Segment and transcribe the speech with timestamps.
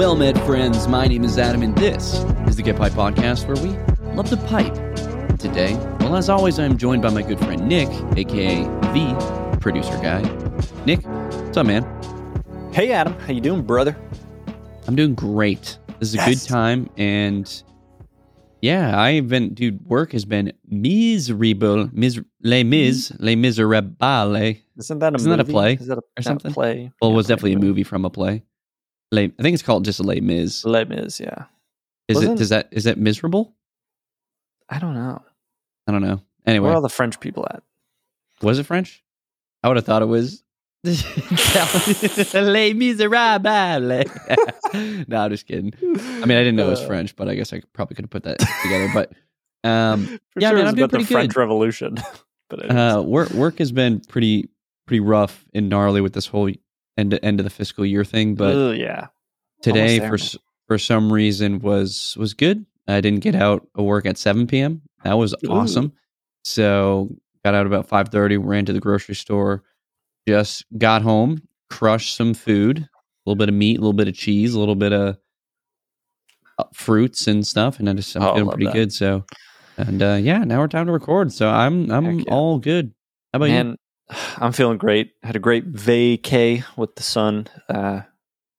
[0.00, 0.88] Well met, friends.
[0.88, 3.76] My name is Adam, and this is the Get Piped Podcast, where we
[4.14, 4.72] love to pipe.
[5.38, 10.22] Today, well, as always, I'm joined by my good friend Nick, aka the producer guy.
[10.86, 11.84] Nick, what's up, man?
[12.72, 13.94] Hey Adam, how you doing, brother?
[14.86, 15.76] I'm doing great.
[15.98, 16.28] This is a Yes.
[16.28, 17.62] good time, and
[18.62, 19.84] yeah, I've been, dude.
[19.84, 23.22] Work has been miserable, mis- les mis, mm-hmm.
[23.22, 24.56] les miserables.
[24.78, 26.54] Isn't that a Isn't that a play Is that a, that something?
[26.54, 26.90] play?
[27.02, 28.44] Well, it was definitely a movie from a play.
[29.12, 30.64] Les, I think it's called just Les Mis.
[30.64, 31.44] Les Mis, yeah.
[32.08, 32.20] Is it?
[32.20, 32.68] Wasn't- Does that?
[32.70, 33.54] Is that miserable?
[34.68, 35.22] I don't know.
[35.86, 36.20] I don't know.
[36.46, 37.62] Anyway, Where are all the French people at?
[38.42, 39.02] Was it French?
[39.62, 40.42] I would have thought it was
[40.84, 44.06] Les Miserables.
[45.08, 45.72] no, I'm just kidding.
[45.82, 45.86] I
[46.26, 48.10] mean, I didn't know it was Uh, French, but I guess I probably could have
[48.10, 48.88] put that together.
[48.94, 49.12] But
[49.68, 51.36] um, for Yeah, sure man, I'm doing about the pretty French.
[51.36, 51.96] Revolution.
[52.48, 54.48] but uh, work work has been pretty
[54.86, 56.50] pretty rough and gnarly with this whole
[57.00, 58.34] end end of the fiscal year thing.
[58.34, 59.08] But yeah,
[59.62, 62.64] today, there, for for some reason, was was good.
[62.86, 64.82] I didn't get out of work at 7 p.m.
[65.04, 65.50] That was Ooh.
[65.50, 65.92] awesome.
[66.44, 67.08] So
[67.44, 68.38] got out about 5:30.
[68.42, 69.62] Ran to the grocery store.
[70.28, 72.88] Just got home, crushed some food, a
[73.26, 75.16] little bit of meat, a little bit of cheese, a little bit of
[76.58, 78.74] uh, fruits and stuff, and I just I'm Oh, feeling pretty that.
[78.74, 78.92] good.
[78.92, 79.24] So,
[79.76, 81.32] and uh, yeah, now we're time to record.
[81.32, 82.24] So I'm I'm yeah.
[82.32, 82.92] all good.
[83.32, 83.76] How about you?
[84.38, 85.12] I'm feeling great.
[85.22, 87.46] Had a great vacay with the son.
[87.68, 88.02] Uh,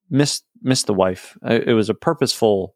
[0.10, 1.38] missed missed the wife.
[1.44, 2.76] I, it was a purposeful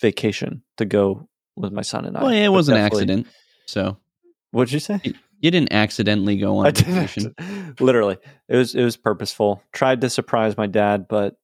[0.00, 2.22] vacation to go with my son and I.
[2.22, 3.26] Well, yeah, it was an accident.
[3.66, 3.96] So
[4.50, 5.00] What'd you say?
[5.40, 7.34] you didn't accidentally go on I didn't vacation.
[7.80, 9.62] Literally, it was it was purposeful.
[9.72, 11.36] Tried to surprise my dad, but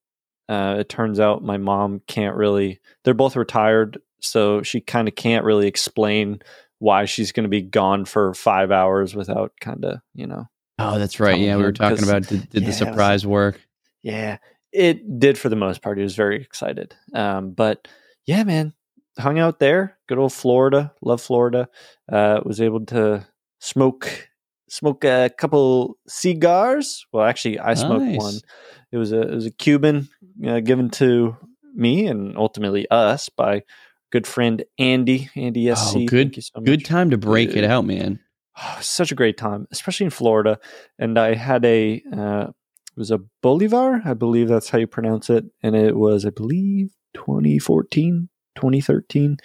[0.49, 2.81] uh, it turns out my mom can't really.
[3.05, 6.43] They're both retired, so she kind of can't really explain
[6.79, 10.49] why she's going to be gone for five hours without kind of you know.
[10.79, 11.39] Oh, that's right.
[11.39, 13.61] Yeah, we were talking about did, did yeah, the it was- surprise work?
[14.03, 14.39] Yeah,
[14.73, 15.97] it did for the most part.
[15.99, 16.95] He was very excited.
[17.15, 17.87] Um, but
[18.27, 18.73] yeah, man,
[19.19, 19.97] hung out there.
[20.09, 20.93] Good old Florida.
[21.03, 21.69] Love Florida.
[22.11, 23.25] Uh, was able to
[23.61, 24.29] smoke
[24.69, 27.07] smoke a couple cigars.
[27.13, 28.19] Well, actually, I smoked Nice.
[28.19, 28.35] one.
[28.91, 30.09] It was a it was a Cuban
[30.47, 31.37] uh, given to
[31.75, 33.63] me and ultimately us by
[34.11, 35.31] good friend Andy.
[35.37, 35.97] Andy SC.
[35.97, 38.19] Oh, good- so Good time to break it out, man.
[38.81, 40.59] Such a great time, especially in Florida.
[40.99, 42.47] And I had a uh,
[42.95, 46.31] it was a Bolivar, I believe that's how you pronounce it, and it was I
[46.31, 49.39] believe 2014, 2013.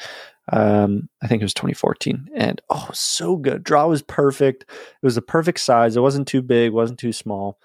[0.51, 3.63] Um, I think it was 2014, and oh, so good.
[3.63, 4.63] Draw was perfect.
[4.63, 5.96] It was the perfect size.
[5.96, 7.59] It wasn't too big, wasn't too small,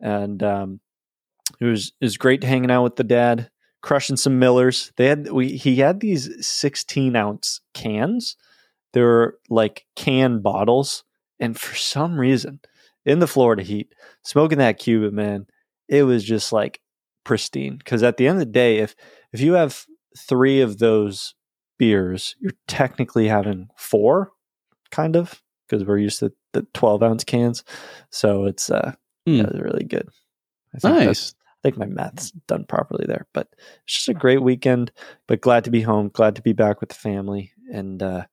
[0.00, 0.80] and um,
[1.60, 3.50] it was it was great hanging out with the dad,
[3.82, 4.92] crushing some Millers.
[4.96, 8.36] They had we he had these 16 ounce cans
[8.98, 11.04] they were like can bottles.
[11.38, 12.58] And for some reason,
[13.04, 13.94] in the Florida heat,
[14.24, 15.46] smoking that Cuban, man,
[15.88, 16.80] it was just like
[17.22, 17.76] pristine.
[17.76, 18.96] Because at the end of the day, if
[19.32, 19.84] if you have
[20.16, 21.34] three of those
[21.78, 24.32] beers, you're technically having four,
[24.90, 27.62] kind of, because we're used to the 12 ounce cans.
[28.10, 28.94] So it's uh,
[29.26, 30.08] yeah, it was really good.
[30.74, 31.34] I think Nice.
[31.46, 33.26] I think my math's done properly there.
[33.32, 33.48] But
[33.84, 34.90] it's just a great weekend.
[35.28, 36.10] But glad to be home.
[36.12, 37.52] Glad to be back with the family.
[37.72, 38.24] And uh,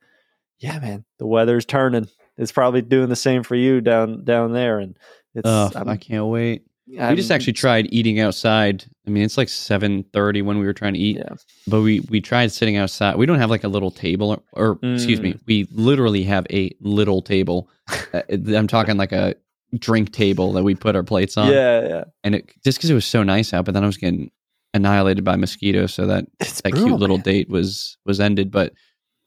[0.60, 2.08] yeah, man, the weather's turning.
[2.38, 4.80] It's probably doing the same for you down down there.
[4.80, 4.98] And
[5.34, 6.64] it's Oh, I'm- can't wait.
[6.88, 8.86] we I'm- just actually tried eating outside.
[9.08, 11.36] I mean, it's like seven thirty when we were trying to eat, yeah.
[11.68, 13.16] but we we tried sitting outside.
[13.18, 15.24] We don't have like a little table, or, or excuse Mm.
[15.24, 17.70] me, we literally have a little table.
[18.14, 19.36] Uh, I'm talking like a
[19.80, 21.52] drink table that we put our plates on.
[21.52, 22.04] yeah, yeah.
[22.24, 24.30] and it just because it was so nice out, but then I was getting
[24.74, 27.24] annihilated by mosquitoes, so that It's that brutal, cute little man.
[27.24, 28.52] date was was ended.
[28.52, 28.74] But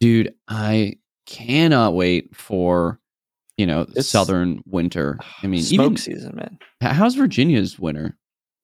[0.01, 0.95] dude, I
[1.29, 2.99] cannot wait for
[3.57, 5.19] you know It's- southern winter.
[5.43, 6.59] I mean, smoke even season, man.
[6.81, 8.17] how's Virginia's winter?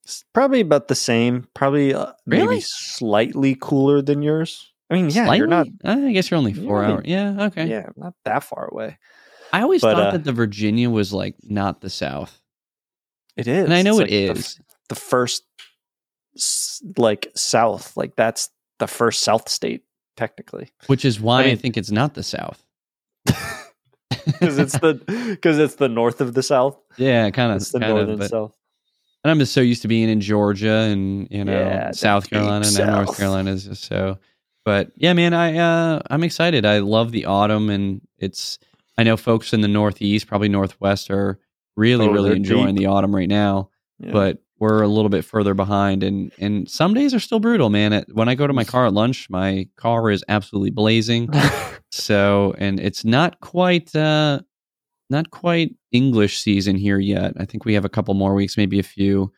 [0.05, 1.47] It's probably about the same.
[1.55, 2.47] Probably uh, Really?
[2.47, 4.71] maybe slightly cooler than yours.
[4.91, 5.39] I mean, yeah, Slightly?
[5.39, 5.67] you're not.
[5.85, 7.05] I guess you're only you're four only- hours.
[7.07, 7.69] Yeah, okay.
[7.69, 8.99] Yeah, not that far away.
[9.53, 12.39] I always But, thought uh, that the Virginia was like not the South,
[13.37, 14.61] It is, and I know It's it like the is.
[14.91, 15.45] the first
[16.99, 18.51] like south like that's
[18.81, 19.85] the first south state
[20.17, 22.63] technically which is why I, mean- think it's not the South.
[24.27, 24.95] because it's the
[25.31, 28.19] because it's the north of the south yeah, kind of, it's the kind northern of.
[28.21, 28.57] But, south
[29.25, 32.67] and I'm just so used to being in Georgia and you know Yeah, South Carolina
[32.67, 34.19] and North Carolina is just so.
[34.67, 36.65] But yeah, man, I uh, I'm excited.
[36.67, 38.59] I love the autumn, and it's.
[38.99, 41.39] I know folks in the Northeast, probably Northwest, are
[41.75, 42.85] really Oh, really enjoying deep.
[42.85, 43.71] the autumn right now.
[43.99, 44.13] Yeah.
[44.13, 48.03] But we're a little bit further behind, and and some days are still brutal, man.
[48.13, 51.29] When I go to my car at lunch, my car is absolutely blazing.
[51.97, 54.41] So, and it's not quite uh
[55.11, 57.35] not quite English season here yet.
[57.39, 59.33] I think we have a couple more weeks, maybe a few.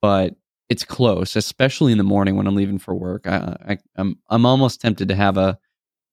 [0.00, 0.36] But
[0.68, 3.26] it's close, especially in the morning when I'm leaving for work.
[3.26, 5.58] I, I I'm I'm almost tempted to have a,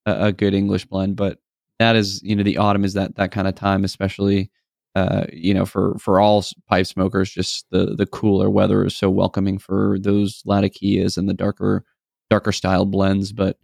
[0.08, 1.38] a a good English blend, but
[1.78, 4.50] that is you know the autumn is that that kind of time, especially
[4.96, 7.32] uh, you know for for all pipe smokers.
[7.32, 11.84] Just the the cooler weather is so welcoming for those Latakias and the darker
[12.30, 13.32] darker style blends.
[13.34, 13.58] But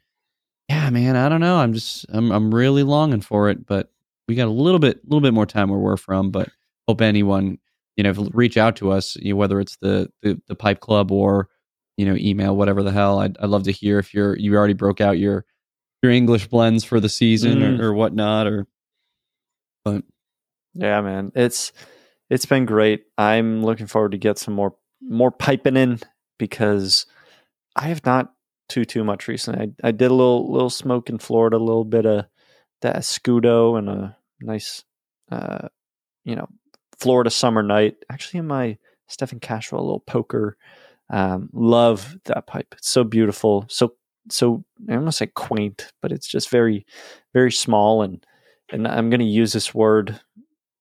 [0.70, 1.58] yeah, man, I don't know.
[1.58, 3.92] I'm just I'm I'm really longing for it, but
[4.28, 6.32] we got a little bit little bit more time where we're from.
[6.32, 6.50] But
[6.88, 7.58] hope anyone
[7.96, 11.12] you know reach out to us, you know, whether it's the, the the pipe club
[11.12, 11.50] or
[11.98, 13.20] you know email whatever the hell.
[13.20, 15.46] I'd I'd love to hear if you're you already broke out your
[16.02, 17.80] your English blends for the season Mm.
[17.80, 18.68] or, or whatnot or
[19.84, 20.04] but
[20.74, 21.32] Yeah, man.
[21.36, 21.72] It's
[22.30, 23.04] it's been great.
[23.18, 26.00] I'm looking forward to get some more more piping in
[26.38, 27.06] because
[27.76, 28.34] I have not
[28.70, 29.74] too too much recently.
[29.84, 32.26] I, I did a little little smoke in Florida, a little bit of
[32.82, 34.84] that Scudo and a nice
[35.32, 35.68] uh
[36.26, 36.48] you know,
[37.00, 37.96] Florida summer night.
[38.12, 38.78] Actually in my
[39.08, 40.58] Stephen Cashwell a little poker.
[41.10, 42.76] Um, love that pipe.
[42.78, 43.66] It's so beautiful.
[43.70, 43.94] So
[44.30, 46.86] so I don't want to say quaint, but it's just very,
[47.34, 48.26] very small and
[48.72, 50.20] and I'm gonna use this word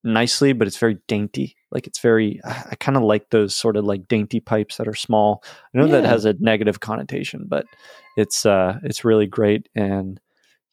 [0.05, 1.57] nicely, but it's very dainty.
[1.71, 4.95] Like it's very, I kind of like those sort of like dainty pipes that are
[4.95, 5.43] small.
[5.75, 7.67] I know that has a negative connotation, but
[8.17, 9.69] it's uh it's really great.
[9.75, 10.21] And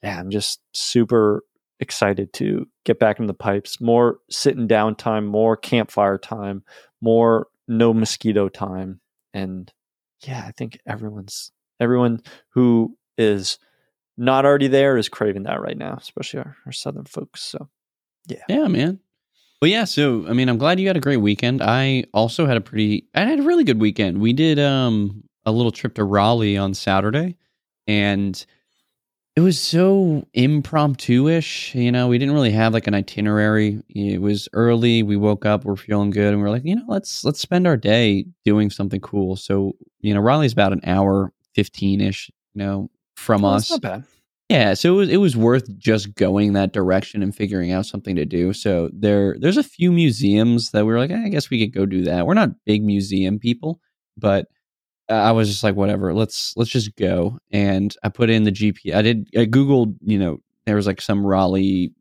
[0.04, 1.44] yeah, I'm just super
[1.80, 3.82] excited to get back in the pipes.
[3.82, 6.64] More sitting down time, more campfire time,
[7.02, 9.02] more no mosquito time,
[9.34, 9.72] and
[10.22, 13.60] yeah, I think everyone's everyone who is
[14.18, 17.42] not already there is craving that right now, especially our, our southern folks.
[17.42, 17.70] So
[18.28, 19.00] yeah, Yeah, man.
[19.62, 19.86] Well, yeah.
[19.86, 21.62] So, I mean, I'm glad you had a great weekend.
[21.62, 24.20] I also had a pretty, I had a really good weekend.
[24.20, 27.38] We did um a little trip to Raleigh on Saturday,
[27.88, 28.44] and
[29.36, 31.76] it was so impromptu-ish.
[31.76, 33.82] You know, we didn't really have like an itinerary.
[33.90, 35.04] It was early.
[35.04, 37.78] We woke up, we're feeling good, and we're like, you know, let's let's spend our
[37.78, 39.36] day doing something cool.
[39.36, 43.70] So, you know, Raleigh's about an hour, fifteen-ish, you know, from Oh, us.
[43.72, 44.04] not bad.
[44.50, 48.16] Yeah, so it was it was worth just going that direction and figuring out something
[48.16, 48.54] to do.
[48.54, 51.74] So there there's a few museums that we were like, "Eh, I guess we could
[51.74, 52.28] go do that.
[52.28, 53.80] We're not big museum people,
[54.18, 54.48] but
[55.10, 57.40] I was just like, whatever, let's let's just go.
[57.52, 58.94] And I put in the GP.
[58.94, 61.92] I did I googled, you know, there was like some Raleigh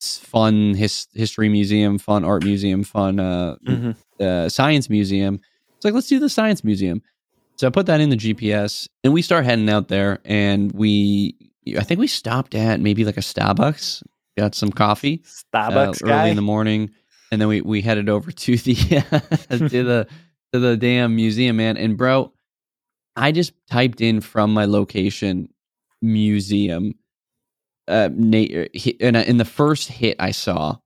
[0.00, 3.96] fun his, history museum, fun art museum, fun uh, Mhm.
[4.20, 5.40] uh, science museum.
[5.76, 7.02] It's like let's do the science museum.
[7.56, 11.36] So I put that in the GPS, and we start heading out there, and we
[11.78, 14.02] I think we stopped at maybe like a Starbucks,
[14.36, 15.28] got some coffee uh,
[15.70, 16.28] Starbucks early guy.
[16.28, 16.90] in the morning,
[17.30, 18.74] and then we we headed over to the
[19.50, 20.06] to the
[20.52, 21.76] to the damn museum, man.
[21.76, 22.32] And bro,
[23.16, 25.48] I just typed in from my location
[26.00, 26.94] museum.
[27.88, 30.76] Uh, na- hit- and in the first hit I saw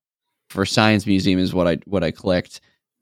[0.51, 2.61] for science museum is what I what I clicked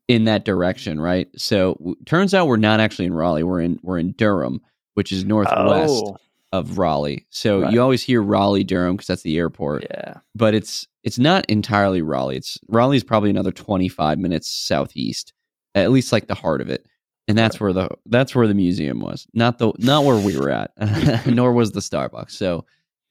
[0.08, 1.28] in that direction, right?
[1.36, 3.44] So w- turns out we're not actually in Raleigh.
[3.44, 4.60] We're in we're in Durham,
[4.94, 6.16] which is northwest oh,
[6.54, 7.26] of Raleigh.
[7.30, 7.72] So Right.
[7.72, 10.14] you always hear Raleigh Durham because that's the airport yeah.
[10.34, 12.36] but it's it's not entirely Raleigh.
[12.36, 15.32] It's Raleigh is probably another 25 minutes southeast,
[15.74, 16.86] at least like the heart of it.
[17.26, 19.26] And that's where the that's where the museum was.
[19.34, 20.70] Not the not where we were at,
[21.26, 22.30] nor was the Starbucks.
[22.32, 22.64] So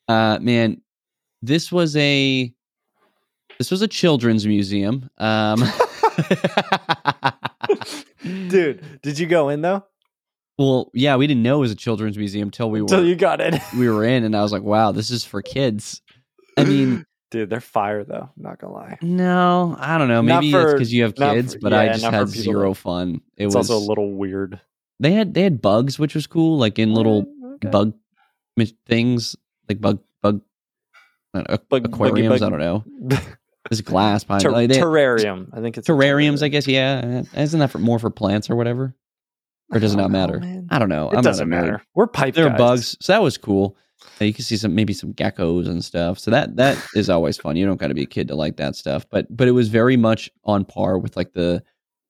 [0.08, 0.82] uh man,
[1.41, 2.53] this was a
[3.58, 5.10] this was a children's museum.
[5.18, 5.63] Um
[8.24, 9.84] Dude, did you go in though?
[10.57, 13.15] Well, yeah, we didn't know it was a children's museum till we Until were you
[13.15, 13.60] got in.
[13.77, 16.01] we were in and I was like, wow, this is for kids.
[16.57, 18.29] I mean, dude, they're fire though.
[18.36, 18.98] I'm not gonna lie.
[19.01, 20.22] No, I don't know.
[20.22, 23.22] Maybe it's because you have kids, for- but I just had zero fun.
[23.36, 24.60] It It's was also a little weird.
[25.00, 27.69] they had they had bugs, which was cool, like in little Okay.
[27.69, 27.93] bug
[28.88, 29.36] things,
[29.67, 30.41] like bug bug
[31.36, 32.39] aqu- Bug- buggy aquariums.
[32.41, 33.17] bug- I don't know.
[33.69, 34.43] There's glass behind.
[34.43, 35.48] Ter- like, terrarium.
[35.53, 36.67] I think it's terrariums, I guess.
[36.67, 38.93] Yeah, isn't that for, more for plants or whatever?
[39.75, 40.39] Or does it not don't know, matter?
[40.39, 40.68] man.
[40.72, 41.10] I don't know.
[41.12, 41.62] It I'm doesn't a nerd.
[41.62, 41.84] matter.
[41.96, 43.77] We're pipe There are bugs, so that was cool.
[44.22, 46.20] Uh, You can see some maybe some geckos and stuff.
[46.20, 47.56] So that that is always fun.
[47.56, 49.06] You don't got to be a kid to like that stuff.
[49.10, 51.63] But but it was very much on par with like the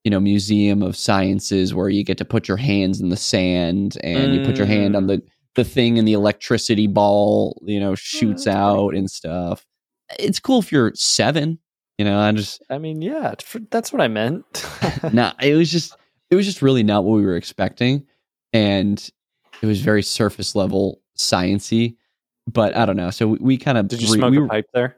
[0.03, 3.97] you know museum of sciences where you get to put your hands in the sand
[4.03, 5.07] and you put your hand on Mm.
[5.07, 5.21] the
[5.55, 8.97] the thing and the electricity ball you know shoots that's out cool.
[8.97, 9.65] and stuff.
[10.19, 11.59] It's cool if you're seven.
[11.99, 14.65] You know, I just I mean, yeah, for, that's what I meant.
[15.13, 15.95] nah, it was just
[16.33, 18.07] it was just really not what we were expecting,
[18.51, 18.97] and
[19.61, 21.95] it was very surface level sciency.
[22.51, 23.11] But I don't know.
[23.11, 24.97] So we, we kind of Did you smoke we a pipe there?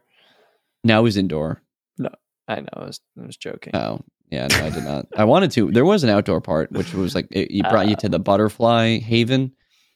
[0.85, 1.61] No, it was indoor.
[1.97, 2.09] No,
[2.47, 2.67] I know.
[2.73, 3.75] I was, I was joking.
[3.75, 3.99] Oh,
[4.31, 5.07] yeah, no, I did not.
[5.17, 5.69] I wanted to.
[5.71, 8.99] There was an outdoor part, which was like it, it brought you to the butterfly
[8.99, 9.51] haven,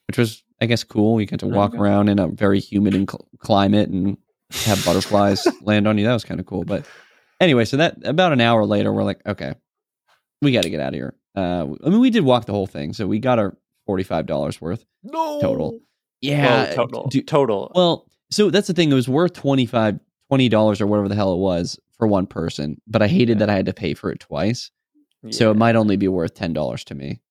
[0.08, 1.22] which was I guess cool.
[1.22, 1.79] You got to walk Okay.
[1.79, 4.17] around in a very humid and cl- climate and
[4.51, 6.05] have butterflies land on you.
[6.05, 6.65] That was kind of cool.
[6.65, 6.86] But
[7.39, 9.53] anyway, so that about an hour later, we're like, okay,
[10.41, 11.15] we got to get out of here.
[11.36, 14.25] Uh, I mean, we did walk the whole thing, so we got our forty five
[14.25, 15.79] dollars worth No total.
[16.21, 17.07] Yeah, Well, total.
[17.07, 17.71] dude, total.
[17.75, 18.91] well, so that's the thing.
[18.91, 20.00] It was worth 25
[20.50, 23.45] dollars or whatever the hell it was for one person, but I hated Yeah.
[23.45, 24.69] that I had to pay for it twice.
[25.31, 27.21] So it might only be worth ten dollars to me.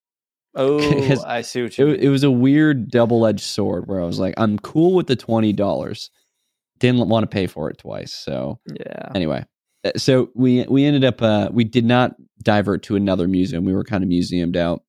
[0.54, 2.00] Oh, 'cause I see what It, you wa- mean.
[2.00, 5.16] it was a weird double edged sword where I was like, I'm cool with the
[5.16, 6.10] twenty dollars,
[6.78, 8.12] didn't want to pay for it twice.
[8.12, 9.10] So yeah.
[9.14, 9.44] anyway,
[9.84, 13.64] uh, so we we ended up uh, we did not divert to another museum.
[13.64, 14.82] We were kind of museumed out,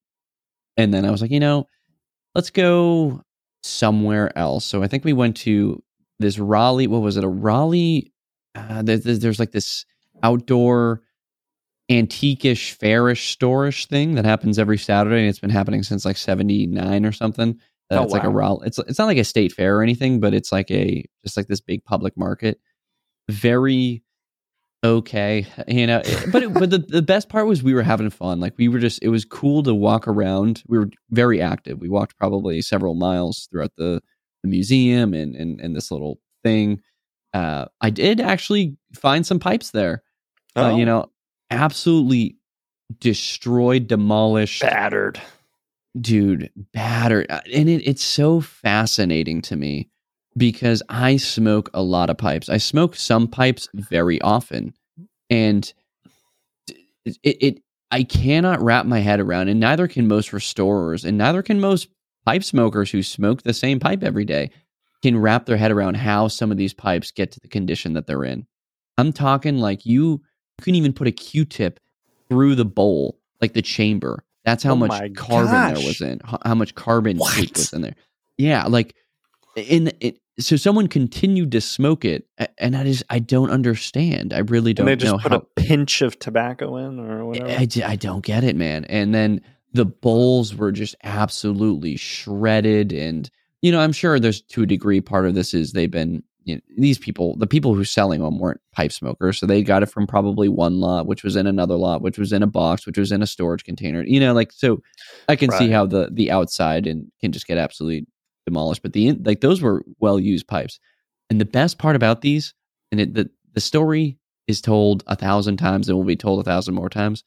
[0.77, 1.65] and then I was like, you know,
[2.35, 3.21] let's go
[3.63, 4.65] somewhere else.
[4.65, 5.81] So I think we went to
[6.19, 6.87] this Raleigh.
[6.87, 7.23] What was it?
[7.23, 8.11] A Raleigh?
[8.55, 9.85] Uh, there, there's, there's like this
[10.23, 11.01] outdoor
[11.89, 17.05] antiquish, fairish, storish thing that happens every Saturday, and it's been happening since like '79
[17.05, 17.51] or something.
[17.91, 18.35] Uh, Oh, it's like a wow.
[18.35, 18.67] Raleigh.
[18.67, 21.47] It's it's not like a state fair or anything, but it's like a just like
[21.47, 22.59] this big public market.
[23.29, 24.03] Very
[24.83, 26.01] okay, you know.
[26.31, 28.39] But it, but the the best part was we were having fun.
[28.39, 30.63] Like we were just it was cool to walk around.
[30.67, 31.79] We were very active.
[31.79, 34.01] We walked probably several miles throughout the,
[34.43, 36.81] the museum and, and and this little thing.
[37.33, 40.03] Uh, I did actually find some pipes there.
[40.55, 41.05] Uh, Oh, you know,
[41.51, 42.37] absolutely
[42.99, 45.21] destroyed, demolished, battered.
[45.99, 47.27] dude, battered.
[47.29, 49.89] Uh, And it, it's so fascinating to me
[50.39, 52.49] because I smoke a lot of pipes.
[52.49, 54.73] I smoke some pipes very often,
[55.29, 55.71] and
[57.05, 61.43] it, it I cannot wrap my head around, and neither can most restorers, and neither
[61.43, 61.89] can most
[62.25, 64.49] pipe smokers who smoke the same pipe every day
[65.01, 68.07] can wrap their head around how some of these pipes get to the condition that
[68.07, 68.45] they're in.
[68.97, 70.21] I'm talking like you, you
[70.61, 71.79] couldn't even put a Q-tip
[72.29, 74.25] through the bowl, like the chamber.
[74.43, 77.95] That's how Oh much carbon there was in, how much carbon was in there.
[78.37, 78.95] Yeah, like
[79.55, 80.19] in it.
[80.39, 82.25] So someone continued to smoke it,
[82.57, 84.33] and I just I don't understand.
[84.33, 85.39] I really don't And they just know put how.
[85.39, 87.49] a pinch of tobacco in or whatever.
[87.49, 88.85] I, I, I don't get it, man.
[88.85, 89.41] And then
[89.73, 92.91] the bowls were just absolutely shredded.
[92.91, 93.29] And,
[93.61, 96.55] you know, I'm sure there's to a degree part of this is they've been, you
[96.55, 99.37] know, these people, the people who selling them weren't pipe smokers.
[99.37, 102.33] So they got it from probably one lot, which was in another lot, which was
[102.33, 104.03] in a box, which was in a storage container.
[104.03, 104.81] You know, like, so
[105.27, 108.07] I can see how the, the outside and can just get absolutely
[108.49, 108.81] demolished.
[108.81, 110.79] But the, like, those were well used pipes.
[111.29, 112.53] And the best part about these,
[112.91, 116.43] and it, the, the story is told a thousand times and will be told a
[116.43, 117.23] thousand more times.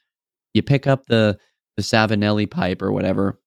[0.55, 1.39] You pick up the
[1.77, 3.41] the Savinelli pipe or whatever,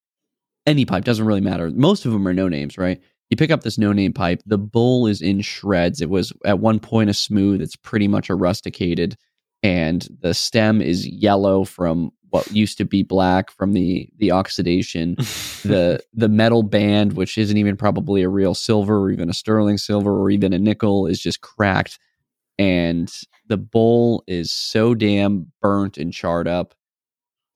[0.66, 1.70] any pipe doesn't really matter.
[1.70, 3.00] Most of them are no names, right?
[3.30, 4.42] You pick up this no name pipe.
[4.46, 6.00] The bowl is in shreds.
[6.00, 7.60] It was at one point a smooth.
[7.60, 9.16] It's pretty much a rusticated,
[9.62, 15.14] and the stem is yellow from what used to be black from the the oxidation
[15.64, 19.78] the the metal band, which isn't even probably a real silver or even a sterling
[19.78, 21.98] silver or even a nickel, is just cracked,
[22.58, 23.12] and
[23.48, 26.74] the bowl is so damn burnt and charred up,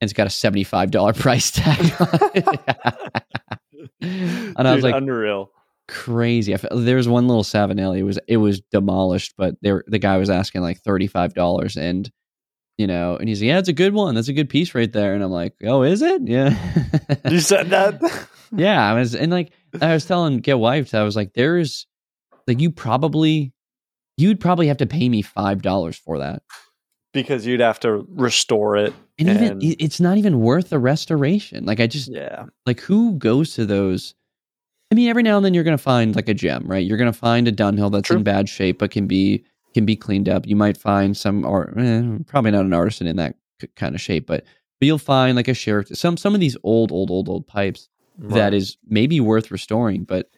[0.01, 1.93] and it's got a seventy five dollar price tag.
[2.01, 2.61] on it.
[4.57, 5.51] and I was like, unreal.
[5.89, 6.57] crazy.
[6.57, 7.99] Felt, there was one little Savinelli.
[7.99, 11.77] It was it was demolished, but there the guy was asking like thirty five dollars,
[11.77, 12.11] and
[12.81, 14.15] you know, and he's like, yeah, it's a good one.
[14.15, 15.15] That's a good piece right there.
[15.15, 16.23] And I'm like, oh, is it?
[16.27, 16.57] Yeah.
[17.29, 18.01] You said that?
[18.53, 21.87] yeah, I was and like I was telling Get Wife, I was like, there's
[22.47, 23.53] like you probably
[24.17, 26.43] you'd probably have to pay me five dollars for that.
[27.13, 28.95] because you'd have to restore it.
[29.19, 31.65] And, even And- it- it's not even worth the restoration.
[31.67, 32.47] Like I just Yeah.
[32.67, 34.15] like who goes to those
[34.93, 36.85] I mean, every now and then you're gonna find like a gem, right?
[36.85, 38.17] You're gonna find a Dunhill that's True.
[38.17, 40.47] in bad shape but can be can be cleaned up.
[40.47, 43.37] You might find some or eh, probably not an artisan in that
[43.77, 44.45] kind of shape, but
[44.81, 47.89] but you'll find like a sheriff some some of these old old old old pipes
[48.35, 50.29] that is maybe worth restoring, but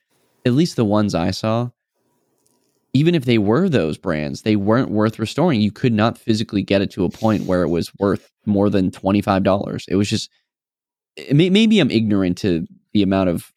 [0.45, 1.71] at least the ones I saw,
[2.95, 5.61] even if they were those brands, they weren't worth restoring.
[5.61, 8.91] You could not physically get it to a point where it was worth more than
[8.91, 9.85] twenty five dollars.
[9.89, 10.31] It was just
[11.17, 13.53] it may, maybe I'm ignorant to the amount of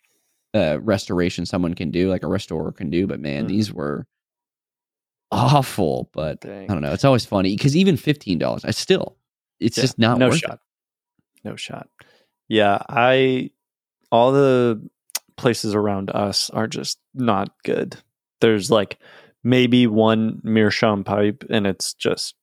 [0.54, 3.48] uh, restoration someone can do, like a restorer can do, but man, Mhm.
[3.50, 4.08] these were
[5.32, 6.10] awful.
[6.14, 6.70] But Dang.
[6.70, 6.94] I don't know.
[6.94, 9.18] It's always funny because even fifteen dollars, I still,
[9.60, 10.54] it's Yeah, just not no worth shot.
[10.54, 10.60] it.
[11.44, 11.90] No shot.
[12.48, 13.52] Yeah, I
[14.12, 14.88] all the
[15.38, 17.98] places around us are just not good.
[18.42, 18.98] There's like
[19.44, 22.36] maybe one Meerschaum pipe and it's just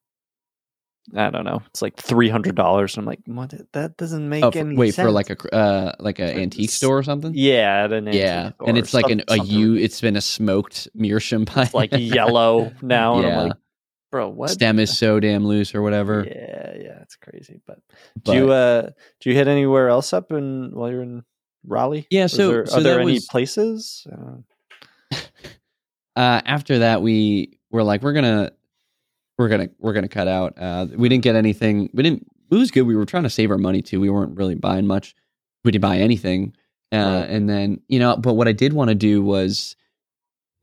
[1.17, 1.61] I don't know.
[1.67, 2.97] It's like three hundred dollars.
[2.97, 3.53] I'm like, what?
[3.73, 5.05] That doesn't make Oh, for- any wait sense.
[5.07, 7.33] for like a uh, like an antique store or something.
[7.35, 9.75] yeah, at an antique Yeah, and it's like an a U.
[9.75, 11.63] It's been a smoked meerschaum pie.
[11.65, 13.41] It's like yellow now, and Yeah.
[13.41, 13.57] I'm like,
[14.13, 14.51] bro, what?
[14.51, 16.25] Stem is so damn loose or whatever.
[16.27, 17.61] Yeah, yeah, it's crazy.
[17.67, 17.81] But,
[18.15, 18.91] But do you uh
[19.21, 21.25] do you hit anywhere else up in while you're in
[21.67, 22.07] Raleigh?
[22.11, 24.07] Yeah, so- there, so are there any was- places?
[24.11, 25.17] Uh,
[26.17, 28.53] uh, after that, we were like, we're gonna,
[29.43, 30.55] we're gonna, we're gonna cut out.
[30.57, 31.91] Uh, we didn't get anything.
[31.93, 32.27] We didn't.
[32.51, 32.83] it was good.
[32.83, 34.01] We were trying to save our money too.
[34.01, 35.15] We weren't really buying much.
[35.65, 36.55] We didn't buy anything.
[36.93, 37.31] Uh, Right.
[37.31, 39.77] And then you know, but what I did want to do was,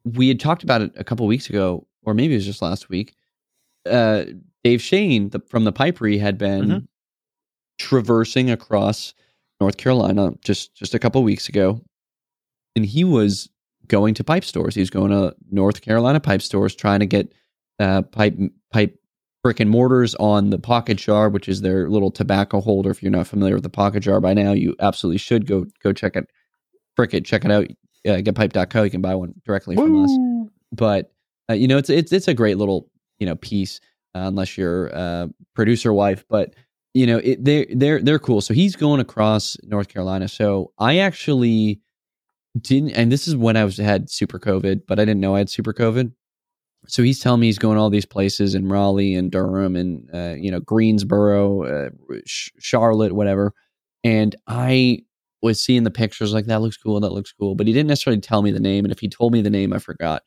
[0.06, 2.90] we had talked about it a couple weeks ago, or maybe it was just last
[2.90, 3.16] week.
[3.90, 4.26] Uh,
[4.64, 6.88] Dave Shane the, from the Pipery had been Mhm.
[7.78, 9.14] traversing across
[9.62, 11.82] North Carolina just just a couple weeks ago,
[12.76, 13.50] and he was
[13.88, 14.76] going to pipe stores.
[14.76, 17.34] He was going to North Carolina pipe stores, trying to get
[17.80, 18.38] uh, pipe
[18.72, 18.96] pipe
[19.42, 22.92] brick and mortars on the pocket jar, which is their little tobacco holder.
[22.92, 25.94] If you're not familiar with the pocket jar by now, you absolutely should go go
[25.94, 26.30] check it,
[26.96, 27.68] brick it, check it out.
[28.08, 28.84] Uh, getpiped.co.
[28.84, 30.40] You can buy one directly from us
[30.72, 31.12] but
[31.50, 33.80] uh, you know it's it's it's a great little you know piece
[34.16, 36.54] uh, unless you're uh, producer wife but
[36.94, 40.98] you know it, they they're they're cool so he's going across north carolina so i
[41.00, 41.80] actually
[42.60, 45.40] didn't and this is when i was had super covid but i didn't know i
[45.40, 46.12] had super covid
[46.88, 50.10] so he's telling me he's going to all these places in raleigh and durham and
[50.14, 51.90] uh, you know greensboro uh,
[52.26, 53.54] Sh- charlotte whatever.
[54.04, 55.00] And i
[55.42, 57.56] was seeing the pictures like that looks cool that looks cool.
[57.56, 59.72] But he didn't necessarily tell me the name and if he told me the name
[59.74, 60.22] i forgot.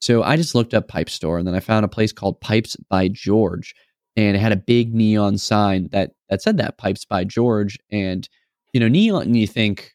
[0.00, 2.76] So I just looked up pipe store and then I found a place called Pipes
[2.90, 3.74] by George
[4.16, 7.78] and it had a big neon sign that that said that Pipes by George.
[7.90, 8.28] And
[8.74, 9.92] you know neon you think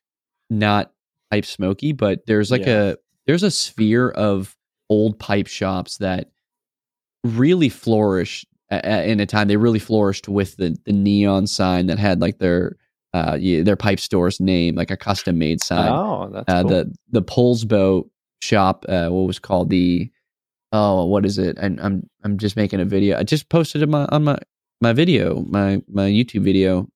[0.49, 0.91] not
[1.29, 2.91] pipe smoky but there's like Yeah.
[2.91, 2.95] a
[3.27, 4.55] there's a sphere of
[4.89, 6.29] old pipe shops that
[7.23, 11.87] really flourish a- a- in a time they really flourished with the the neon sign
[11.87, 12.75] that had like their
[13.13, 16.69] uh their pipe store's name like a custom made sign Oh, that's uh, cool.
[16.69, 18.09] the the Poulsbo
[18.41, 18.85] shop.
[18.87, 20.09] Uh, what was called the
[20.73, 21.57] oh, what is it?
[21.57, 23.17] And I'm I'm just making a video.
[23.17, 24.37] I just posted it my on my
[24.81, 26.87] my video, my my YouTube video.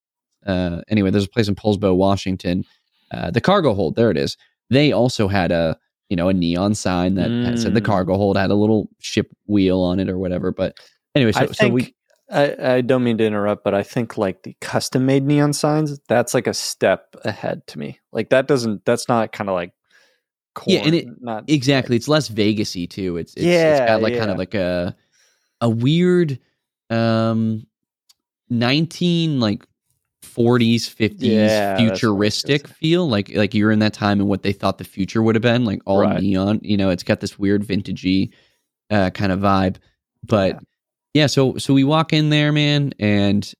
[0.45, 2.63] Uh, anyway, there's a place in Poulsbo, Washington.
[3.11, 4.37] Uh, the cargo hold, there it is.
[4.69, 5.77] They also had a
[6.11, 7.85] you know a neon sign that had said the Mm.
[7.85, 10.51] cargo hold had a little ship wheel on it or whatever.
[10.51, 10.75] But
[11.15, 11.95] anyway, so, I so we
[12.29, 15.97] I, I don't mean to interrupt, but I think like the custom made neon signs,
[16.09, 17.97] that's like a step ahead to me.
[18.11, 19.71] Like that doesn't that's not kind of like
[20.53, 24.01] corn, Yeah, and it- not exactly it's less vegasy too it's it's, it's Yeah, got
[24.01, 24.93] like kind of like a
[25.61, 26.39] a weird
[26.89, 27.65] um
[28.49, 29.63] 19 like
[30.23, 33.93] 40s 50s Yeah, that's what I was gonna futuristic feel like like you're in that
[33.93, 36.21] time and what they thought the future would have been like all Right.
[36.21, 38.31] neon you know it's got this weird vintagey
[38.91, 39.77] uh kind of vibe.
[40.23, 40.59] But Yeah.
[41.13, 43.51] yeah so so we walk in there man and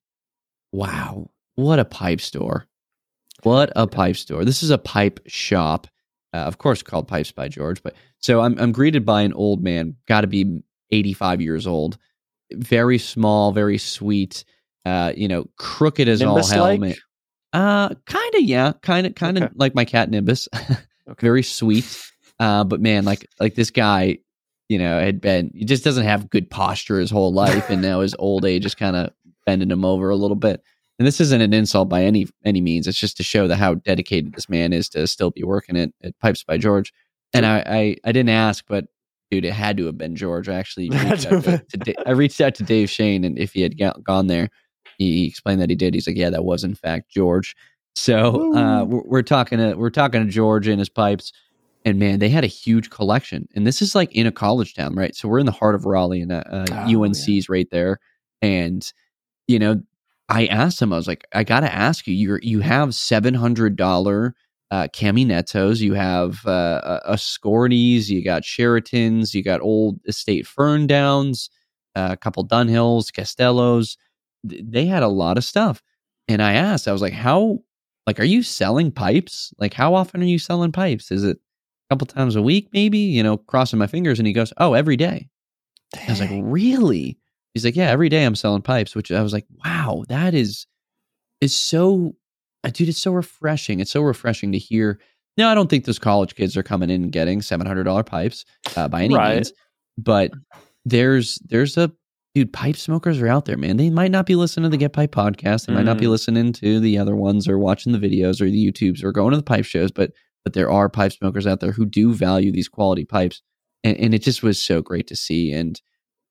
[0.71, 2.65] wow what a pipe store.
[3.43, 4.45] What a pipe store.
[4.45, 5.87] This is a pipe shop
[6.33, 9.61] uh, of course called pipes by george but so i'm, I'm greeted by an old
[9.63, 11.97] man got to be 85 years old.
[12.53, 14.43] Very small very sweet
[14.85, 16.95] uh you know crooked as all hell man
[17.53, 19.53] uh kind of yeah kind of kind of Okay.
[19.55, 20.47] like my cat nimbus.
[21.09, 21.25] Okay.
[21.25, 21.85] very sweet
[22.39, 24.17] uh but man like like this guy
[24.69, 27.99] you know had been he just doesn't have good posture his whole life and now
[28.01, 29.11] his old age is kind of
[29.45, 30.61] bending him over a little bit.
[30.99, 33.73] And this isn't an insult by any any means it's just to show the how
[33.73, 36.93] dedicated this man is to still be working at, at pipes by george.
[37.33, 38.85] And I, I i didn't ask but
[39.31, 40.47] dude it had to have been george.
[40.47, 43.53] I actually reached to out to, Da- i reached out to dave shane and if
[43.53, 44.49] he had gone there
[45.01, 47.55] he, explained that he did he's like yeah that was in fact george
[47.95, 51.31] so uh, we're, we're talking to we're talking to george and his pipes
[51.85, 53.47] and man, they had a huge collection.
[53.55, 55.15] And this is like in a college town, right?
[55.15, 57.99] So we're in the heart of Raleigh, and uh, uh, Oh, UNC's right there.
[58.41, 58.91] And
[59.47, 59.81] you know,
[60.29, 63.33] I asked him, I was like, I got to ask you, you you have seven
[63.33, 64.35] hundred dollar
[64.69, 67.17] uh, Caminettos, you have uh, a, a
[68.13, 71.49] you got Sheratons, you got old estate Ferndowns,
[71.95, 73.97] uh, a couple Dunhills, Castellos.
[74.49, 75.81] Th- They had a lot of stuff.
[76.27, 77.59] And I asked, I was like, how,
[78.07, 79.53] like, are you selling pipes?
[79.57, 81.11] Like, how often are you selling pipes?
[81.11, 82.99] Is it a couple times a week, maybe?
[82.99, 84.19] You know, crossing my fingers.
[84.19, 85.29] And he goes, oh, every day.
[86.07, 87.17] I was like, really?
[87.53, 90.67] He's like, yeah, every day I'm selling pipes, which I was like, wow, that is
[91.41, 92.15] is so,
[92.63, 93.79] uh, dude, it's so refreshing.
[93.81, 94.99] It's so refreshing to hear.
[95.37, 98.03] Now, I don't think those college kids are coming in and getting seven hundred dollar
[98.03, 98.45] pipes
[98.77, 99.35] uh, by any Right.
[99.35, 99.53] means,
[99.97, 100.31] but
[100.85, 101.91] there's there's a
[102.33, 102.53] dude.
[102.53, 103.77] Pipe smokers are out there, man.
[103.77, 105.65] They might not be listening to the Get Piped podcast.
[105.65, 106.09] They might not be Mm.
[106.11, 109.37] listening to the other ones or watching the videos or the YouTubes or going to
[109.37, 110.11] the pipe shows, but
[110.43, 113.41] but there are pipe smokers out there who do value these quality pipes,
[113.83, 115.51] and, and it just was so great to see.
[115.51, 115.79] And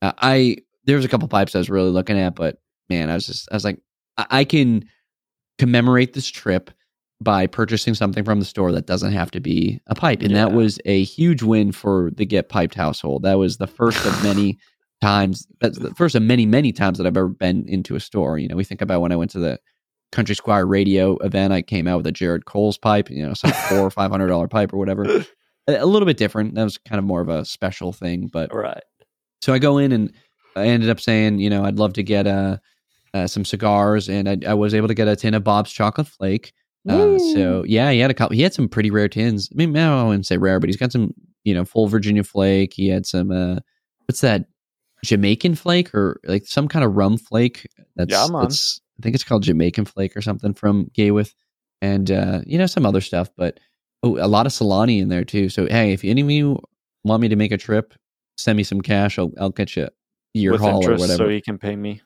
[0.02, 2.56] uh, I there was a couple pipes I was really looking at, but
[2.88, 3.78] man, I was just I was like,
[4.16, 4.84] I, I can
[5.58, 6.70] commemorate this trip
[7.22, 10.52] by purchasing something from the store that doesn't have to be a pipe, and that
[10.52, 13.22] was a huge win for the Get Piped household.
[13.24, 14.58] That was the first of many
[15.00, 15.46] times.
[15.60, 18.38] That's the first of many many times that I've ever been into a store.
[18.38, 19.58] You know, we think about when I went to the
[20.12, 21.52] Country Squire Radio event.
[21.52, 24.28] I came out with a Jared Coles pipe, you know, some four or five hundred
[24.28, 25.24] dollar pipe or whatever.
[25.68, 26.54] A, little bit different.
[26.54, 28.82] That was kind of more of a special thing, but right.
[29.40, 30.12] so I go in and
[30.56, 32.60] I ended up saying, you know, I'd love to get a
[33.14, 36.08] uh, some cigars, and I, I was able to get a tin of Bob's Chocolate
[36.08, 36.52] Flake.
[36.88, 38.34] Uh, so yeah, he had a couple.
[38.34, 39.50] He had some pretty rare tins.
[39.52, 41.12] I mean, I wouldn't say rare, but he's got some,
[41.44, 42.72] you know, full Virginia Flake.
[42.72, 43.30] He had some.
[43.30, 43.56] uh
[44.06, 44.46] What's that?
[45.04, 47.66] Jamaican Flake or like some kind of rum flake.
[47.96, 51.34] That's, Yeah, that's I think it's called Jamaican Flake or something from Gawith,
[51.80, 53.30] and uh, you know some other stuff.
[53.36, 53.58] But
[54.02, 55.48] oh, a lot of Solani in there too.
[55.48, 56.58] So hey, if any of you
[57.04, 57.94] want me to make a trip,
[58.36, 59.18] send me some cash.
[59.18, 59.88] I'll I'll get you
[60.34, 61.24] your with haul or whatever.
[61.24, 62.02] so he can pay me.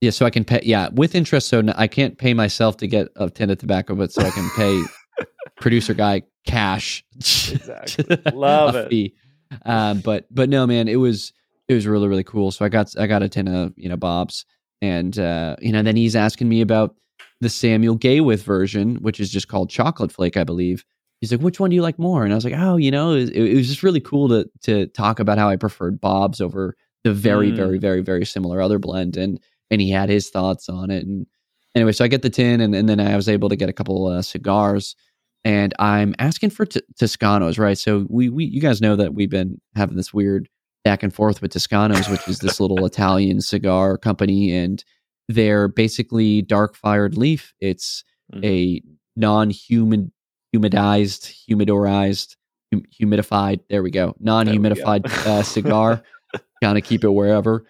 [0.00, 0.60] Yeah, so I can pay.
[0.62, 1.48] Yeah, with interest.
[1.48, 4.48] So I can't pay myself to get a tin of tobacco, but so I can
[4.56, 4.82] pay
[5.60, 7.04] producer guy cash.
[7.16, 8.16] Exactly.
[8.32, 9.12] Love it.
[9.64, 11.32] Um, but but no, man, it was
[11.70, 12.50] it was really really cool.
[12.50, 14.44] So I got I got a tin of you know Bob's,
[14.82, 16.96] and uh, you know then he's asking me about
[17.40, 20.84] the Samuel Gawith version, which is just called Chocolate Flake, I believe.
[21.20, 22.24] He's like, which one do you like more?
[22.24, 24.86] And I was like, oh, you know, it, it was just really cool to to
[24.88, 27.56] talk about how I preferred Bob's over the very Mm.
[27.56, 29.38] very very very similar other blend, and
[29.70, 31.06] and he had his thoughts on it.
[31.06, 31.26] And
[31.76, 33.72] anyway, so I get the tin, and, and then I was able to get a
[33.72, 34.96] couple uh, cigars,
[35.44, 37.78] and I'm asking for t- Toscanos, right?
[37.78, 40.48] So we we you guys know that we've been having this weird
[40.84, 44.82] back and forth with Toscanos, which is this little Italian cigar company, and
[45.28, 47.52] they're basically dark fired leaf.
[47.60, 48.02] It's
[48.34, 48.44] Mhm.
[48.44, 48.82] a
[49.16, 50.10] non-humid,
[50.52, 52.36] humidized, humidorized,
[52.72, 53.60] hum- humidified.
[53.68, 56.02] There we go, non-humidified uh, cigar.
[56.62, 57.64] kind of keep it wherever,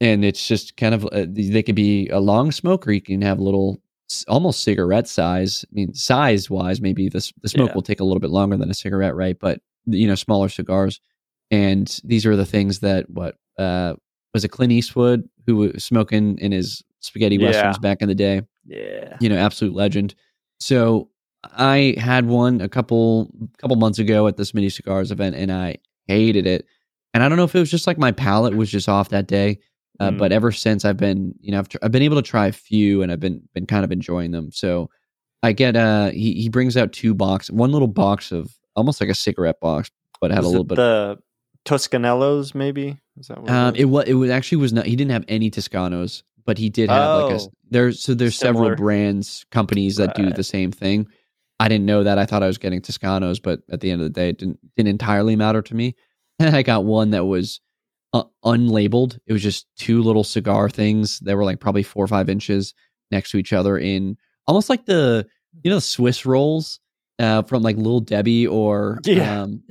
[0.00, 3.22] and it's just kind of uh, they could be a long smoke, or you can
[3.22, 3.80] have little,
[4.28, 5.64] almost cigarette size.
[5.70, 7.74] I mean, size wise, maybe the the smoke Yeah.
[7.74, 9.38] will take a little bit longer than a cigarette, right?
[9.38, 11.00] But you know, smaller cigars,
[11.52, 13.94] and these are the things that what uh,
[14.34, 17.46] was it Clint Eastwood who was smoking in his spaghetti Yeah.
[17.48, 19.16] westerns back in the day Yeah.
[19.20, 20.14] you know, absolute legend.
[20.58, 21.10] So
[21.44, 25.76] I had one a couple couple months ago at this mini cigars event, and I
[26.06, 26.64] hated it.
[27.14, 29.26] And I don't know if it was just like my palate was just off that
[29.26, 29.58] day,
[30.00, 30.18] uh, Mm.
[30.18, 32.52] but ever since I've been, you know, I've, tr- I've been able to try a
[32.52, 34.50] few, and I've been been kind of enjoying them.
[34.52, 34.88] So
[35.42, 39.10] I get uh he he brings out two box, one little box of almost like
[39.10, 40.76] a cigarette box, but had Was a little it bit.
[40.76, 41.18] the
[41.64, 42.98] Toscanellos, maybe.
[43.18, 44.04] Is that what Um, it was?
[44.06, 44.86] it was actually was not.
[44.86, 47.42] He didn't have any Toscanos, but he did have like a.
[47.42, 47.52] Oh.
[47.70, 51.06] There's so there's several brands companies that do the same thing.
[51.60, 52.18] I didn't know that.
[52.18, 54.58] I thought I was getting Toscanos, but at the end of the day, it didn't
[54.76, 55.94] didn't entirely matter to me.
[56.38, 57.60] And I got one that was
[58.14, 59.18] uh, unlabeled.
[59.26, 62.74] It was just two little cigar things that were like probably four or five inches
[63.12, 64.16] next to each other in
[64.48, 65.24] almost like the
[65.62, 66.80] you know the Swiss rolls
[67.20, 69.42] uh, from like Little Debbie or Yeah.
[69.42, 69.62] um,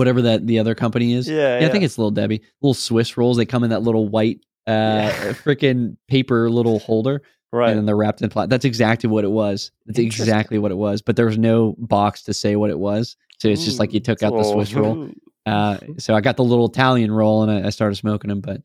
[0.00, 1.28] whatever that the other company is.
[1.28, 2.42] yeah, Yeah, I think it's Little Debbie.
[2.60, 3.36] Little Swiss rolls.
[3.36, 5.32] They come in that little white, uh, Yeah.
[5.44, 7.68] freaking paper little holder, right.
[7.70, 8.50] and then they're wrapped in plastic.
[8.50, 9.70] That's exactly what it was.
[9.86, 11.02] That's exactly what it was.
[11.02, 13.16] But there was no box to say what it was.
[13.38, 15.10] So it's just like you took out the Swiss roll.
[15.46, 18.42] Uh, so I got the little Italian roll, and I, I started smoking them.
[18.42, 18.58] But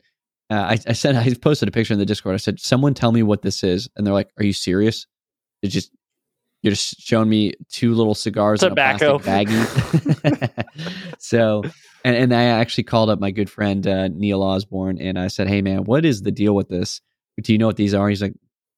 [0.50, 2.34] uh, I, I said I posted a picture in the Discord.
[2.34, 5.06] I said, "Someone tell me what this is," and they're like, "Are you serious?
[5.62, 5.90] It's just."
[6.66, 9.14] You're just showing me two little cigars Tobacco.
[9.14, 10.64] in a plastic baggie.
[11.20, 11.62] so
[12.04, 15.46] and, and I actually called up my good friend uh, Neil Osborne and I said,
[15.46, 17.00] "Hey man, what is the deal with this?
[17.40, 18.34] Do you know what these are?" He's like,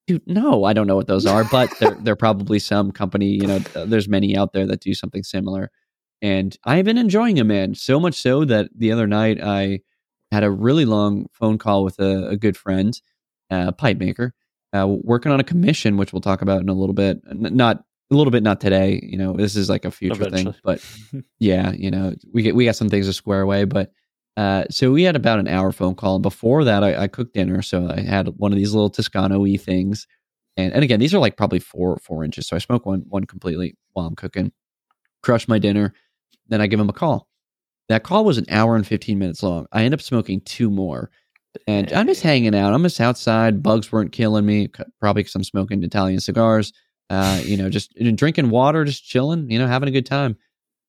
[0.07, 3.29] "Dude, no, I don't know what those are, but they're they're probably some company.
[3.29, 5.71] You know, there's many out there that do something similar."
[6.21, 7.75] And I've been enjoying them, man.
[7.75, 9.81] So much so that the other night I
[10.31, 13.01] had a really long phone call with a, a good friend,
[13.51, 14.35] uh, pipe maker,
[14.73, 17.21] uh, working on a commission, which we'll talk about in a little bit.
[17.25, 19.01] Not a little bit, not today.
[19.03, 20.85] You know, this is like a future thing, but
[21.39, 23.93] yeah, you know, we get we got some things to square away, but
[24.37, 27.35] uh, so we had about an hour phone call, and before that, I, I cooked
[27.35, 27.61] dinner.
[27.61, 30.07] So I had one of these little Toscano y things,
[30.57, 32.47] and and again, these are like probably four four inches.
[32.47, 34.53] So I smoke one one completely while I'm cooking,
[35.23, 35.93] crush my dinner,
[36.47, 37.27] then I give him a call.
[37.89, 39.67] That call was an hour and fifteen minutes long.
[39.73, 41.11] I end up smoking two more,
[41.67, 42.73] and I'm just hanging out.
[42.73, 43.63] I'm just outside.
[43.63, 44.69] Bugs weren't killing me,
[45.01, 46.73] probably because I'm smoking Italian cigars.
[47.11, 49.51] Uh, you know, just drinking water, just chilling.
[49.51, 50.37] You know, having a good time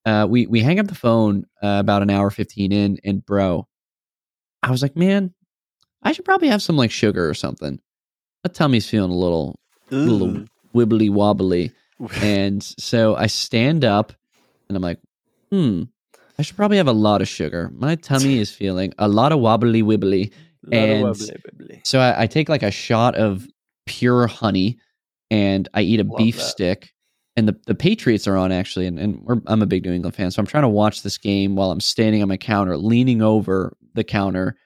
[0.05, 3.67] uh, we we hang up the phone uh, about an hour 15 in and bro
[4.63, 5.33] i was like man
[6.03, 7.79] i should probably have some like sugar or something
[8.43, 9.59] my tummy's feeling a little
[9.91, 11.71] little wibbly wobbly
[12.21, 14.13] and so i stand up
[14.67, 14.99] and i'm like
[15.51, 15.83] hmm
[16.37, 19.39] i should probably have a lot of sugar my tummy is feeling a lot of
[19.39, 20.31] wobbly wibbly
[20.71, 21.03] And-
[21.83, 23.47] so I, I take like a shot of
[23.85, 24.77] pure honey
[25.31, 26.43] and I eat a Love beef that.
[26.43, 26.89] stick.
[27.35, 30.15] And the, the Patriots are on actually, and, and we're, I'm a big New England
[30.15, 33.21] fan, so I'm trying to watch this game while I'm standing on my counter, leaning
[33.21, 34.57] over the counter,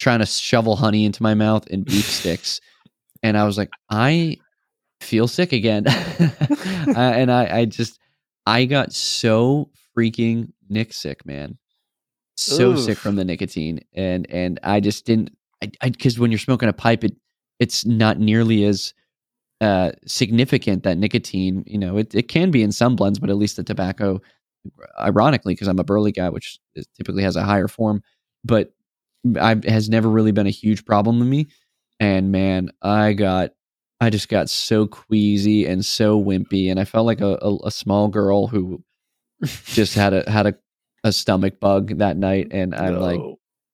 [0.00, 2.60] trying to shovel honey into my mouth and beef sticks.
[3.22, 4.38] And I was like, I
[5.02, 5.84] feel sick again,
[6.96, 7.98] and I, I just
[8.46, 11.58] I got so freaking nick sick, man,
[12.36, 15.30] so sick from the nicotine, and and I just didn't
[15.62, 17.16] I because when you're smoking a pipe, it
[17.58, 18.92] it's not nearly as
[19.60, 21.64] uh, significant that nicotine.
[21.66, 24.20] You know, it it can be in some blends, but at least the tobacco,
[24.98, 28.02] ironically, because I'm a burley guy, which is, typically has a higher form,
[28.44, 28.74] but
[29.40, 31.48] I has never really been a huge problem with me.
[31.98, 33.52] And man, I got
[34.00, 37.70] I just got so queasy and so wimpy, and I felt like a, a, a
[37.70, 38.82] small girl who
[39.64, 40.54] just had a had a,
[41.06, 42.48] a stomach bug that night.
[42.50, 43.20] And I'm like,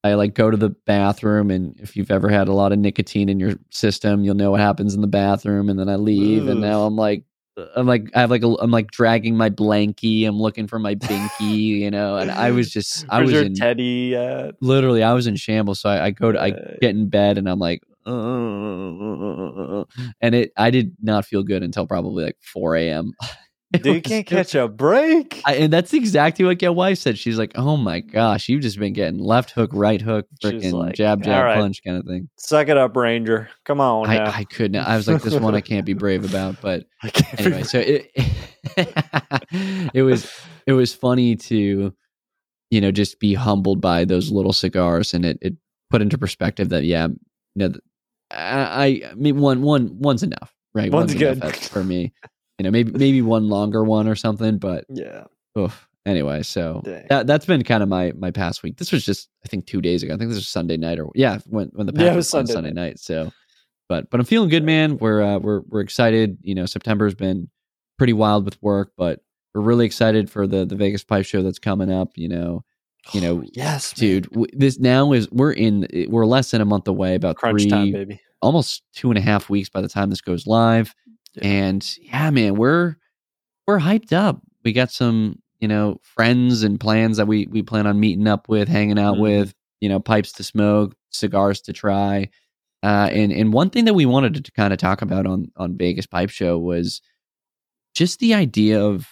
[0.05, 3.29] I like go to the bathroom, and if you've ever had a lot of nicotine
[3.29, 5.69] in your system, you'll know what happens in the bathroom.
[5.69, 7.25] And then I leave, and now I'm like,
[7.77, 10.27] I'm like, I have like, a, I'm like dragging my blankie.
[10.27, 12.17] I'm looking for my binky, you know.
[12.17, 14.57] And I was just, I was your in teddy at?
[14.61, 15.81] literally, I was in shambles.
[15.81, 18.11] So I, I go to, I get in bed, and I'm like, "Uh,"
[20.21, 23.13] and it, I did not feel good until probably like 4 a.m.
[23.83, 25.41] Dude, you can't catch a break.
[25.47, 27.17] I, and that's exactly what your Wife said.
[27.17, 30.95] She's like, "Oh my gosh, you've just been getting left hook, right hook, freaking like,
[30.95, 31.57] jab, jab, "All right.
[31.57, 33.49] punch kind of thing." Suck it up, Ranger.
[33.65, 34.11] Come on.
[34.11, 34.77] I, I couldn't.
[34.77, 36.85] I was like, "This one I can't be brave about." But
[37.39, 38.11] anyway, so it
[39.95, 40.31] it was
[40.67, 41.95] it was funny to
[42.71, 45.55] you know just be humbled by those little cigars, and it it
[45.91, 47.09] put into perspective that yeah,
[47.55, 47.73] you know,
[48.31, 50.93] I, I mean one one one's enough, right?
[50.93, 51.57] One's enough good.
[51.57, 52.13] for me.
[52.63, 55.25] You know, maybe maybe one longer one or something, but yeah.
[55.59, 55.89] oof.
[56.07, 57.07] Anyway, so Dang.
[57.09, 58.77] that that's been kind of my my past week.
[58.77, 60.15] This was just I think two days ago.
[60.15, 62.53] I think this was Sunday night or yeah, when when the Yeah, it was Sunday
[62.53, 63.01] Sunday night.
[63.01, 63.33] So,
[63.89, 64.97] but but I'm feeling good, man.
[64.99, 66.39] We're uh, we're we're excited.
[66.43, 67.49] You know, September's been
[67.99, 69.19] pretty wild with work, but
[69.55, 72.11] we're really excited for the the Vegas Pipe Show that's coming up.
[72.15, 72.65] You know,
[73.13, 76.87] you know, yes, dude, w- this now is we're in we're less than a month
[76.87, 78.21] away, about Crunch three, time, baby.
[78.41, 80.95] almost two and a half weeks by the time this goes live.
[81.35, 81.47] Yeah.
[81.49, 82.97] And yeah, man, we're
[83.67, 84.41] we're hyped up.
[84.65, 88.49] We got some, you know, friends and plans that we we plan on meeting up
[88.49, 89.21] with, hanging out Mhm.
[89.21, 92.29] with, you know, pipes to smoke, cigars to try.
[92.83, 95.77] Uh, and and one thing that we wanted to kind of talk about on on
[95.77, 97.01] Vegas Pipe Show was
[97.95, 99.07] just the idea of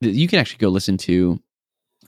[0.00, 1.38] you can actually go listen to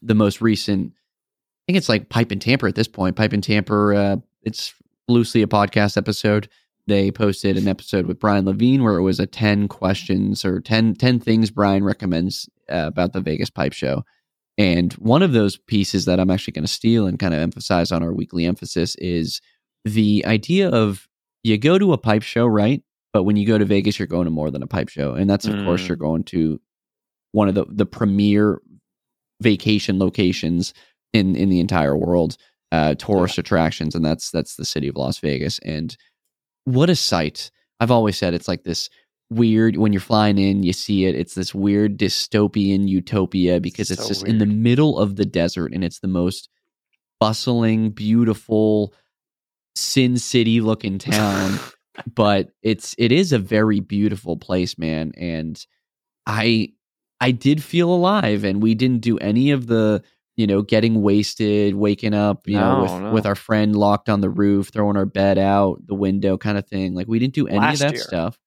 [0.00, 0.92] the most recent.
[0.92, 3.16] I think it's like Pipe and Tamper at this point.
[3.16, 3.94] Pipe and Tamper.
[3.94, 4.72] Uh, it's
[5.08, 6.48] loosely a podcast episode.
[6.86, 10.94] They posted an episode with Brian Levine where it was a 10 questions or 10,
[10.96, 14.02] 10 things Brian recommends uh, about the Vegas Pipe Show.
[14.58, 17.92] And one of those pieces that I'm actually going to steal and kind of emphasize
[17.92, 19.40] on our weekly emphasis is
[19.84, 21.08] the idea of
[21.42, 22.82] you go to a pipe show, right?
[23.12, 25.14] But when you go to Vegas, you're going to more than a pipe show.
[25.14, 25.88] And that's, of course, Mm.
[25.88, 26.60] you're going to
[27.32, 28.60] one of the, the premier
[29.40, 30.74] vacation locations
[31.12, 32.36] in, in the entire world,
[32.72, 33.94] uh, tourist attractions.
[33.94, 35.58] And that's, that's the city of Las Vegas.
[35.60, 35.96] And
[36.64, 37.50] what a sight.
[37.80, 38.88] I've always said it's like this
[39.30, 41.14] weird when you're flying in, you see it.
[41.14, 45.72] It's this weird dystopian utopia because it's So just in the middle of the desert
[45.72, 46.48] and it's the most
[47.20, 48.94] bustling, beautiful,
[49.74, 51.58] Sin City looking town.
[52.14, 55.12] but it's it is a very beautiful place, man.
[55.16, 55.64] And
[56.26, 56.72] I
[57.20, 60.02] I did feel alive and we didn't do any of the
[60.36, 63.12] you know, getting wasted, waking up, you know, with, oh, no.
[63.12, 66.66] with our friend locked on the roof, throwing our bed out the window kind of
[66.66, 66.94] thing.
[66.94, 68.02] Like we didn't do any Last of that year.
[68.02, 68.38] stuff.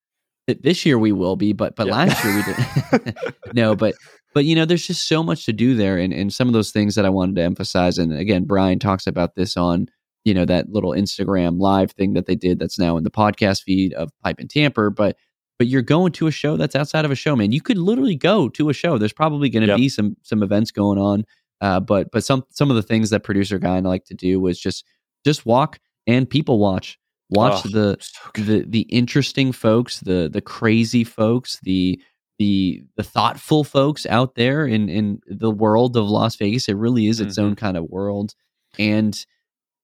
[0.48, 1.92] This year we will be, but but Yeah.
[1.94, 3.16] last year we didn't.
[3.54, 3.94] no, but
[4.34, 6.70] but you know, there's just so much to do there and, and some of those
[6.70, 7.98] things that I wanted to emphasize.
[7.98, 9.88] And again, Brian talks about this on,
[10.24, 13.62] you know, that little Instagram live thing that they did that's now in the podcast
[13.62, 14.90] feed of Pipe and Tamper.
[14.90, 15.16] But
[15.58, 17.50] but you're going to a show that's outside of a show, man.
[17.50, 18.98] You could literally go to a show.
[18.98, 19.76] There's probably gonna Yep.
[19.78, 21.24] be some some events going on.
[21.60, 24.14] Uh, but but some some of the things that producer guy and I like to
[24.14, 24.84] do was just
[25.24, 26.98] just walk and people watch.
[27.30, 32.00] Watch Oh, the so the the interesting folks, the the crazy folks, the
[32.38, 36.68] the the thoughtful folks out there in in the world of Las Vegas.
[36.68, 37.42] It really is its Mhm.
[37.42, 38.34] own kind of world,
[38.78, 39.18] and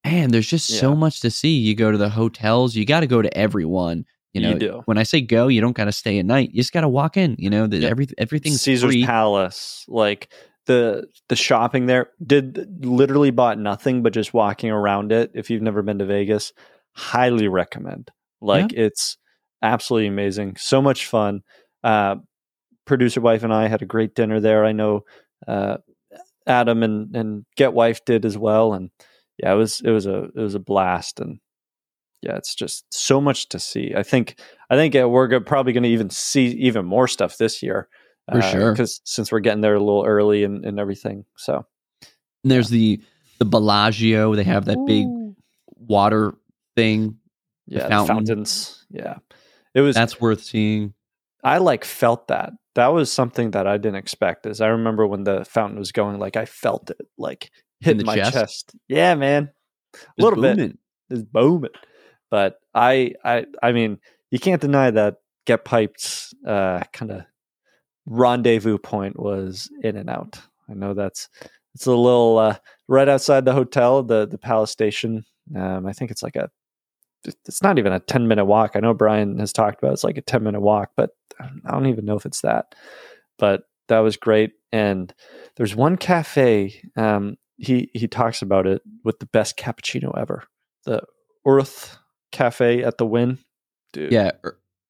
[0.05, 1.57] man, there's just so much to see.
[1.57, 4.05] You go to the hotels, you got to go to everyone.
[4.35, 4.83] You You know, do.
[4.87, 6.51] when I say go, you don't got to stay at night.
[6.53, 7.37] You just got to walk in.
[7.39, 7.91] You know, that Yep.
[7.91, 9.05] every everything's Caesar's free.
[9.05, 10.33] Palace, like
[10.67, 15.31] the the shopping there, did literally bought nothing but just walking around it.
[15.35, 16.53] If you've never been to Vegas,
[16.93, 18.11] highly recommend.
[18.41, 19.17] Like it's
[19.63, 21.43] absolutely amazing, so much fun.
[21.83, 22.17] Uh,
[22.85, 24.65] producer wife and I had a great dinner there.
[24.65, 25.03] I know
[25.47, 25.79] uh,
[26.47, 28.91] Adam and and Get Wife did as well, and
[29.39, 31.39] yeah, it was it was a it was a blast and.
[32.25, 33.95] Yeah, it's just so much to see.
[33.97, 34.39] I think
[34.71, 37.89] I think uh, we're probably going to even see even more stuff this year
[38.31, 38.73] For sure.
[38.73, 41.25] because since we're getting there a little early and, and everything.
[41.37, 41.67] So
[42.45, 43.01] And there's the
[43.39, 44.35] the Bellagio.
[44.37, 45.07] They have that big
[45.67, 46.35] water
[46.77, 47.19] thing.
[47.67, 48.17] yeah, the fountain.
[48.17, 48.87] fountains.
[48.91, 49.17] Yeah,
[49.75, 49.95] it was.
[49.97, 50.95] That's worth seeing.
[51.45, 52.53] I like felt that.
[52.77, 54.47] That was something that I didn't expect.
[54.47, 57.51] Is I remember when the fountain was going, like I felt it, like
[57.85, 58.33] In hit my chest?
[58.33, 58.77] chest.
[58.89, 59.51] Yeah, man,
[59.95, 60.57] a It's little bit.
[60.57, 60.79] booming.
[61.11, 61.71] It's booming.
[62.31, 63.99] But I, I, I mean,
[64.31, 67.25] you can't deny that Get Piped's uh, kind of
[68.07, 70.41] rendezvous point was in and out.
[70.69, 71.29] I know that's
[71.75, 72.57] it's a little uh,
[72.89, 75.25] right outside the hotel, the the Palace Station.
[75.57, 76.51] Um, I think it's like a
[77.25, 78.73] it's not even a 10 minute walk.
[78.75, 81.11] I know Brian has talked about it's like a 10 minute walk, but
[81.41, 82.75] I don't even know if it's that.
[83.39, 84.53] But that was great.
[84.73, 85.13] And
[85.57, 90.45] there's one cafe, um, he, he talks about it with the best cappuccino ever.
[90.85, 91.03] The
[91.47, 91.97] Earth
[92.33, 93.39] Cafe at the Wynn.
[93.93, 94.13] Dude.
[94.13, 94.33] Yeah.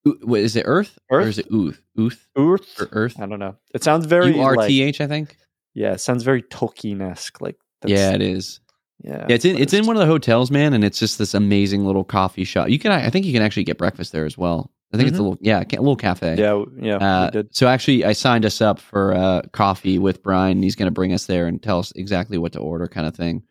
[0.05, 0.99] What is it Earth?
[1.11, 1.25] Earth?
[1.25, 1.81] Or is it Ooth?
[1.99, 2.27] Ooth?
[2.37, 2.81] Earth?
[2.81, 3.21] Or Earth?
[3.21, 3.57] I don't know.
[3.75, 5.37] It sounds very U-R-T-H, like, I think.
[5.75, 7.41] Yeah, it sounds very Tolkien-esque.
[7.41, 8.61] Like yeah, it is.
[9.03, 11.35] Yeah, yeah it's in it's in one of the hotels, man, and it's just this
[11.35, 12.69] amazing little coffee shop.
[12.69, 14.71] You can I think you can actually get breakfast there as well.
[14.93, 15.15] I think mm-hmm.
[15.15, 16.37] it's a little yeah, a little cafe.
[16.37, 16.97] Yeah, yeah.
[16.97, 20.63] Uh, so actually, I signed us up for uh, coffee with Brian.
[20.63, 23.17] He's going to bring us there and tell us exactly what to order, kind of
[23.17, 23.43] thing.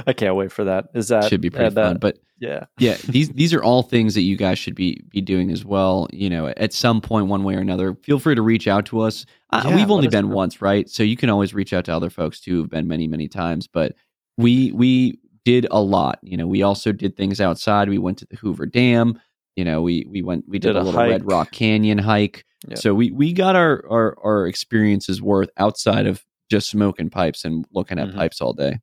[0.06, 0.90] I can't wait for that.
[0.94, 1.94] Is that should be pretty uh, fun?
[1.94, 2.96] That, but yeah, yeah.
[3.08, 6.08] These these are all things that you guys should be be doing as well.
[6.12, 9.00] You know, at some point, one way or another, feel free to reach out to
[9.00, 9.26] us.
[9.50, 10.34] Uh, yeah, we've only been know.
[10.34, 10.88] once, right?
[10.88, 13.66] So you can always reach out to other folks too who've been many many times.
[13.66, 13.94] But
[14.36, 16.18] we we did a lot.
[16.22, 17.88] You know, we also did things outside.
[17.88, 19.20] We went to the Hoover Dam.
[19.56, 21.10] You know, we we went we did, did a, a, little hike.
[21.10, 22.44] Red Rock Canyon hike.
[22.74, 27.64] So we we got our, our our experiences worth outside of just smoking pipes and
[27.72, 28.18] looking at mm-hmm.
[28.18, 28.80] pipes all day,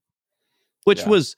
[0.85, 1.09] which yeah.
[1.09, 1.35] was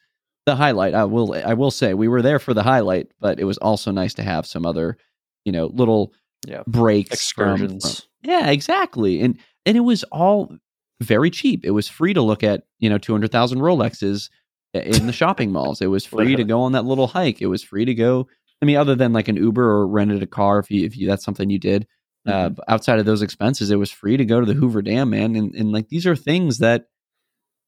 [0.48, 0.96] the highlight.
[0.96, 3.92] I will I will say we were there for the highlight, but it was also
[3.92, 4.98] nice to have some other,
[5.44, 6.14] you know, little
[6.48, 6.64] yeah.
[6.66, 7.84] breaks excursions.
[7.84, 9.22] From, from, yeah, exactly.
[9.22, 10.56] And and it was all
[11.02, 11.66] very cheap.
[11.66, 14.30] It was free to look at, you know, 200,000 Rolexes
[14.74, 15.82] in the shopping malls.
[15.82, 17.42] It was free to go on that little hike.
[17.42, 18.28] It was free to go
[18.62, 21.08] I mean other than like an Uber or rented a car if you if you
[21.08, 21.86] that's something you did.
[22.26, 22.60] Uh, mm-hmm.
[22.60, 25.36] Uh, outside of those expenses, it was free to go to the Hoover Dam, man.
[25.36, 26.86] And and like these are things that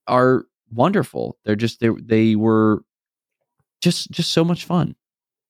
[0.08, 1.38] are wonderful.
[1.46, 2.84] They're just they they were
[3.82, 4.96] just just so much fun.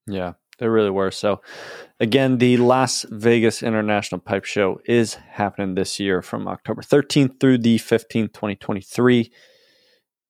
[0.08, 1.12] Yeah, they really were.
[1.12, 1.42] So
[2.00, 7.60] again, the Las Vegas International Pipe Show is happening this year from October 13th through
[7.60, 9.32] the 15th, 2023.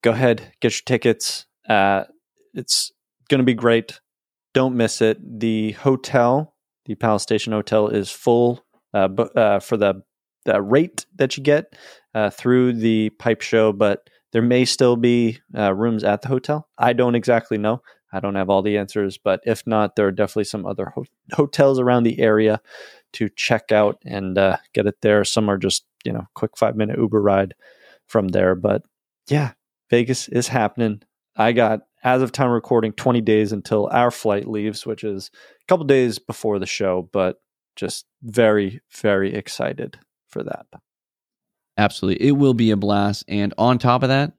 [0.01, 1.45] Go ahead, get your tickets.
[1.67, 2.05] Uh,
[2.53, 2.91] it's
[3.29, 3.99] going to be great.
[4.53, 5.17] Don't miss it.
[5.39, 10.01] The hotel, the Palace Station Hotel, is full uh, but, uh, for the,
[10.45, 11.73] the rate that you get
[12.15, 16.67] uh, through the pipe show, but there may still be uh, rooms at the hotel.
[16.77, 17.81] I don't exactly know.
[18.11, 21.05] I don't have all the answers, but if not, there are definitely some other ho-
[21.33, 22.61] hotels around the area
[23.13, 25.23] to check out and uh, get it there.
[25.23, 27.53] Some are just, you know, quick five minute Uber ride
[28.07, 28.55] from there.
[28.55, 28.83] But
[29.27, 29.51] yeah,
[29.89, 31.01] Vegas is happening.
[31.35, 35.29] I got, as of time recording, 20 days until our flight leaves, which is
[35.61, 37.37] a couple days before the show, but
[37.75, 40.65] just very, very excited for that.
[41.79, 42.27] Absolutely.
[42.27, 43.23] It will be a blast.
[43.29, 44.33] And on top of that,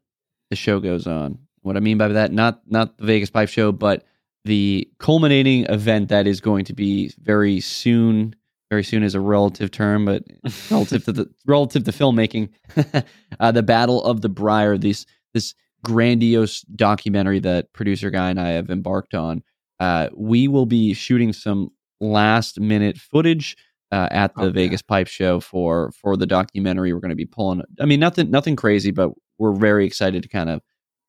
[0.50, 1.38] the show goes on.
[1.62, 4.04] What I mean by that, not not the Vegas Pipe Show, but
[4.44, 8.36] the culminating event that is going to be very soon.
[8.70, 10.22] Very soon is a relative term, but
[10.70, 12.50] relative to the relative to filmmaking,
[13.40, 14.76] uh, the Battle of the Briar.
[14.76, 19.42] This this grandiose documentary that producer guy and I have embarked on.
[19.78, 23.56] Uh, we will be shooting some last minute footage
[23.92, 26.92] uh, at the Vegas Pipe Show for for the documentary.
[26.92, 27.62] We're going to be pulling.
[27.80, 30.60] I mean, nothing nothing crazy, but we're very excited to kind of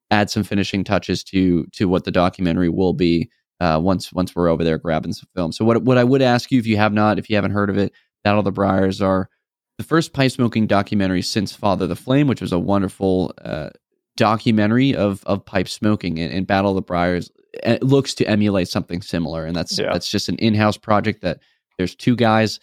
[0.10, 4.50] add some finishing touches to to what the documentary will be uh, once once we're
[4.50, 5.52] over there grabbing some film.
[5.52, 7.70] So what what I would ask you if you have not if you haven't heard
[7.70, 9.30] of it, Battle of the Briars are
[9.78, 13.70] the first pipe smoking documentary since Father the Flame, which was a wonderful uh,
[14.18, 17.32] documentary of of pipe smoking and, and Battle of the Briars.
[17.64, 19.92] It looks to emulate something similar, and that's yeah.
[19.94, 21.40] that's just an in house project that
[21.78, 22.60] there's two guys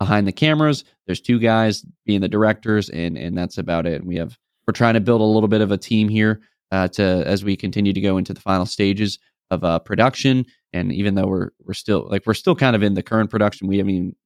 [0.00, 0.82] behind the cameras.
[1.06, 4.04] There's two guys being the directors, and and that's about it.
[4.04, 4.36] We have
[4.66, 6.40] we're trying to build a little bit of a team here
[6.72, 9.20] uh, to as we continue to go into the final stages
[9.52, 10.46] of uh, production.
[10.72, 13.68] And even though we're we're still like we're still kind of in the current production,
[13.68, 14.16] we I mean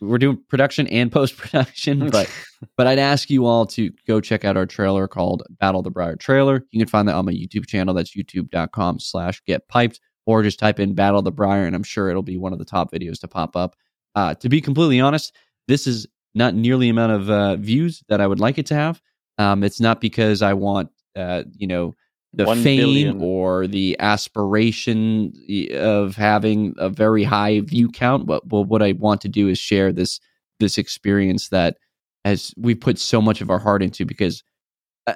[0.00, 2.00] we're doing production and post production.
[2.10, 2.30] But
[2.76, 6.16] but I'd ask you all to go check out our trailer called Battle the Briar
[6.16, 6.64] trailer.
[6.72, 7.94] You can find that on my YouTube channel.
[7.94, 10.00] That's youtube.com slash get piped.
[10.26, 12.64] Or just type in Battle the Briar, and I'm sure it'll be one of the
[12.64, 13.74] top videos to pop up.
[14.14, 15.34] Uh, to be completely honest,
[15.68, 18.74] this is not nearly the amount of uh, views that I would like it to
[18.74, 19.00] have.
[19.38, 21.94] Um, it's not because I want, uh, you know,
[22.32, 23.22] the fame billion.
[23.22, 25.32] or the aspiration
[25.72, 28.26] of having a very high view count.
[28.26, 30.20] But, but what I want to do is share this
[30.60, 31.78] this experience that
[32.24, 34.04] as we put so much of our heart into.
[34.04, 34.44] Because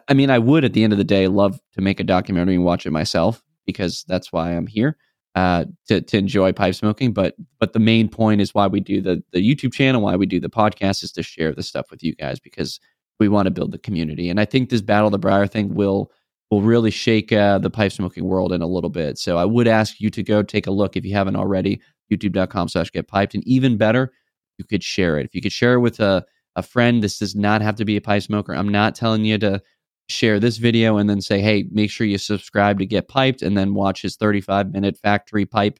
[0.08, 2.54] I mean, I would at the end of the day love to make a documentary
[2.54, 4.96] and watch it myself because that's why I'm here
[5.34, 7.12] uh, to to enjoy pipe smoking.
[7.12, 10.26] But but the main point is why we do the the YouTube channel, why we
[10.26, 12.80] do the podcast, is to share the stuff with you guys because
[13.20, 14.28] we want to build the community.
[14.28, 16.10] And I think this battle the briar thing will
[16.50, 19.18] will really shake uh, the pipe smoking world in a little bit.
[19.18, 21.80] So I would ask you to go take a look if you haven't already,
[22.12, 23.34] youtube.com slash get piped.
[23.34, 24.12] And even better,
[24.58, 25.26] you could share it.
[25.26, 26.24] If you could share it with a,
[26.54, 28.54] a friend, this does not have to be a pipe smoker.
[28.54, 29.62] I'm not telling you to
[30.08, 33.56] share this video and then say, hey, make sure you subscribe to get piped and
[33.56, 35.78] then watch his 35 minute factory pipe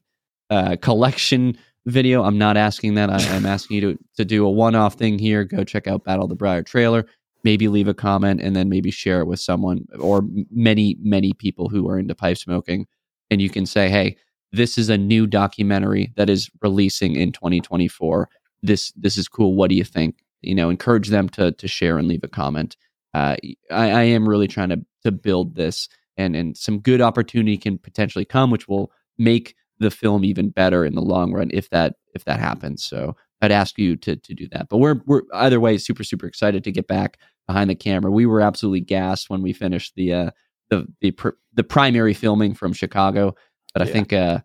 [0.49, 2.23] uh, collection video.
[2.23, 3.09] I'm not asking that.
[3.09, 5.43] I, am asking you to, to do a one off thing here.
[5.43, 7.05] Go check out Battle the Briar trailer.
[7.43, 11.69] Maybe leave a comment and then maybe share it with someone or many, many people
[11.69, 12.87] who are into pipe smoking.
[13.29, 14.17] And you can say, hey,
[14.51, 18.29] this is a new documentary that is releasing in 2024.
[18.63, 19.53] This this is cool.
[19.53, 20.23] What do you think?
[20.41, 22.77] You know, encourage them to to share and leave a comment.
[23.15, 23.37] Uh,
[23.71, 25.87] I, I am really trying to to build this,
[26.17, 30.83] and and some good opportunity can potentially come, which will make the film even better
[30.83, 32.83] in the long run if that if that happens.
[32.83, 34.67] So I'd ask you to to do that.
[34.69, 38.11] But we're we're either way super super excited to get back behind the camera.
[38.11, 40.31] We were absolutely gassed when we finished the uh
[40.69, 43.33] the the pr- the primary filming from Chicago,
[43.73, 44.39] but I think uh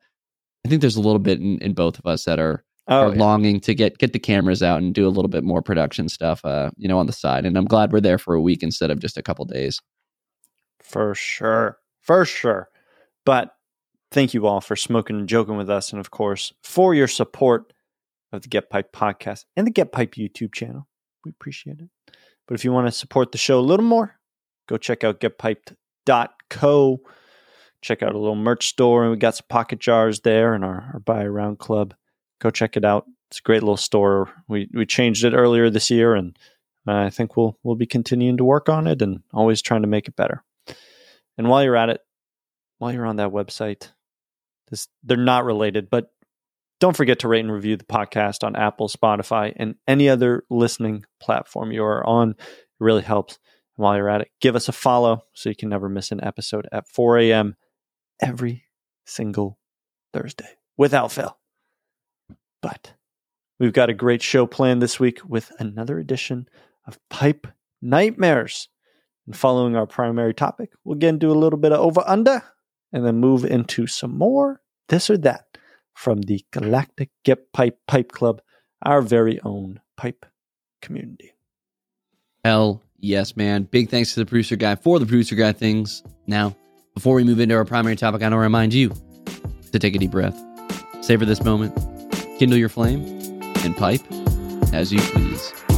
[0.64, 3.14] I think there's a little bit in, in both of us that are oh, are
[3.14, 3.20] yeah.
[3.20, 6.44] longing to get get the cameras out and do a little bit more production stuff
[6.44, 7.46] uh you know on the side.
[7.46, 9.80] And I'm glad we're there for a week instead of just a couple days.
[10.80, 11.78] For sure.
[12.02, 12.68] For sure.
[13.24, 13.54] But
[14.12, 17.72] Thank you all for smoking and joking with us, and of course, for your support
[18.32, 20.88] of the Get Piped podcast and the Get Piped YouTube channel.
[21.24, 21.88] We appreciate it.
[22.48, 24.18] But if you want to support the show a little more,
[24.68, 27.00] go check out getpiped.co.
[27.82, 30.90] Check out a little merch store, and we got some pocket jars there and our,
[30.92, 31.94] our Buy a Round Club.
[32.40, 33.06] Go check it out.
[33.30, 34.30] It's a great little store.
[34.48, 36.36] We we changed it earlier this year, and
[36.86, 40.08] I think we'll we'll be continuing to work on it and always trying to make
[40.08, 40.42] it better.
[41.38, 42.00] And while you're at it,
[42.78, 43.92] while you're on that website,
[44.68, 46.10] this, they're not related, but
[46.80, 51.04] don't forget to rate and review the podcast on Apple, Spotify, and any other listening
[51.20, 52.30] platform you are on.
[52.30, 52.36] It
[52.78, 53.38] really helps.
[53.76, 56.24] And while you're at it, give us a follow so you can never miss an
[56.24, 57.56] episode at 4 a.m.
[58.20, 58.64] every
[59.04, 59.58] single
[60.12, 61.39] Thursday without fail.
[62.62, 62.92] But
[63.58, 66.48] we've got a great show planned this week with another edition
[66.86, 67.46] of Pipe
[67.82, 68.68] Nightmares.
[69.26, 72.42] And following our primary topic, we'll again do a little bit of over under
[72.92, 75.56] and then move into some more this or that
[75.94, 78.42] from the Galactic Get Piped Pipe Club,
[78.82, 80.26] our very own pipe
[80.82, 81.32] community.
[82.44, 83.64] Hell yes, man.
[83.64, 86.02] Big thanks to the producer guy for the producer guy things.
[86.26, 86.56] Now,
[86.94, 88.92] before we move into our primary topic, I want to remind you
[89.72, 90.38] to take a deep breath,
[91.02, 91.76] savor this moment,
[92.40, 93.02] kindle your flame,
[93.64, 94.00] and pipe
[94.72, 95.69] as you please.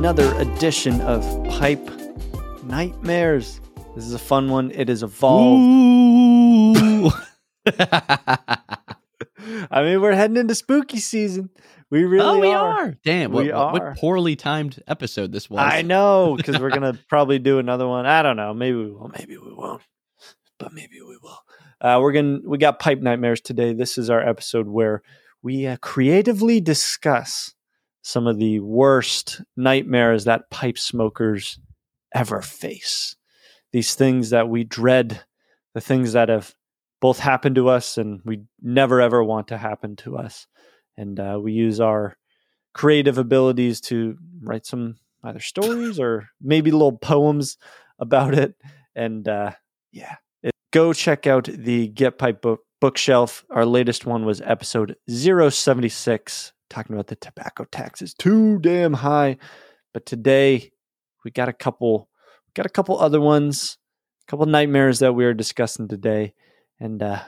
[0.00, 1.90] Another edition of Pipe
[2.64, 3.60] Nightmares.
[3.94, 4.70] This is a fun one.
[4.70, 6.80] It is evolved.
[9.70, 11.50] I mean, we're heading into spooky season.
[11.90, 12.70] We really oh, we are.
[12.70, 12.96] are.
[13.04, 13.72] Damn, we what, are.
[13.74, 15.60] what poorly timed episode this was.
[15.60, 18.06] I know, because we're gonna probably do another one.
[18.06, 18.54] I don't know.
[18.54, 19.12] Maybe we will.
[19.18, 19.82] Maybe we won't.
[20.58, 21.40] But maybe we will.
[21.78, 22.38] Uh, we're gonna.
[22.42, 23.74] We got pipe nightmares today.
[23.74, 25.02] This is our episode where
[25.42, 27.54] we uh, creatively discuss
[28.02, 31.58] some of the worst nightmares that pipe smokers
[32.14, 33.16] ever face.
[33.72, 35.22] These things that we dread,
[35.74, 36.54] the things that have
[37.00, 40.46] both happened to us and we never ever want to happen to us.
[40.96, 42.16] And uh, we use our
[42.74, 47.58] creative abilities to write some either stories or maybe little poems
[47.98, 48.54] about it.
[48.94, 49.52] And uh,
[49.92, 53.44] yeah, it, go check out the Get Piped book bookshelf.
[53.50, 59.36] Our latest one was episode 076 talking about the tobacco tax is too damn high.
[59.92, 60.70] But today
[61.24, 62.08] we got a couple
[62.54, 63.76] got a couple other ones,
[64.26, 66.32] a couple nightmares that we are discussing today.
[66.78, 67.20] And uh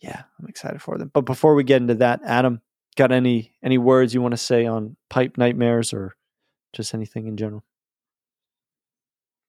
[0.00, 1.10] yeah, I'm excited for them.
[1.12, 2.62] But before we get into that, Adam,
[2.96, 6.16] got any any words you want to say on pipe nightmares or
[6.72, 7.64] just anything in general?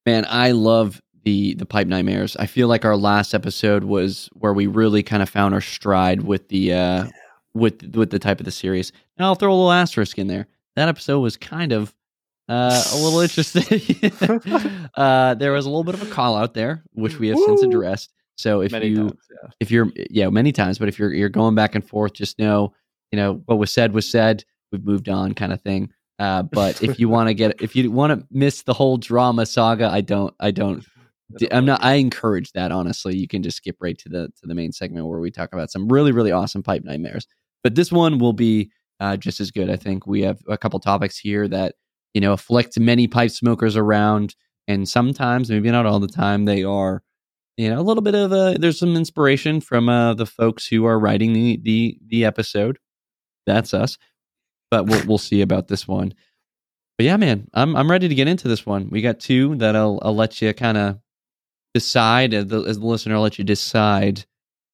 [0.06, 2.36] Man, I love the the pipe nightmares.
[2.38, 6.22] I feel like our last episode was where we really kind of found our stride
[6.22, 7.08] with the uh
[7.54, 8.92] with with the type of the series.
[9.18, 10.48] And I'll throw a little asterisk in there.
[10.76, 11.94] That episode was kind of
[12.48, 13.64] uh, a little interesting.
[14.96, 17.46] uh, there was a little bit of a call out there, which we have Woo!
[17.46, 18.12] since addressed.
[18.38, 19.50] So if many you times, yeah.
[19.60, 22.74] if you're yeah many times, but if you're you're going back and forth, just know
[23.12, 24.44] you know what was said was said.
[24.72, 25.92] We've moved on, kind of thing.
[26.20, 29.46] Uh, but if you want to get if you want to miss the whole drama
[29.46, 30.86] saga, I don't I don't
[31.52, 31.84] I'm not.
[31.84, 32.72] I encourage that.
[32.72, 35.54] Honestly, you can just skip right to the to the main segment where we talk
[35.54, 37.28] about some really really awesome pipe nightmares.
[37.64, 39.70] But this one will be uh, just as good.
[39.70, 41.76] I think we have a couple topics here that
[42.14, 44.36] you know afflict many pipe smokers around,
[44.68, 47.04] and sometimes, maybe not all the time, they are
[47.58, 50.86] you know a little bit of a there's some inspiration from uh, the folks who
[50.86, 52.80] are writing the the the episode.
[53.46, 53.98] That's us,
[54.72, 56.14] but we'll we'll see about this one.
[56.98, 58.90] But yeah, man, I'm I'm ready to get into this one.
[58.90, 61.00] We got two that I'll I'll let you kind of
[61.80, 63.16] decide as the, as the listener.
[63.16, 64.26] I'll let you decide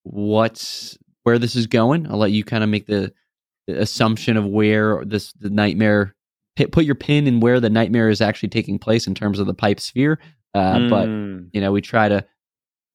[0.03, 2.07] what where this is going.
[2.07, 3.13] I'll let you kind of make the,
[3.67, 6.15] the assumption of where this the nightmare
[6.71, 9.53] put your pin in where the nightmare is actually taking place in terms of the
[9.53, 10.19] pipe sphere.
[10.53, 10.89] Uh, mm.
[10.89, 11.07] But
[11.55, 12.25] you know, we try to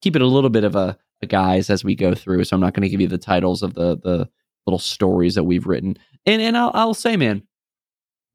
[0.01, 2.43] keep it a little bit of a, a guise as we go through.
[2.43, 4.29] So I'm not going to give you the titles of the the
[4.65, 5.97] little stories that we've written.
[6.25, 7.43] And and I'll, I'll say, man,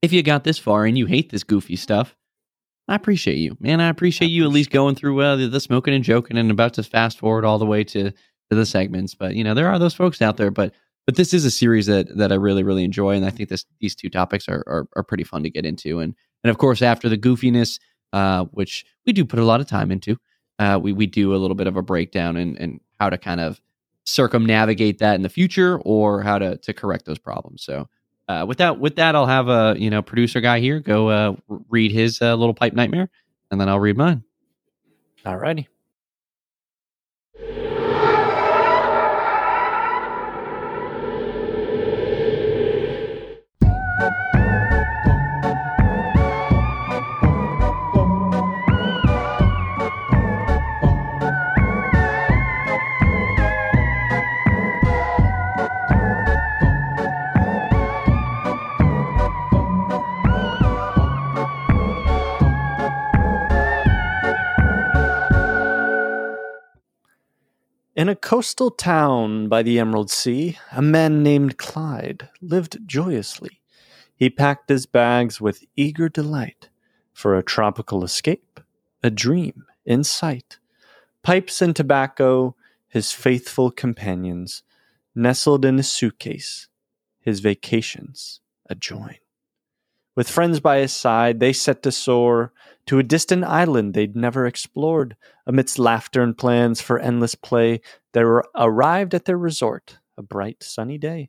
[0.02, 2.14] if you got this far and you hate this goofy stuff,
[2.88, 3.80] I appreciate you, man.
[3.80, 6.74] I appreciate you at least going through uh, the, the smoking and joking and about
[6.74, 9.14] to fast forward all the way to to the segments.
[9.14, 10.50] But you know, there are those folks out there.
[10.52, 10.72] But
[11.04, 13.64] but this is a series that that I really really enjoy, and I think this
[13.80, 15.98] these two topics are are, are pretty fun to get into.
[15.98, 16.14] And
[16.44, 17.80] and of course, after the goofiness,
[18.12, 20.16] uh, which we do put a lot of time into,
[20.60, 23.40] uh, we we do a little bit of a breakdown and and how to kind
[23.40, 23.60] of
[24.04, 27.64] circumnavigate that in the future or how to to correct those problems.
[27.64, 27.88] So.
[28.28, 31.36] Uh, with that, with that, I'll have a you know producer guy here go uh,
[31.68, 33.08] read his uh, little pipe nightmare,
[33.50, 34.24] and then I'll read mine.
[35.24, 35.68] All righty.
[67.96, 73.62] In a coastal town by the Emerald Sea, a man named Clyde lived joyously.
[74.14, 76.68] He packed his bags with eager delight
[77.14, 78.60] for a tropical escape,
[79.02, 80.58] a dream in sight.
[81.22, 82.54] Pipes and tobacco,
[82.86, 84.62] his faithful companions,
[85.14, 86.68] nestled in his suitcase,
[87.20, 89.16] his vacations a join.
[90.16, 92.52] With friends by his side, they set to soar
[92.86, 95.14] to a distant island they'd never explored.
[95.46, 97.82] Amidst laughter and plans for endless play,
[98.14, 101.28] they arrived at their resort a bright sunny day.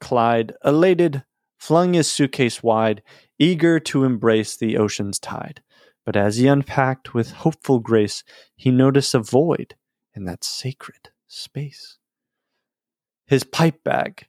[0.00, 1.24] Clyde, elated,
[1.58, 3.02] flung his suitcase wide,
[3.38, 5.62] eager to embrace the ocean's tide.
[6.06, 9.74] But as he unpacked with hopeful grace, he noticed a void
[10.14, 11.98] in that sacred space.
[13.26, 14.28] His pipe bag,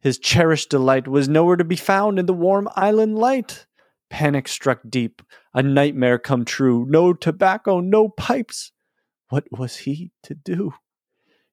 [0.00, 3.66] his cherished delight was nowhere to be found in the warm island light.
[4.10, 5.22] Panic struck deep,
[5.52, 6.86] a nightmare come true.
[6.88, 8.72] No tobacco, no pipes.
[9.28, 10.72] What was he to do?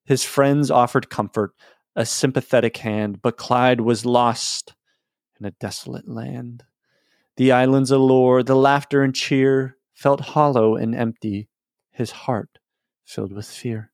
[0.06, 1.52] His friends offered comfort,
[1.96, 4.76] a sympathetic hand, but Clyde was lost
[5.40, 6.64] in a desolate land.
[7.38, 11.50] The island's allure, the laughter and cheer felt hollow and empty,
[11.92, 12.60] his heart
[13.04, 13.92] filled with fear.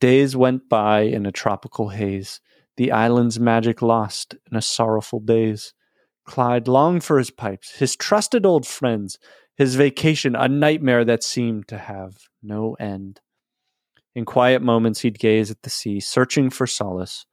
[0.00, 2.40] Days went by in a tropical haze
[2.76, 5.74] the island's magic lost in a sorrowful daze.
[6.24, 9.18] Clyde longed for his pipes, his trusted old friends,
[9.56, 13.20] his vacation, a nightmare that seemed to have no end.
[14.14, 17.26] In quiet moments, he'd gaze at the sea, searching for solace,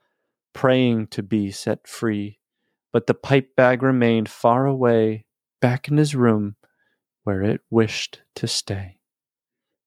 [0.53, 2.39] praying to be set free.
[2.91, 5.25] But the pipe bag remained far away,
[5.61, 6.55] back in his room,
[7.23, 8.97] where it wished to stay.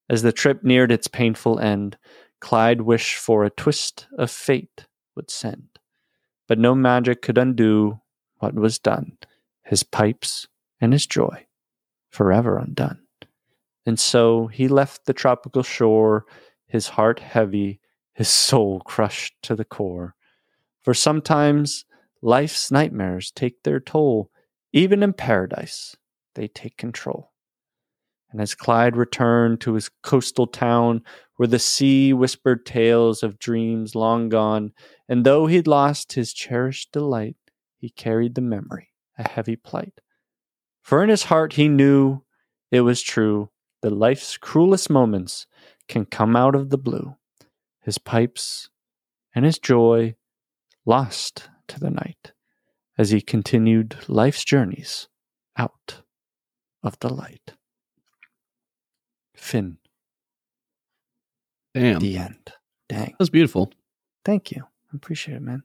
[0.08, 1.98] As the trip neared its painful end,
[2.40, 4.86] Clyde wished for a twist of fate
[5.16, 5.68] would send.
[6.46, 8.00] But no magic could undo
[8.38, 9.16] what was done,
[9.62, 10.46] his pipes
[10.80, 11.46] and his joy,
[12.10, 13.00] forever undone.
[13.86, 16.24] And so he left the tropical shore,
[16.66, 17.80] his heart heavy,
[18.14, 20.14] his soul crushed to the core.
[20.82, 21.84] For sometimes
[22.22, 24.30] life's nightmares take their toll,
[24.72, 25.96] even in paradise,
[26.34, 27.33] they take control.
[28.34, 31.04] And as Clyde returned to his coastal town,
[31.36, 34.72] where the sea whispered tales of dreams long gone,
[35.08, 37.36] and though he'd lost his cherished delight,
[37.76, 40.00] he carried the memory, a heavy plight.
[40.82, 42.24] For in his heart he knew
[42.72, 43.50] it was true
[43.82, 45.46] that life's cruelest moments
[45.86, 47.14] can come out of the blue.
[47.82, 48.68] His pipes
[49.32, 50.16] and his joy
[50.84, 52.32] lost to the night
[52.98, 55.06] as he continued life's journeys
[55.56, 56.02] out
[56.82, 57.54] of the light.
[59.44, 59.76] Finn.
[61.74, 62.00] Damn.
[62.00, 62.52] The end.
[62.88, 63.14] Dang.
[63.18, 63.70] That's beautiful.
[64.24, 64.62] Thank you.
[64.62, 65.62] I appreciate it, man.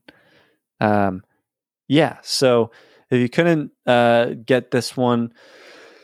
[0.81, 1.23] Um,
[1.87, 2.17] yeah.
[2.21, 2.71] So
[3.09, 5.33] if you couldn't uh, get this one,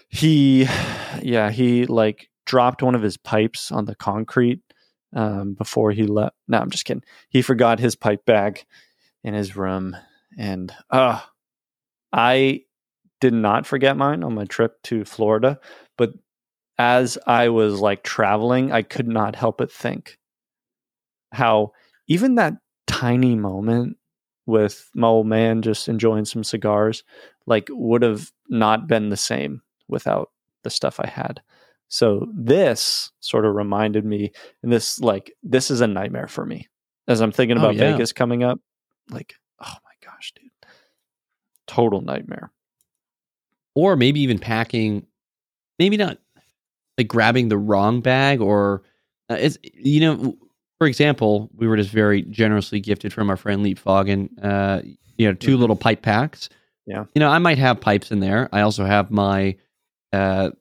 [0.07, 0.67] he,
[1.21, 4.61] yeah, he like dropped one of his pipes on the concrete
[5.13, 6.35] um, before he left.
[6.47, 7.03] No, I'm just kidding.
[7.29, 8.65] He forgot his pipe bag
[9.23, 9.97] in his room,
[10.37, 11.19] and uh,
[12.13, 12.61] I
[13.19, 15.59] did not forget mine on my trip to Florida,
[15.97, 16.11] but
[16.77, 20.17] as I was like traveling, I could not help but think
[21.31, 21.71] how
[22.07, 22.53] even that
[22.87, 23.97] tiny moment
[24.45, 27.03] with my old man just enjoying some cigars,
[27.47, 30.29] like would have not been the same without
[30.63, 31.41] the stuff I had.
[31.87, 34.31] So this sort of reminded me,
[34.63, 36.67] and this like this is a nightmare for me
[37.07, 37.91] as I'm thinking Oh, about yeah.
[37.91, 38.59] Vegas coming up.
[39.09, 40.51] Like, oh my gosh, dude,
[41.67, 42.51] total nightmare.
[43.75, 45.05] or maybe even packing
[45.79, 46.17] maybe not
[46.97, 48.83] like grabbing the wrong bag or
[49.29, 50.37] uh, it's you know
[50.77, 54.81] for example we were just very generously gifted from our friend leap Foggin, uh
[55.17, 55.59] you know 2 Mhm.
[55.59, 56.49] little pipe packs
[56.85, 57.05] Yeah.
[57.15, 59.55] you know i might have pipes in there i also have my
[60.13, 60.51] uh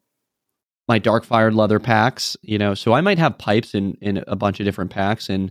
[0.88, 4.36] my dark fired leather packs you know so i might have pipes in in a
[4.36, 5.50] bunch of different packs and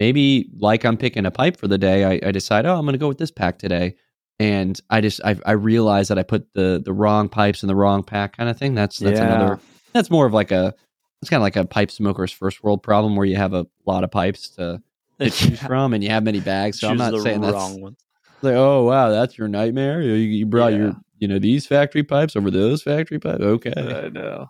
[0.00, 2.92] maybe like i'm picking a pipe for the day i, I decide oh i'm going
[2.94, 3.94] to go with this pack today
[4.40, 7.76] and I just I, I realized that I put the the wrong pipes in the
[7.76, 8.74] wrong pack kind of thing.
[8.74, 9.26] That's that's Yeah.
[9.26, 9.60] another
[9.94, 10.74] that's more of like a
[11.22, 14.04] it's kind of like a pipe smoker's first world problem where you have a lot
[14.04, 14.82] of pipes to,
[15.20, 16.80] to choose from and you have many bags.
[16.80, 17.96] So I'm not saying that's wrong one.
[18.42, 20.02] like oh wow that's your nightmare.
[20.02, 20.78] You, you brought Yeah.
[20.78, 23.40] your you know these factory pipes over those factory pipes.
[23.42, 24.48] Okay, I know.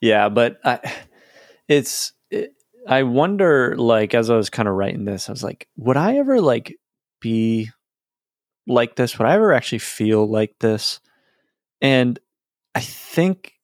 [0.00, 0.78] Yeah, but I,
[1.66, 2.12] it's.
[2.30, 2.52] It,
[2.86, 6.16] I wonder, like, as I was kind of writing this, I was like, would I
[6.16, 6.76] ever like
[7.20, 7.70] be
[8.66, 9.18] like this?
[9.18, 11.00] Would I ever actually feel like this?
[11.80, 12.18] And
[12.74, 13.54] I think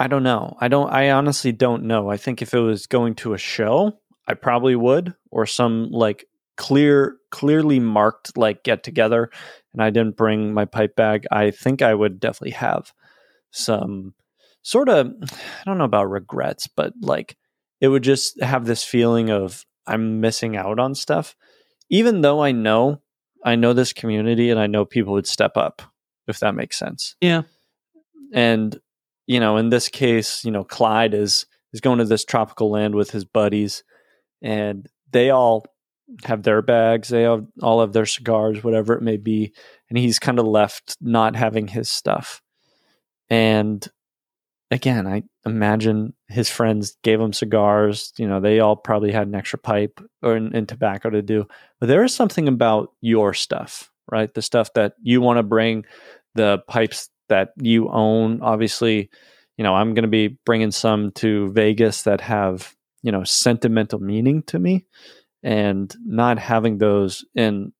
[0.00, 0.56] I don't know.
[0.58, 0.90] I don't.
[0.90, 2.08] I honestly don't know.
[2.08, 6.24] I think if it was going to a show, I probably would, or some like
[6.56, 9.30] clear, clearly marked like get together,
[9.74, 11.26] and I didn't bring my pipe bag.
[11.30, 12.94] I think I would definitely have
[13.50, 14.14] some
[14.62, 17.36] sort of I don't know about regrets, but like
[17.82, 21.36] it would just have this feeling of I'm missing out on stuff,
[21.90, 23.02] even though I know
[23.44, 25.82] I know this community and I know people would step up
[26.26, 27.16] if that makes sense.
[27.20, 27.42] Yeah.
[28.32, 28.80] And
[29.30, 32.96] you know, in this case, you know, Clyde is is going to this tropical land
[32.96, 33.84] with his buddies,
[34.42, 35.64] and they all
[36.24, 37.10] have their bags.
[37.10, 39.52] They have, all have their cigars, whatever it may be,
[39.88, 42.42] and he's kind of left not having his stuff.
[43.28, 43.86] And
[44.72, 48.12] again, I imagine his friends gave him cigars.
[48.18, 51.46] You know, they all probably had an extra pipe or and, tobacco to do.
[51.78, 54.34] But there is something about your stuff, right?
[54.34, 55.84] The stuff that you want to bring,
[56.34, 58.42] the pipes that you own.
[58.42, 59.10] Obviously,
[59.56, 63.98] you know, I'm going to be bringing some to Vegas that have, you know, sentimental
[63.98, 64.86] meaning to me
[65.42, 67.72] and not having those in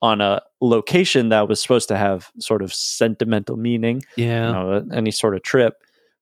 [0.00, 4.46] on a location that was supposed to have sort of sentimental meaning yeah.
[4.46, 5.74] you know, any sort of trip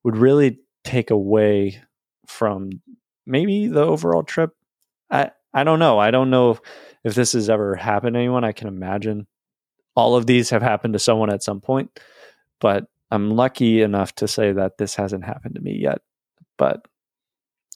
[0.02, 1.82] would really take away
[2.26, 2.70] from
[3.26, 4.52] maybe the overall trip.
[5.10, 5.98] I I don't know.
[5.98, 6.58] I don't know
[7.04, 8.44] if this has ever happened to anyone.
[8.44, 9.26] I can imagine
[9.94, 11.98] all of these have happened to someone at some point,
[12.60, 15.98] but I'm lucky enough to say that this hasn't happened to me yet.
[16.58, 16.86] But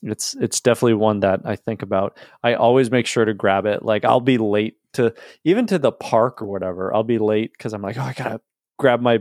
[0.03, 2.16] it's it's definitely one that I think about.
[2.43, 3.83] I always make sure to grab it.
[3.85, 5.14] Like I'll be late to
[5.45, 6.95] even to the park or whatever.
[6.95, 8.41] I'll be late because I'm like, oh, I gotta
[8.78, 9.20] grab my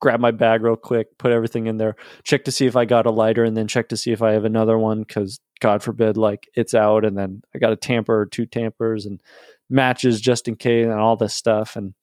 [0.00, 3.04] grab my bag real quick, put everything in there, check to see if I got
[3.06, 6.16] a lighter, and then check to see if I have another one because God forbid,
[6.16, 9.20] like it's out, and then I got a tamper or two tampers and
[9.68, 11.76] matches just in case, and all this stuff.
[11.76, 11.94] And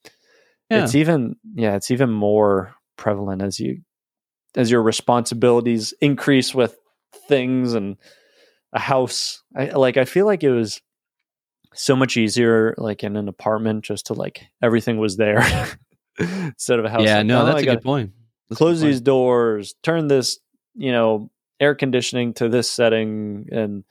[0.69, 0.83] Yeah.
[0.83, 3.81] it's even yeah, it's even more prevalent as you
[4.55, 6.77] as your responsibilities increase with
[7.27, 7.97] things and
[8.73, 9.43] a house.
[9.55, 10.81] I like I feel like it was
[11.73, 15.39] so much easier like in an apartment just to like everything was there
[16.19, 17.03] instead of a house.
[17.03, 18.11] yeah, like, no, "Oh, that's I a good point.
[18.49, 19.05] That's Close good these point.
[19.05, 20.39] doors, turn this,
[20.75, 21.29] you know,
[21.59, 23.83] air conditioning to this setting and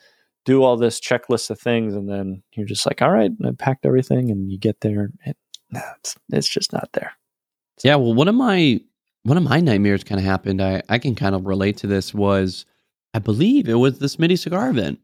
[0.44, 3.84] do all this checklist of things and then you're just like, all right, I packed
[3.84, 5.34] everything and you get there and
[5.70, 7.12] no, it's, it's just not there.
[7.82, 8.80] Yeah, well, one of my
[9.26, 10.62] one of my nightmares kind of happened.
[10.62, 12.14] I I can kind of relate to this.
[12.14, 12.64] Was
[13.14, 15.00] I believe it was the Smitty cigar event.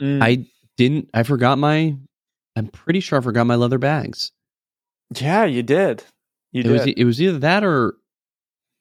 [0.00, 0.22] Mm.
[0.22, 0.46] I
[0.76, 1.10] didn't.
[1.14, 1.96] I forgot my.
[2.56, 4.32] I'm pretty sure I forgot my leather bags.
[5.20, 6.02] yeah, you did.
[6.52, 6.72] You it did.
[6.72, 6.86] was.
[6.86, 7.94] It was either that or.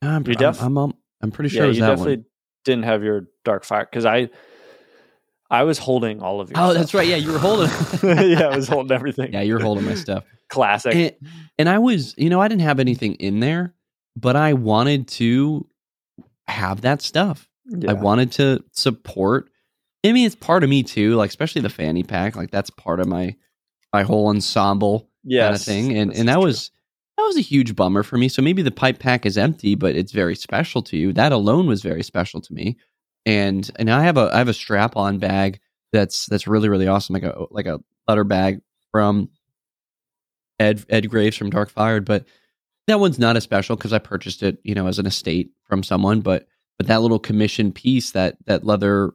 [0.02, 2.26] I'm, You def- I'm, I'm, I'm pretty sure yeah, it was you definitely one.
[2.64, 4.30] didn't have your dark fire because I
[5.50, 6.76] I was holding all of your Oh, stuff.
[6.82, 7.08] that's right.
[7.08, 7.70] Yeah, you were holding.
[8.04, 9.34] yeah, I was holding everything.
[9.34, 10.24] yeah, you're holding my stuff.
[10.50, 10.94] Classic.
[10.94, 13.74] And, and I was, you know, I didn't have anything in there,
[14.16, 15.68] but I wanted to
[16.48, 17.48] have that stuff.
[17.66, 17.92] yeah.
[17.92, 19.50] I wanted to support.
[20.06, 21.16] I mean, it's part of me too.
[21.16, 22.36] Like especially the fanny pack.
[22.36, 23.36] Like that's part of my
[23.92, 25.10] my whole ensemble
[25.46, 25.98] kind of thing.
[25.98, 26.44] And and that true.
[26.44, 26.72] was
[27.18, 28.28] that was a huge bummer for me.
[28.30, 31.14] So maybe the pipe pack is empty, but it's very special to you.
[31.14, 32.78] That alone was very special to me.
[33.26, 35.60] And and I have a I have a strap on bag
[35.92, 37.14] that's that's really really awesome.
[37.14, 38.62] Like a like a leather bag
[38.92, 39.30] from
[40.60, 42.26] Ed Ed Graves from Dark Fired, but
[42.88, 45.84] that one's not as special because I purchased it, you know, as an estate from
[45.84, 46.22] someone.
[46.22, 49.12] But but that little commission piece, that that leather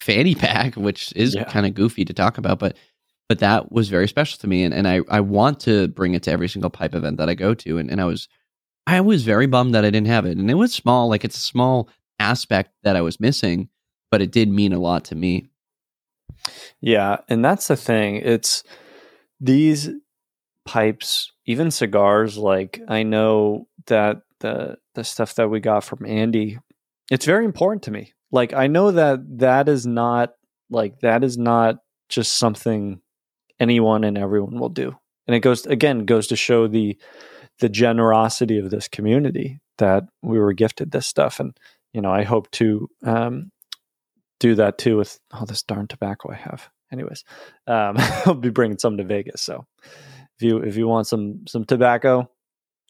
[0.00, 1.44] fanny pack, which is Yeah.
[1.44, 2.76] kind of goofy to talk about, but
[3.28, 6.22] but that was very special to me, and and I I want to bring it
[6.24, 8.28] to every single pipe event that I go to, and and I was
[8.86, 11.36] I was very bummed that I didn't have it, and it was small, like it's
[11.36, 11.88] a small
[12.20, 13.68] aspect that I was missing,
[14.10, 15.48] but it did mean a lot to me.
[16.80, 18.16] Yeah, and that's the thing.
[18.16, 18.62] It's
[19.40, 19.88] these
[20.64, 22.36] pipes, even cigars.
[22.38, 26.58] Like I know that the the stuff that we got from Andy,
[27.10, 28.12] it's very important to me.
[28.30, 30.32] Like I know that that is not
[30.70, 31.76] like that is not
[32.08, 33.00] just something
[33.60, 34.96] anyone and everyone will do.
[35.26, 36.98] And it goes again goes to show the
[37.60, 41.56] the generosity of this community that we were gifted this stuff and
[41.92, 43.52] you know I hope to um
[44.40, 46.68] do that too with all this darn tobacco I have.
[46.92, 47.24] Anyways,
[47.66, 47.94] um,
[48.26, 49.42] I'll be bringing some to Vegas.
[49.42, 49.66] So
[50.38, 52.30] if you if you want some some tobacco,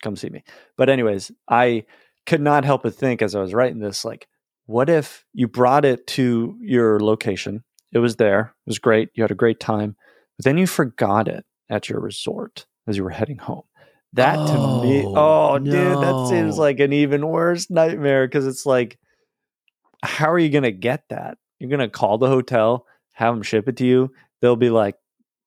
[0.03, 0.43] come see me.
[0.77, 1.85] But anyways, I
[2.27, 4.29] could not help but think as I was writing this, like,
[4.67, 7.65] what if you brought it to your location?
[7.93, 8.55] It was there.
[8.67, 9.11] It was great.
[9.15, 9.97] You had a great time,
[10.37, 13.63] but then you forgot it at your resort as you were heading home.
[14.15, 18.65] That to me, Oh, oh, dude, that seems like an even worse nightmare because it's
[18.65, 18.99] like,
[20.03, 21.39] how are you going to get that?
[21.59, 24.13] You're going to call the hotel, have them ship it to you.
[24.41, 24.97] They'll be like,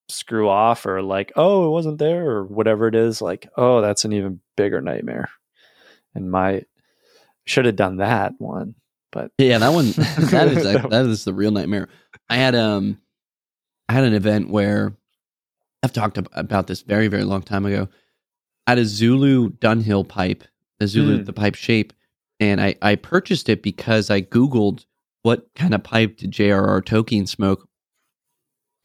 [0.09, 3.21] screw off or like, oh, it wasn't there or whatever it is.
[3.21, 5.29] Like, oh, that's an even bigger nightmare.
[6.15, 6.63] And my,
[7.45, 8.75] should have done that one,
[9.11, 11.87] but Yeah, that one that is that is the real nightmare.
[12.29, 12.99] I had um
[13.87, 14.93] I had an event where
[15.83, 17.87] I've talked about this very very long time ago.
[18.65, 20.43] I had a Zulu Dunhill pipe,
[20.79, 21.23] the Zulu Hmm.
[21.23, 21.93] the pipe shape,
[22.41, 24.85] and I I purchased it because I googled
[25.21, 26.81] what kind of pipe did J.R.R.
[26.81, 27.66] Tolkien smoke,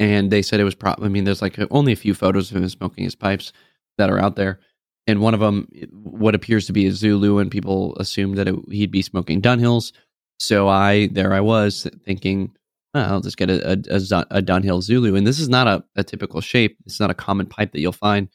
[0.02, 1.06] and they said it was probably.
[1.06, 3.52] I mean, there's like only a few photos of him smoking his pipes
[3.98, 4.58] that are out there,
[5.06, 8.56] and one of them, what appears to be a Zulu, and people assumed that it,
[8.68, 9.92] he'd be smoking Dunhills.
[10.40, 12.50] So I, there I was thinking,
[12.94, 15.84] oh, I'll just get a, a, a, a Dunhill Zulu, and this is not a,
[15.94, 16.76] a typical shape.
[16.84, 18.28] It's not a common pipe that you'll find.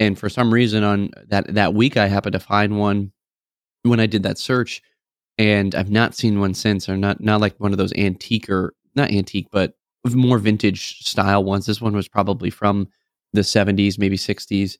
[0.00, 3.12] And for some reason, on that that week, I happened to find one
[3.82, 4.80] when I did that search,
[5.36, 8.72] and I've not seen one since, or not not like one of those antique or
[8.94, 9.74] not antique, but
[10.14, 11.66] more vintage style ones.
[11.66, 12.88] This one was probably from
[13.32, 14.76] the 70s, maybe 60s.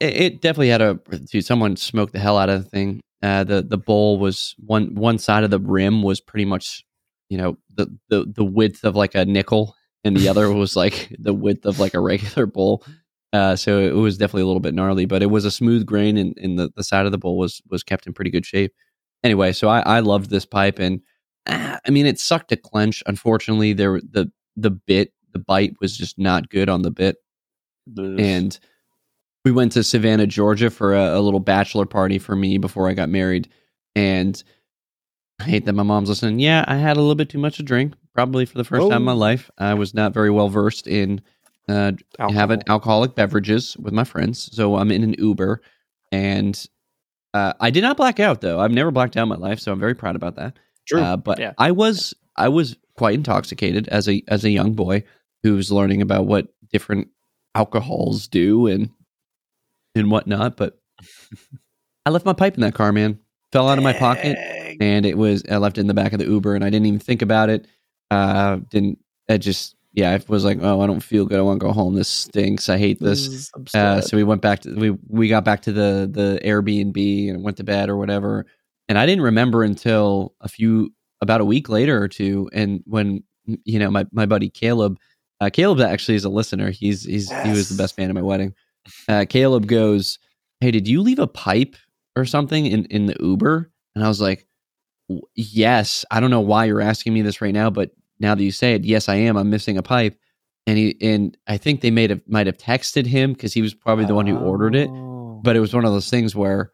[0.00, 0.94] It, it definitely had a
[1.30, 3.00] dude, someone smoked the hell out of the thing.
[3.22, 6.84] Uh, the the bowl was one one side of the rim was pretty much,
[7.28, 11.14] you know, the the the width of like a nickel, and the other was like
[11.18, 12.84] the width of like a regular bowl.
[13.32, 16.18] Uh, so it was definitely a little bit gnarly, but it was a smooth grain,
[16.18, 18.74] and, and the, the side of the bowl was was kept in pretty good shape.
[19.24, 21.00] Anyway, so I, I loved this pipe, and
[21.46, 23.02] ah, I mean it sucked to clench.
[23.06, 27.16] Unfortunately, there the the bit the bite was just not good on the bit,
[28.20, 28.58] and
[29.44, 32.94] we went to Savannah, Georgia for a, a little bachelor party for me before I
[32.94, 33.48] got married.
[33.96, 34.40] And
[35.40, 36.38] I hate that my mom's listening.
[36.38, 38.98] Yeah, I had a little bit too much to drink, probably for the first time
[38.98, 39.16] in my Oh.
[39.16, 39.50] life.
[39.58, 41.20] I was not very well versed in
[41.68, 44.48] uh, having alcoholic beverages with my friends.
[44.54, 45.60] So I'm in an Uber,
[46.12, 46.64] and
[47.34, 48.60] uh, I did not black out though.
[48.60, 50.56] I've never blacked out in my life, so I'm very proud about that.
[50.86, 51.00] True.
[51.00, 51.52] Uh, but Yeah.
[51.58, 55.04] I was I was quite intoxicated as a as a young boy
[55.42, 57.08] who was learning about what different
[57.54, 58.90] alcohols do and
[59.94, 60.56] and whatnot.
[60.56, 60.80] But
[62.06, 63.18] I left my pipe in that car, man.
[63.52, 64.38] Fell out of my pocket,
[64.80, 66.86] and it was I left it in the back of the Uber, and I didn't
[66.86, 67.66] even think about it.
[68.10, 70.12] Uh, didn't I just yeah?
[70.12, 71.38] I was like, oh, I don't feel good.
[71.38, 71.94] I want to go home.
[71.94, 72.70] This stinks.
[72.70, 73.26] I hate this.
[73.26, 77.28] is Uh, so we went back to we we got back to the the Airbnb
[77.30, 78.46] and went to bed or whatever.
[78.88, 82.50] And I didn't remember until a few about a week later or two.
[82.52, 83.22] And when
[83.64, 84.98] you know my my buddy Caleb,
[85.40, 86.70] uh, Caleb actually is a listener.
[86.70, 88.54] He's he's he was the best man at my wedding.
[89.08, 90.18] Uh, Caleb goes,
[90.60, 91.76] "Hey, did you leave a pipe
[92.16, 94.46] or something in in the Uber?" And I was like,
[95.34, 98.52] "Yes." I don't know why you're asking me this right now, but now that you
[98.52, 99.36] say it, yes, I am.
[99.36, 100.18] I'm missing a pipe.
[100.66, 103.74] And he and I think they might have might have texted him because he was
[103.74, 104.88] probably the one who ordered it.
[104.88, 105.40] Oh.
[105.42, 106.72] But it was one of those things where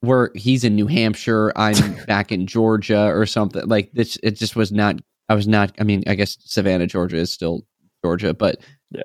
[0.00, 3.66] where he's in New Hampshire, I'm back in Georgia or something.
[3.66, 4.96] Like this, it just was not.
[5.28, 5.72] I was not.
[5.80, 7.62] I mean, I guess Savannah, Georgia, is still
[8.04, 8.56] Georgia, but
[8.90, 9.02] Yeah.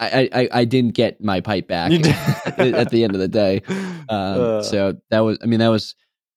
[0.00, 3.62] I I, I didn't get my pipe back at the end of the day.
[4.08, 5.36] Um, Uh, so that was.
[5.42, 5.96] I mean, that was.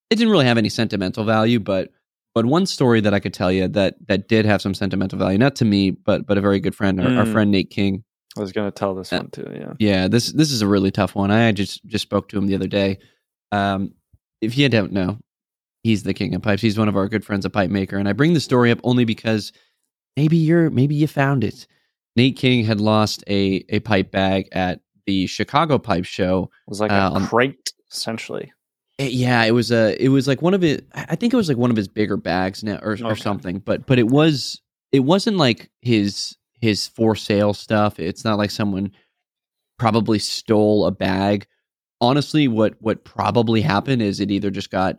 [0.09, 1.91] It didn't really have any sentimental value, but
[2.33, 5.37] but one story that I could tell you that that did have some sentimental value,
[5.37, 7.31] not to me, but but a very good friend, our, our Mm.
[7.31, 8.03] friend Nate King.
[8.35, 9.47] I was gonna tell this Uh, one too.
[9.53, 9.73] Yeah.
[9.77, 11.29] Yeah, this this is a really tough one.
[11.29, 12.97] I just just spoke to him the other day.
[13.51, 13.93] Um,
[14.41, 15.17] if you don't know,
[15.83, 16.61] he's the king of pipes.
[16.61, 18.79] He's one of our good friends, a pipe maker, and I bring the story up
[18.83, 19.51] only because
[20.17, 21.67] maybe you're maybe you found it.
[22.15, 26.49] Nate King had lost a a pipe bag at the Chicago Pipe Show.
[26.67, 28.51] It was like Uh, a crate, essentially.
[28.97, 30.85] It- yeah, it was a it was like one of it.
[30.93, 33.59] I think it was like one of his bigger bags now or, or something.
[33.59, 37.99] But but it was it wasn't like his his for sale stuff.
[37.99, 38.91] It's not like someone
[39.77, 41.47] probably stole a bag.
[42.01, 44.97] Honestly, what what probably happened is it either just got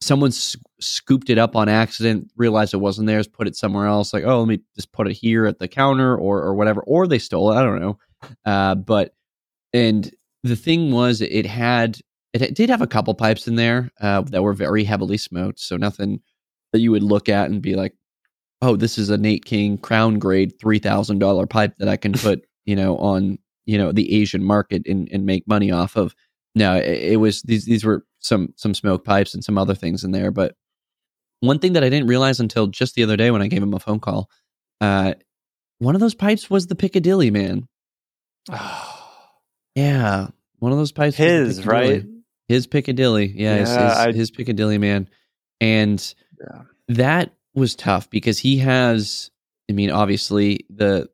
[0.00, 4.12] someone s- scooped it up on accident, realized it wasn't theirs, put it somewhere else.
[4.12, 7.06] Like, oh, let me just put it here at the counter or or whatever, or
[7.06, 7.56] they stole it.
[7.56, 7.98] I don't know.
[8.44, 9.14] Uh, but
[9.72, 10.10] and
[10.42, 11.98] the thing was, it had
[12.32, 15.76] it did have a couple pipes in there uh, that were very heavily smoked, so
[15.76, 16.20] nothing
[16.72, 17.94] that you would look at and be like,
[18.62, 22.12] oh, this is a Nate King Crown grade three thousand dollar pipe that I can
[22.12, 26.14] put you know on you know the Asian market and, and make money off of.
[26.54, 30.02] No, it, it was these these were some some smoke pipes and some other things
[30.04, 30.30] in there.
[30.30, 30.54] But
[31.40, 33.72] one thing that I didn't realize until just the other day when I gave him
[33.74, 34.28] a phone call,
[34.80, 35.14] uh,
[35.78, 37.66] one of those pipes was the Piccadilly man.
[39.76, 41.16] Yeah, one of those pipes.
[41.16, 42.04] His, right?
[42.48, 45.08] His Piccadilly, yeah, his, Yeah, his, I- his Piccadilly man,
[45.60, 46.62] and Yeah.
[46.88, 49.30] that was tough because he has.
[49.70, 51.08] I mean, obviously the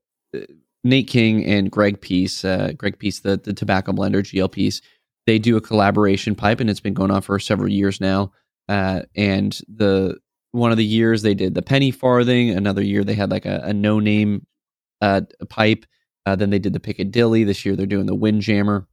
[0.86, 4.80] Nate King and Greg Pease, uh, Greg Pease, the the tobacco blender GL Pease,
[5.26, 8.32] they do a collaboration pipe, and it's been going on for several years now.
[8.68, 10.16] Uh, and the
[10.52, 13.60] one of the years they did the penny farthing, another year they had like a,
[13.64, 14.46] a no name
[15.02, 15.84] uh, pipe.
[16.24, 17.44] Uh, then they did the Piccadilly.
[17.44, 18.86] This year they're doing the Windjammer.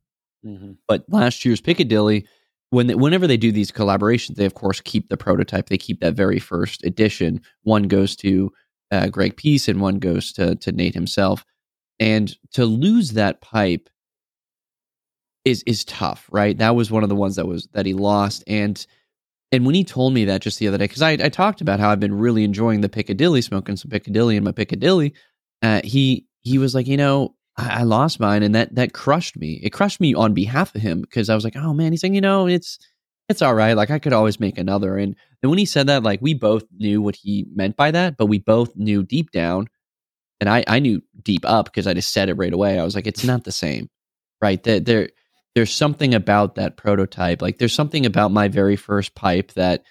[0.46, 0.78] Mhm.
[0.88, 2.28] But last year's Piccadilly,
[2.70, 5.70] when they, whenever they do these collaborations, they of course keep the prototype.
[5.70, 7.42] They keep that very first edition.
[7.64, 8.52] One goes to
[8.92, 11.46] uh, Greg Pease and one goes to to Nate himself.
[12.00, 13.90] And to lose that pipe
[15.46, 16.58] is is tough, right?
[16.58, 18.44] That was one of the ones that was that he lost.
[18.48, 18.86] And
[19.52, 21.80] and when he told me that just the other day, because I, I talked about
[21.80, 25.14] how I've been really enjoying the Piccadilly, smoking some Piccadilly in my Piccadilly,
[25.62, 29.38] uh, he he was like, you know, I, I lost mine, and that that crushed
[29.38, 29.60] me.
[29.64, 32.16] It crushed me on behalf of him because I was like, oh man, he's saying,
[32.16, 32.80] you know, it's
[33.30, 33.74] it's all right.
[33.76, 34.98] Like I could always make another.
[34.98, 38.18] And and when he said that, like we both knew what he meant by that,
[38.18, 39.68] but we both knew deep down,
[40.44, 42.78] and I I knew deep up because I just said it right away.
[42.78, 43.90] I was like, it's not the same,
[44.42, 44.62] right?
[44.64, 45.10] That there
[45.56, 47.42] there's something about that prototype.
[47.42, 49.84] Like there's something about my very first pipe that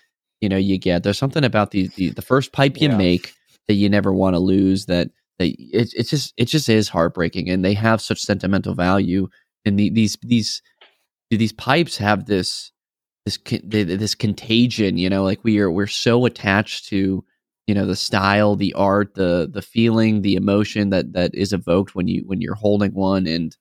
[0.43, 1.03] you know you get.
[1.03, 2.97] There's something about the the, the first pipe you Yeah.
[2.99, 3.33] make
[3.69, 4.87] that you never want to lose.
[4.87, 9.29] That that it it just it just is heartbreaking, and they have such sentimental value.
[9.65, 10.61] And the, these these
[11.31, 12.73] these pipes have this
[13.25, 14.99] this this contagion.
[14.99, 17.25] You know, like we are we're so attached to
[17.67, 21.95] you know the style, the art, the the feeling, the emotion that that is evoked
[21.95, 23.57] when you when you're holding one and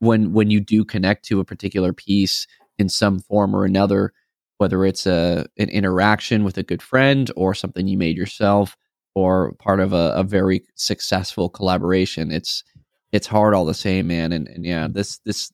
[0.00, 2.46] when when you do connect to a particular piece
[2.78, 4.12] in some form or another
[4.58, 8.76] whether it's a an interaction with a good friend or something you made yourself
[9.14, 12.62] or part of a, a very successful collaboration it's
[13.12, 15.50] it's hard all the same man and, and yeah this this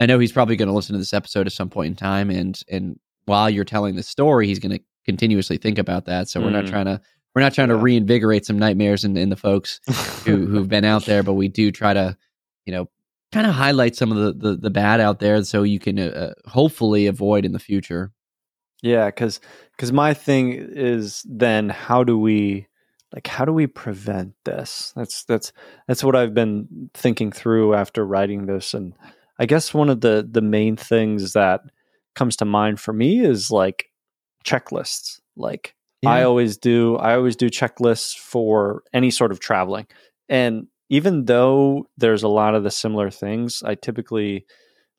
[0.00, 2.30] i know he's probably going to listen to this episode at some point in time
[2.30, 6.40] and and while you're telling the story he's going to continuously think about that so
[6.40, 6.70] we're not Mm.
[6.70, 7.00] trying to
[7.34, 7.82] we're not trying to Yeah.
[7.82, 9.80] reinvigorate some nightmares in, in the folks
[10.24, 12.16] who who've been out there, but we do try to,
[12.66, 12.88] you know,
[13.32, 16.32] kind of highlight some of the, the the bad out there, so you can uh,
[16.46, 18.12] hopefully avoid in the future.
[18.82, 19.40] Yeah, because
[19.76, 22.66] because my thing is then how do we
[23.14, 24.92] like how do we prevent this?
[24.96, 25.52] That's that's
[25.86, 28.94] that's what I've been thinking through after writing this, and
[29.38, 31.60] I guess one of the the main things that
[32.14, 33.86] comes to mind for me is like
[34.44, 35.20] checklists.
[35.36, 35.74] Like
[36.04, 36.96] I always do.
[36.96, 39.86] I always do checklists for any sort of traveling,
[40.28, 44.44] and even though there's a lot of the similar things, I typically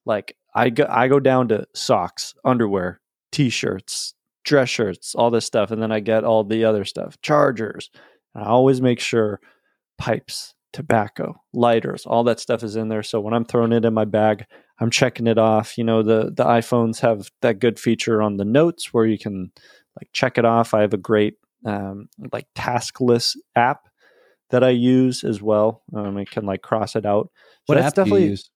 [0.06, 3.02] like I go I go down to socks, underwear,
[3.32, 7.90] t-shirts, dress shirts, all this stuff, and then I get all the other stuff, chargers.
[8.34, 9.40] And I always make sure
[9.98, 13.04] pipes, tobacco, lighters, all that stuff is in there.
[13.04, 14.46] So when I'm throwing it in my bag,
[14.80, 15.78] I'm checking it off.
[15.78, 19.52] You know, the the iPhones have that good feature on the notes where you can
[20.00, 20.74] like check it off.
[20.74, 21.36] I have a great
[21.66, 23.88] um, like task list app
[24.50, 25.82] that I use as well.
[25.96, 27.30] Um, I can like cross it out.
[27.68, 28.50] So What app do you definitely- use?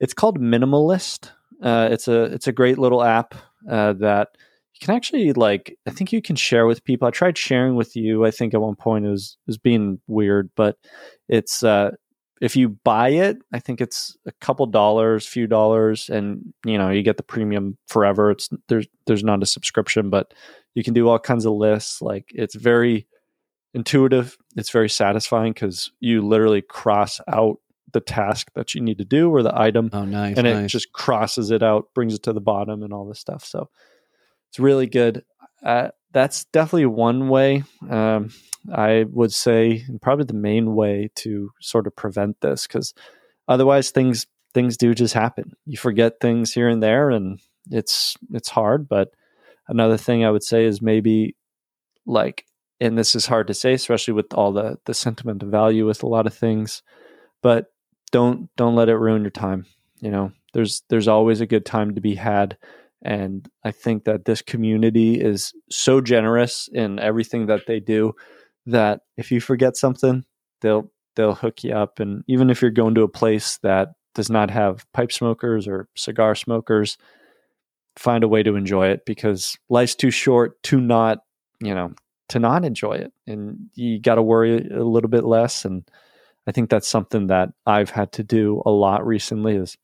[0.00, 1.30] it's called Minimalist.
[1.62, 3.34] Uh, it's a it's a great little app
[3.70, 4.28] uh, that
[4.74, 5.76] you can actually like.
[5.86, 7.06] I think you can share with people.
[7.06, 8.24] I tried sharing with you.
[8.24, 10.76] I think at one point it was it was being weird, but
[11.28, 11.90] it's uh,
[12.40, 16.88] if you buy it, I think it's a couple dollars, few dollars, and you know
[16.90, 18.32] you get the premium forever.
[18.32, 20.34] It's there's there's not a subscription, but
[20.74, 22.00] you can do all kinds of lists.
[22.02, 23.06] Like it's very
[23.74, 24.36] intuitive.
[24.56, 27.58] It's very satisfying because you literally cross out
[27.92, 30.64] the task that you need to do or the item Oh, nice, and nice.
[30.64, 33.44] it just crosses it out, brings it to the bottom, and all this stuff.
[33.44, 33.68] So
[34.50, 35.24] it's really good.
[35.62, 37.64] Uh, that's definitely one way.
[37.88, 38.30] Um,
[38.72, 42.94] I would say, and probably the main way to sort of prevent this, because
[43.48, 45.52] otherwise things things do just happen.
[45.66, 48.88] You forget things here and there, and it's it's hard.
[48.88, 49.10] But
[49.68, 51.36] another thing I would say is maybe
[52.06, 52.46] like,
[52.80, 56.02] and this is hard to say, especially with all the the sentiment of value with
[56.02, 56.82] a lot of things,
[57.42, 57.66] but
[58.10, 59.66] don't don't let it ruin your time.
[60.00, 62.56] You know, there's there's always a good time to be had.
[63.04, 68.12] And I think that this community is so generous in everything that they do
[68.66, 70.24] that if you forget something,
[70.60, 72.00] they'll they'll hook you up.
[72.00, 75.88] And even if you're going to a place that does not have pipe smokers or
[75.96, 76.96] cigar smokers,
[77.96, 81.18] find a way to enjoy it because life's too short to not,
[81.60, 81.92] you know,
[82.28, 83.12] to not enjoy it.
[83.26, 85.64] And you got to worry a little bit less.
[85.64, 85.84] And
[86.46, 89.76] I think that's something that I've had to do a lot recently is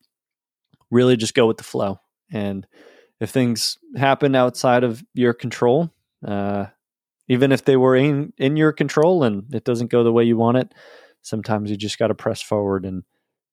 [0.89, 1.99] really just go with the flow.
[2.31, 2.65] And
[3.19, 5.91] if things happen outside of your control,
[6.25, 6.65] uh,
[7.27, 10.37] even if they were in, in your control and it doesn't go the way you
[10.37, 10.73] want it,
[11.21, 13.03] sometimes you just got to press forward and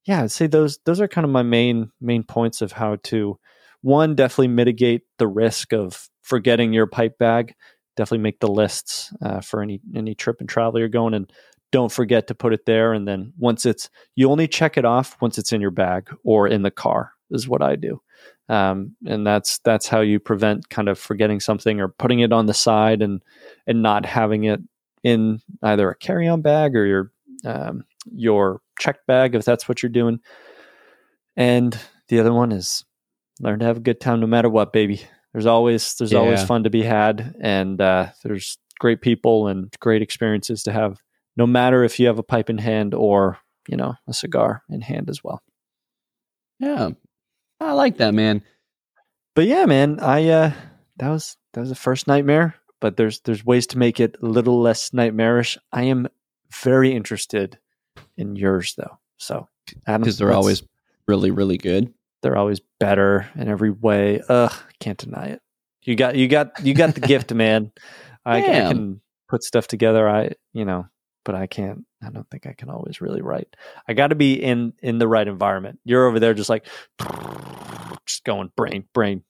[0.06, 3.38] yeah, I'd say those those are kind of my main main points of how to
[3.82, 7.54] one definitely mitigate the risk of forgetting your pipe bag.
[7.96, 11.32] Definitely make the lists uh, for any any trip and travel you're going, and
[11.72, 12.92] don't forget to put it there.
[12.92, 16.46] And then once it's you only check it off once it's in your bag or
[16.46, 18.00] in the car is what I do,
[18.48, 22.46] um, and that's that's how you prevent kind of forgetting something or putting it on
[22.46, 23.22] the side and
[23.66, 24.60] and not having it
[25.02, 27.12] in either a carry on bag or your
[27.44, 30.20] um, your check bag if that's what you're doing.
[31.36, 32.84] And the other one is
[33.40, 35.02] learn to have a good time no matter what, baby.
[35.32, 36.18] There's always there's yeah.
[36.18, 40.98] always fun to be had, and uh, there's great people and great experiences to have,
[41.36, 44.80] no matter if you have a pipe in hand or you know a cigar in
[44.80, 45.42] hand as well.
[46.58, 46.90] Yeah,
[47.60, 48.42] I like that, man.
[49.34, 50.52] But yeah, man, I uh,
[50.96, 52.54] that was that was the first nightmare.
[52.80, 55.58] But there's there's ways to make it a little less nightmarish.
[55.72, 56.08] I am
[56.50, 57.58] very interested
[58.16, 58.98] in yours though.
[59.18, 59.48] So
[59.86, 60.62] because they're always
[61.06, 61.92] really really good.
[62.22, 64.20] They're always better in every way.
[64.28, 65.42] Ugh, can't deny it.
[65.82, 67.72] You got you got you got the gift, man.
[68.24, 70.08] I, I, can put stuff together.
[70.08, 70.86] I you know,
[71.24, 71.84] but I can't.
[72.02, 73.54] I don't think I can always really write.
[73.88, 75.78] I got to be in in the right environment.
[75.84, 76.66] You're over there just like
[78.06, 79.22] just going brain brain.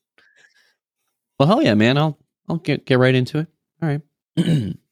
[1.38, 1.98] Well, hell yeah, man!
[1.98, 2.18] I'll
[2.48, 3.48] I'll get get right into it.
[3.82, 4.76] All right.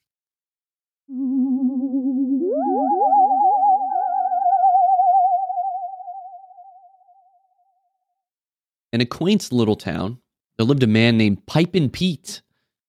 [8.94, 10.18] In a quaint little town,
[10.56, 12.42] there lived a man named Pipin' Pete.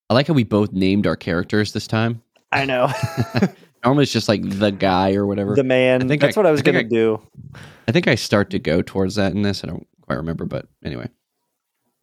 [0.07, 2.21] I like how we both named our characters this time.
[2.51, 2.91] I know.
[3.83, 5.55] Normally it's just like the guy or whatever.
[5.55, 6.03] The man.
[6.03, 7.19] I think That's I, what I was going to do.
[7.87, 9.63] I think I start to go towards that in this.
[9.63, 11.09] I don't quite remember, but anyway.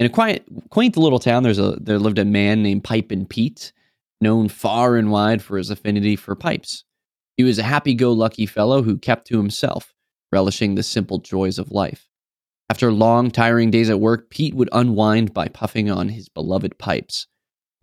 [0.00, 3.72] In a quiet, quaint little town, there's a there lived a man named Pipin' Pete,
[4.20, 6.82] known far and wide for his affinity for pipes.
[7.36, 9.94] He was a happy-go-lucky fellow who kept to himself,
[10.32, 12.08] relishing the simple joys of life.
[12.72, 17.26] After long, tiring days at work, Pete would unwind by puffing on his beloved pipes.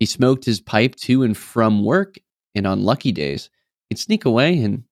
[0.00, 2.18] He smoked his pipe to and from work,
[2.56, 3.50] and on lucky days,
[3.88, 4.82] he'd sneak away and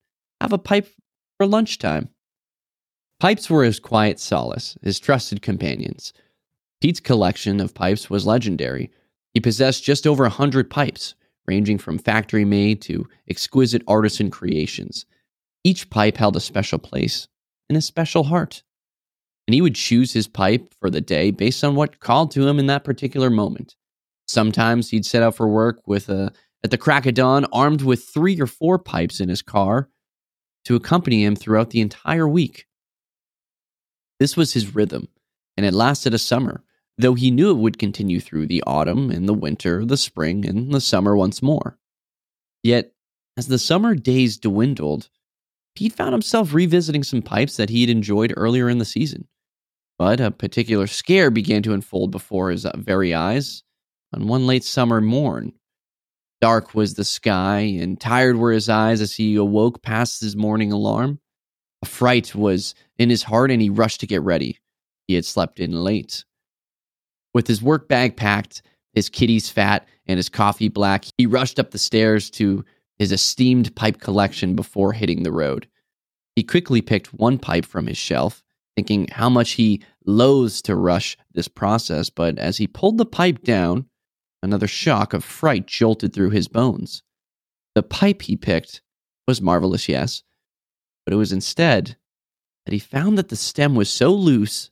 [0.41, 0.87] have a pipe
[1.37, 2.11] for lunchtime.
[3.19, 6.13] Pipes were his quiet solace, his trusted companions.
[6.81, 8.93] Pete's collection of pipes was legendary.
[9.35, 15.07] He possessed just over a hundred pipes, ranging from factory made to exquisite artisan creations.
[15.65, 17.27] Each pipe held a special place
[17.69, 18.63] and a special heart
[19.49, 22.59] and he would choose his pipe for the day based on what called to him
[22.59, 23.77] in that particular moment.
[24.27, 26.31] Sometimes he'd set out for work with a
[26.63, 29.89] at the crack of dawn, armed with three or four pipes in his car
[30.67, 32.67] to accompany him throughout the entire week.
[34.21, 35.09] This was his rhythm,
[35.57, 36.63] and it lasted a summer,
[36.99, 40.75] though he knew it would continue through the autumn and the winter, the spring, and
[40.75, 41.79] the summer once more.
[42.63, 42.93] Yet,
[43.39, 45.09] as the summer days dwindled,
[45.75, 49.27] Pete found himself revisiting some pipes that he had enjoyed earlier in the season.
[49.99, 53.65] But a particular scare began to unfold before his uh, very eyes
[54.15, 55.53] on one late summer morn.
[56.41, 60.71] Dark was the sky, and tired were his eyes as he awoke past his morning
[60.71, 61.19] alarm.
[61.83, 64.59] A fright was in his heart, and he rushed to get ready.
[65.09, 66.25] He had slept in late.
[67.35, 71.73] With his work bag packed, his kitties fat, and his coffee black, he rushed up
[71.73, 72.65] the stairs to
[72.99, 75.67] his esteemed pipe collection before hitting the road.
[76.37, 78.45] He quickly picked one pipe from his shelf
[78.79, 83.43] thinking how much he loathes to rush this process, but as he pulled the pipe
[83.43, 83.85] down,
[84.41, 87.03] another shock of fright jolted through his bones.
[87.74, 88.81] The pipe he picked
[89.26, 90.22] was marvelous, yes,
[91.05, 91.97] but it was instead
[92.64, 94.70] that he found that the stem was so loose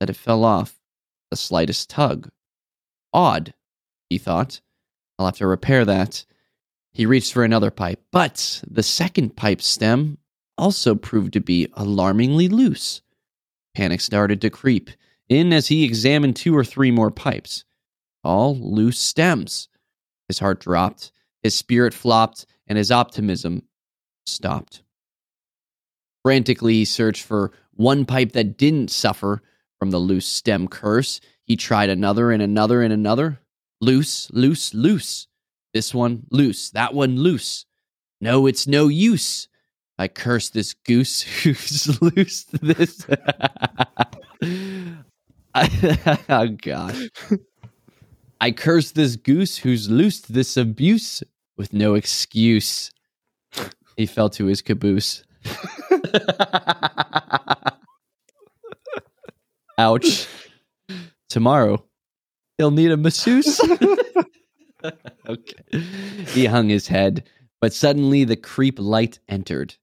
[0.00, 0.78] that it fell off
[1.30, 2.28] the slightest tug.
[3.14, 3.54] Odd,
[4.10, 4.60] he thought.
[5.18, 6.26] I'll have to repair that.
[6.92, 10.18] He reached for another pipe, but the second pipe stem
[10.58, 13.00] also proved to be alarmingly loose.
[13.76, 14.90] Panic started to creep
[15.28, 17.66] in as he examined two or three more pipes,
[18.24, 19.68] all loose stems.
[20.28, 21.12] His heart dropped,
[21.42, 23.64] his spirit flopped, and his optimism
[24.24, 24.82] stopped.
[26.24, 29.42] Frantically, he searched for one pipe that didn't suffer
[29.78, 31.20] from the loose stem curse.
[31.44, 33.40] He tried another and another and another.
[33.82, 35.26] Loose, loose, loose.
[35.74, 37.66] This one loose, that one loose.
[38.22, 39.48] No, it's no use.
[39.98, 43.06] I curse this goose who's loosed this.
[46.28, 47.08] oh, gosh.
[48.40, 51.22] I curse this goose who's loosed this abuse
[51.56, 52.92] with no excuse.
[53.96, 55.24] He fell to his caboose.
[59.78, 60.26] Ouch.
[61.28, 61.84] Tomorrow,
[62.58, 63.60] he'll need a masseuse.
[65.26, 65.82] okay.
[66.28, 67.24] He hung his head,
[67.60, 69.74] but suddenly the creep light entered.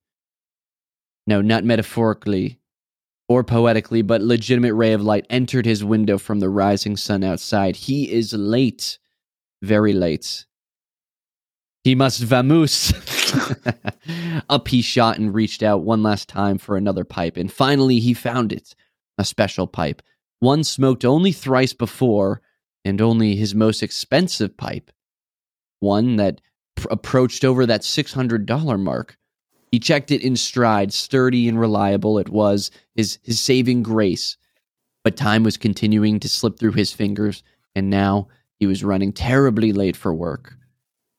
[1.26, 2.60] No, not metaphorically
[3.30, 7.76] or poetically, but legitimate ray of light entered his window from the rising sun outside.
[7.76, 9.00] He is late,
[9.62, 10.46] very late.
[11.84, 12.94] He must vamoose.
[14.50, 18.14] Up he shot and reached out one last time for another pipe, and finally he
[18.14, 18.76] found it
[19.18, 20.02] a special pipe,
[20.40, 22.42] one smoked only thrice before,
[22.86, 24.92] and only his most expensive pipe,
[25.80, 26.42] one that
[26.76, 29.18] pr- approached over that $600 mark.
[29.74, 34.38] He checked it in stride, sturdy and reliable it was, his, his saving grace.
[35.04, 37.42] But time was continuing to slip through his fingers,
[37.74, 38.28] and now
[38.60, 40.54] he was running terribly late for work.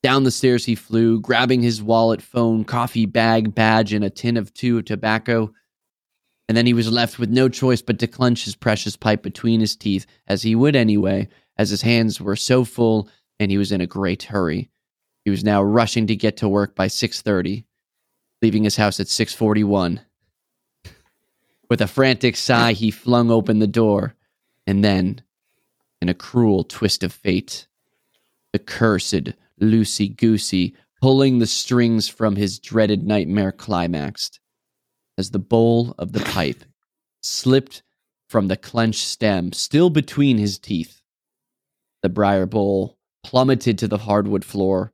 [0.04, 4.36] Down the stairs he flew, grabbing his wallet, phone, coffee bag, badge, and a tin
[4.36, 5.52] of two of tobacco.
[6.48, 9.58] And then he was left with no choice but to clench his precious pipe between
[9.58, 11.26] his teeth, as he would anyway,
[11.58, 13.08] as his hands were so full
[13.40, 14.70] and he was in a great hurry.
[15.24, 17.64] He was now rushing to get to work by 6:30,
[18.44, 20.00] leaving his house at 6:41.
[21.70, 24.16] With a frantic sigh, he flung open the door,
[24.66, 25.22] and then,
[26.02, 27.66] in a cruel twist of fate,
[28.52, 34.40] the cursed loosey goosey pulling the strings from his dreaded nightmare climaxed
[35.16, 36.64] as the bowl of the pipe
[37.22, 37.82] slipped
[38.28, 41.00] from the clenched stem still between his teeth.
[42.02, 44.92] The briar bowl plummeted to the hardwood floor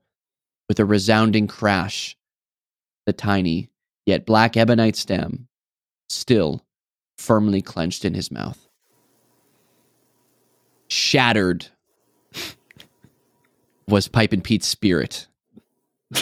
[0.68, 2.16] with a resounding crash.
[3.06, 3.70] The tiny,
[4.06, 5.48] yet black ebonite stem
[6.08, 6.64] still
[7.18, 8.68] firmly clenched in his mouth.
[10.88, 11.68] Shattered
[13.88, 15.28] was Pipin' Pete's spirit,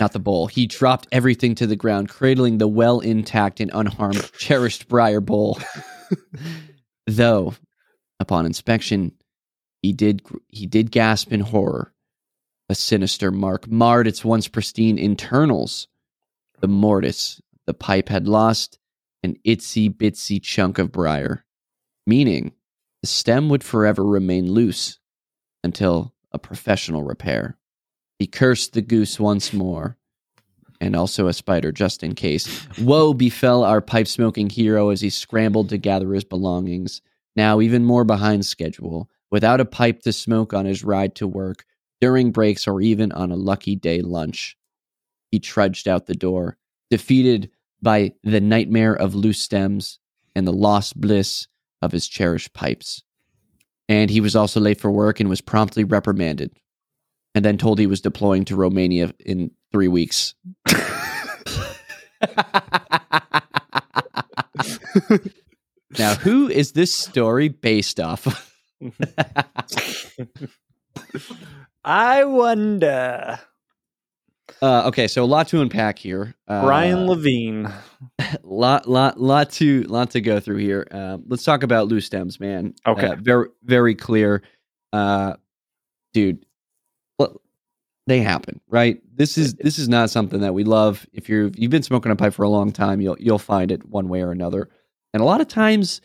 [0.01, 0.47] not the bowl.
[0.47, 5.59] He dropped everything to the ground, cradling the well intact and unharmed, cherished briar bowl.
[7.07, 7.55] Though,
[8.21, 9.13] upon inspection,
[9.83, 11.93] he did he did gasp in horror.
[12.69, 15.89] A sinister mark marred its once pristine internals.
[16.61, 18.79] The mortise the pipe had lost
[19.23, 21.45] an itsy bitsy chunk of briar,
[22.07, 22.53] meaning
[23.03, 24.99] the stem would forever remain loose
[25.63, 27.57] until a professional repair.
[28.19, 29.97] He cursed the goose once more,
[30.81, 32.67] and also a spider just in case.
[32.79, 37.03] Woe befell our pipe smoking hero as he scrambled to gather his belongings,
[37.37, 41.65] now even more behind schedule, without a pipe to smoke on his ride to work,
[42.01, 44.57] during breaks, or even on a lucky day lunch.
[45.31, 46.57] He trudged out the door,
[46.91, 47.51] defeated
[47.81, 49.99] by the nightmare of loose stems
[50.35, 51.47] and the lost bliss
[51.83, 53.03] of his cherished pipes.
[53.89, 56.53] And he was also late for work and was promptly reprimanded
[57.35, 60.35] and then told he was deploying to Romania in three weeks.
[65.99, 68.53] now, who is this story based off?
[71.85, 73.39] I wonder.
[74.61, 76.35] Uh, okay, so a lot to unpack here.
[76.49, 77.73] Uh, Brian Levine.
[78.43, 80.87] lot, lot, lot to, lot to go through here.
[80.91, 82.75] Uh, let's talk about loose stems, man.
[82.87, 83.07] Okay.
[83.09, 84.43] Uh, very, very clear.
[84.93, 85.35] Uh,
[86.13, 86.45] dude,
[87.19, 87.41] well,
[88.07, 89.01] they happen, right?
[89.15, 91.07] This is this is not something that we love.
[91.13, 93.87] If you're you've been smoking a pipe for a long time, you'll you'll find it
[93.89, 94.69] one way or another.
[95.13, 96.01] And a lot of times,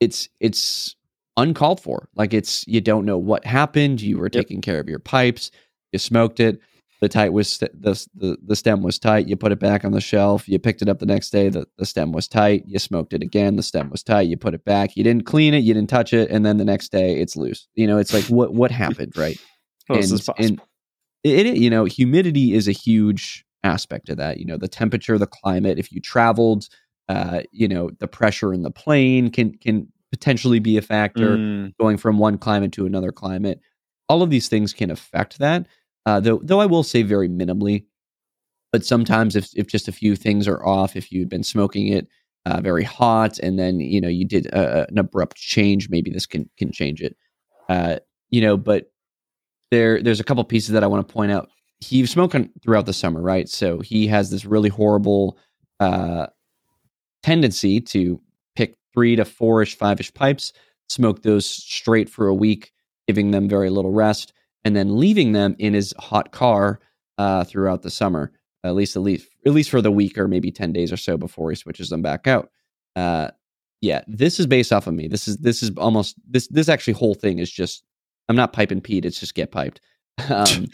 [0.00, 0.96] it's it's
[1.36, 2.08] uncalled for.
[2.16, 4.00] Like it's you don't know what happened.
[4.00, 4.32] You were Yep.
[4.32, 5.50] taking care of your pipes.
[5.92, 6.60] You smoked it.
[7.00, 7.70] The tight was the,
[8.14, 9.28] the the stem was tight.
[9.28, 10.48] You put it back on the shelf.
[10.48, 11.48] You picked it up the next day.
[11.48, 12.64] The the stem was tight.
[12.66, 13.56] You smoked it again.
[13.56, 14.22] The stem was tight.
[14.28, 14.96] You put it back.
[14.96, 15.58] You didn't clean it.
[15.64, 16.30] You didn't touch it.
[16.30, 17.68] And then the next day, it's loose.
[17.74, 19.38] You know, it's like what what happened, right?
[19.92, 20.60] Is this and
[21.24, 25.18] it, it you know humidity is a huge aspect of that you know the temperature
[25.18, 26.68] the climate if you traveled
[27.08, 31.74] uh you know the pressure in the plane can can potentially be a factor Mm,
[31.80, 33.60] going from one climate to another climate
[34.08, 35.66] all of these things can affect that
[36.06, 37.84] Uh, though, though I will say very minimally.
[38.72, 42.08] But sometimes, if if just a few things are off, if you've been smoking it
[42.44, 46.26] uh, very hot, and then you know you did a, an abrupt change, maybe this
[46.26, 47.16] can can change it.
[47.68, 47.98] Uh,
[48.30, 48.90] you know, but
[49.70, 51.50] there there's a couple pieces that I want to point out.
[51.80, 53.48] He's smoking throughout the summer, right?
[53.48, 55.38] So he has this really horrible
[55.80, 56.26] uh,
[57.22, 58.20] tendency to
[58.54, 60.52] pick three to four ish, five ish pipes,
[60.88, 62.72] smoke those straight for a week,
[63.06, 64.32] giving them very little rest,
[64.64, 66.80] and then leaving them in his hot car
[67.18, 68.32] uh, throughout the summer,
[68.64, 71.16] at least at least at least for the week or maybe ten days or so
[71.16, 72.50] before he switches them back out.
[72.96, 73.28] Uh,
[73.80, 75.08] yeah, this is based off of me.
[75.08, 77.84] This is this is almost this this actually whole thing is just
[78.28, 79.04] I'm not piping Pete.
[79.04, 79.80] It's just get piped.
[80.30, 80.68] Um,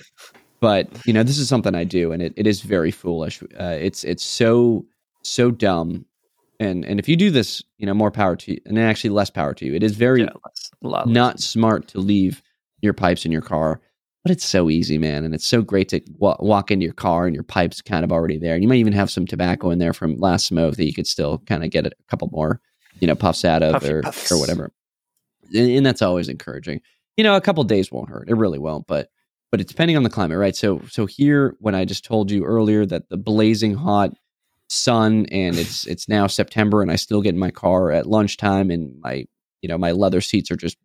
[0.61, 3.43] but you know, this is something I do, and it, it is very foolish.
[3.59, 4.85] Uh, it's it's so
[5.23, 6.05] so dumb,
[6.61, 9.31] and and if you do this, you know, more power to you, and actually less
[9.31, 9.75] power to you.
[9.75, 10.29] It is very Yeah,
[10.83, 12.43] less- not smart to leave
[12.83, 13.81] your pipes in your car,
[14.23, 17.27] but it's so easy, man, and it's so great to wa- walk into your car
[17.27, 18.55] and your pipes kind of already there.
[18.55, 21.07] And you might even have some tobacco in there from last smoke that you could
[21.07, 22.61] still kind of get a couple more,
[23.01, 24.31] you know, puffs out of Puffy or puffs.
[24.31, 24.73] or whatever.
[25.55, 26.81] And, and that's always encouraging.
[27.17, 28.29] You know, a couple days won't hurt.
[28.29, 29.09] It really won't, but
[29.51, 30.55] but it's depending on the climate, right?
[30.55, 34.11] So so here, when I just told you earlier that the blazing hot
[34.69, 38.71] sun and it's it's now September and I still get in my car at lunchtime
[38.71, 39.25] and my
[39.63, 40.77] you know my leather seats are just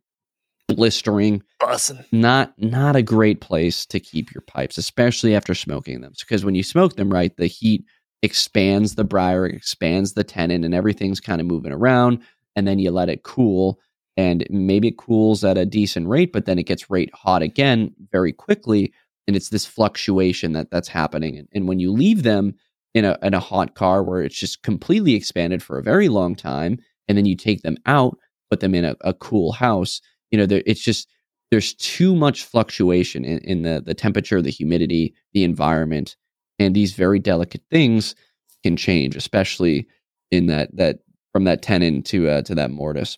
[0.67, 2.05] blistering Bussin'.
[2.11, 6.13] not not a great place to keep your pipes, especially after smoking them.
[6.19, 7.85] Because when you smoke them, right, the heat
[8.21, 12.19] expands the briar, expands the tenon, and everything's kind of moving around.
[12.55, 13.79] And then you let it cool,
[14.17, 17.93] and maybe it cools at a decent rate, but then it gets rate hot again
[18.11, 18.93] very quickly,
[19.27, 21.37] and it's this fluctuation that that's happening.
[21.37, 22.55] And, and when you leave them
[22.93, 26.35] in a in a hot car where it's just completely expanded for a very long
[26.35, 28.17] time, and then you take them out,
[28.49, 31.07] put them in a, a cool house, you know, there, it's just
[31.51, 36.15] there's too much fluctuation in, in the the temperature, the humidity, the environment,
[36.59, 38.15] and these very delicate things
[38.63, 39.87] can change, especially
[40.31, 40.99] in that that
[41.33, 43.17] from that tenon to uh, to that mortise.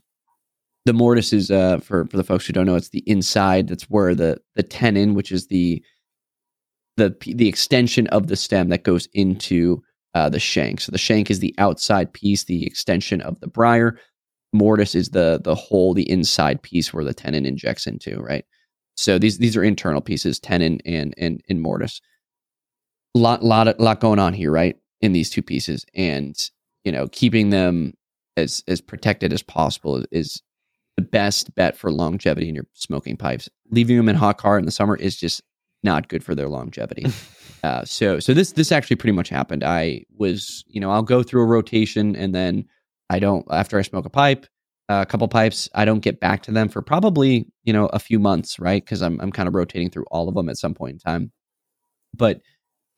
[0.85, 3.67] The mortise is uh, for for the folks who don't know, it's the inside.
[3.67, 5.84] That's where the the tenon, which is the
[6.97, 10.81] the the extension of the stem that goes into uh, the shank.
[10.81, 13.99] So the shank is the outside piece, the extension of the briar.
[14.53, 18.19] Mortise is the the whole, the inside piece where the tenon injects into.
[18.19, 18.45] Right.
[18.95, 22.02] So these these are internal pieces, tenon and and and mortise.
[23.14, 24.76] Lot lot a lot going on here, right?
[25.02, 26.36] In these two pieces, and
[26.84, 27.94] you know, keeping them
[28.38, 30.41] as as protected as possible is
[30.95, 33.49] the best bet for longevity in your smoking pipes.
[33.72, 35.41] Leaving them in hot car in the summer is just
[35.84, 37.06] not good for their longevity.
[37.64, 39.64] uh, so so this this actually pretty much happened.
[39.64, 42.65] I was you know I'll go through a rotation and then
[43.09, 44.45] I don't after I smoke a pipe,
[44.89, 47.99] uh, a couple pipes, I don't get back to them for probably you know a
[47.99, 48.84] few months, right?
[48.84, 51.31] Because I'm I'm kind of rotating through all of them at some point in time.
[52.15, 52.41] But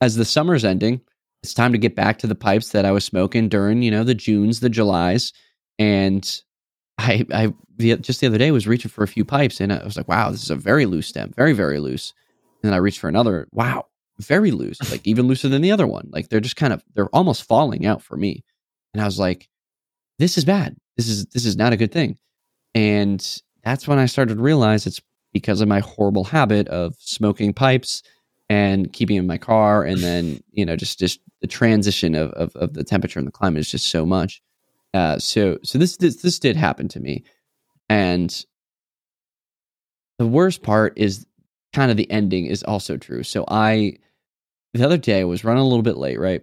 [0.02, 1.02] as the summer's ending,
[1.44, 4.04] it's time to get back to the pipes that I was smoking during you know
[4.04, 5.34] the Junes, the Julys,
[5.78, 6.42] and
[6.98, 9.84] I I the, just the other day was reaching for a few pipes and I
[9.84, 12.14] was like, wow, this is a very loose stem, very very loose.
[12.62, 13.86] And then I reached for another, wow,
[14.20, 16.10] very loose, like even looser than the other one.
[16.12, 18.44] Like they're just kind of they're almost falling out for me.
[18.94, 19.48] And I was like,
[20.20, 20.76] this is bad.
[20.98, 22.18] This is this is not a good thing.
[22.76, 23.26] And
[23.64, 25.02] that's when I started to realize it's
[25.34, 28.04] because of my horrible habit of smoking pipes
[28.50, 32.56] and keeping in my car and then, you know, just just the transition of of,
[32.56, 34.42] of the temperature and the climate is just so much.
[34.94, 37.24] Uh, so so this, this this did happen to me.
[37.88, 38.46] And
[40.20, 41.26] the worst part is
[41.74, 43.24] kind of the ending is also true.
[43.24, 43.96] So I
[44.74, 46.42] the other day I was running a little bit late, right?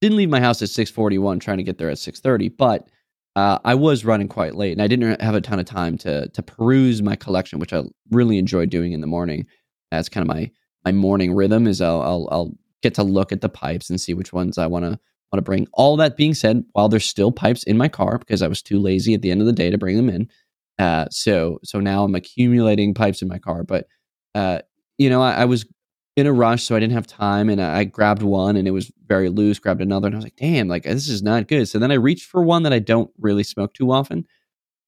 [0.00, 2.88] Didn't leave my house at 641 trying to get there at 630, but
[3.36, 6.28] uh, I was running quite late and I didn't have a ton of time to
[6.28, 9.46] to peruse my collection, which I really enjoy doing in the morning.
[9.90, 10.50] That's kind of my
[10.84, 12.52] my morning rhythm is I'll I'll, I'll
[12.82, 14.98] get to look at the pipes and see which ones I want to
[15.32, 15.68] want to bring.
[15.74, 18.78] All that being said, while there's still pipes in my car because I was too
[18.78, 20.30] lazy at the end of the day to bring them in,
[20.78, 23.64] uh, so so now I'm accumulating pipes in my car.
[23.64, 23.86] But
[24.34, 24.60] uh,
[24.96, 25.66] you know, I, I was
[26.16, 28.90] in a rush, so I didn't have time, and I, grabbed one, and it was
[29.06, 29.58] very loose.
[29.58, 31.94] Grabbed another, and I was like, "Damn, like this is not good." So then I
[31.96, 34.26] reached for one that I don't really smoke too often.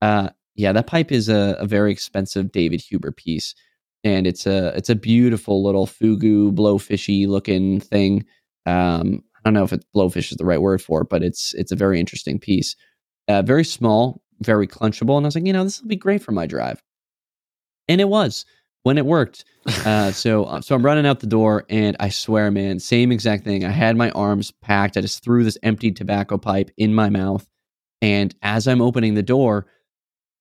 [0.01, 3.55] Uh, yeah, that pipe is a, a very expensive David Huber piece,
[4.05, 8.25] and it's a it's a beautiful little fugu blowfishy looking thing.
[8.67, 11.53] Um, I don't know if it's blowfish is the right word for it, but it's
[11.55, 12.75] it's a very interesting piece.
[13.29, 16.23] Uh, very small, very clenchable, and I was like, you know, this will be great
[16.23, 16.83] for my drive,
[17.87, 18.47] and it was
[18.89, 19.45] when it worked.
[19.85, 23.45] Uh, so uh, so I'm running out the door, and I swear, man, same exact
[23.45, 23.67] thing.
[23.67, 24.97] I had my arms packed.
[24.97, 27.47] I just threw this empty tobacco pipe in my mouth,
[28.01, 29.67] and as I'm opening the door,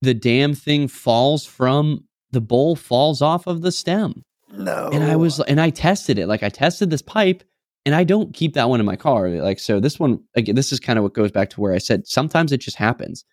[0.02, 4.24] the damn thing falls from the bowl, falls off of the stem.
[4.50, 4.90] No.
[4.94, 6.28] and I was and I tested it.
[6.28, 7.44] Like I tested this pipe,
[7.86, 9.28] and I don't keep that one in my car.
[9.28, 10.56] Like so, this one again.
[10.56, 13.26] This is kind of what goes back to where I said sometimes it just happens.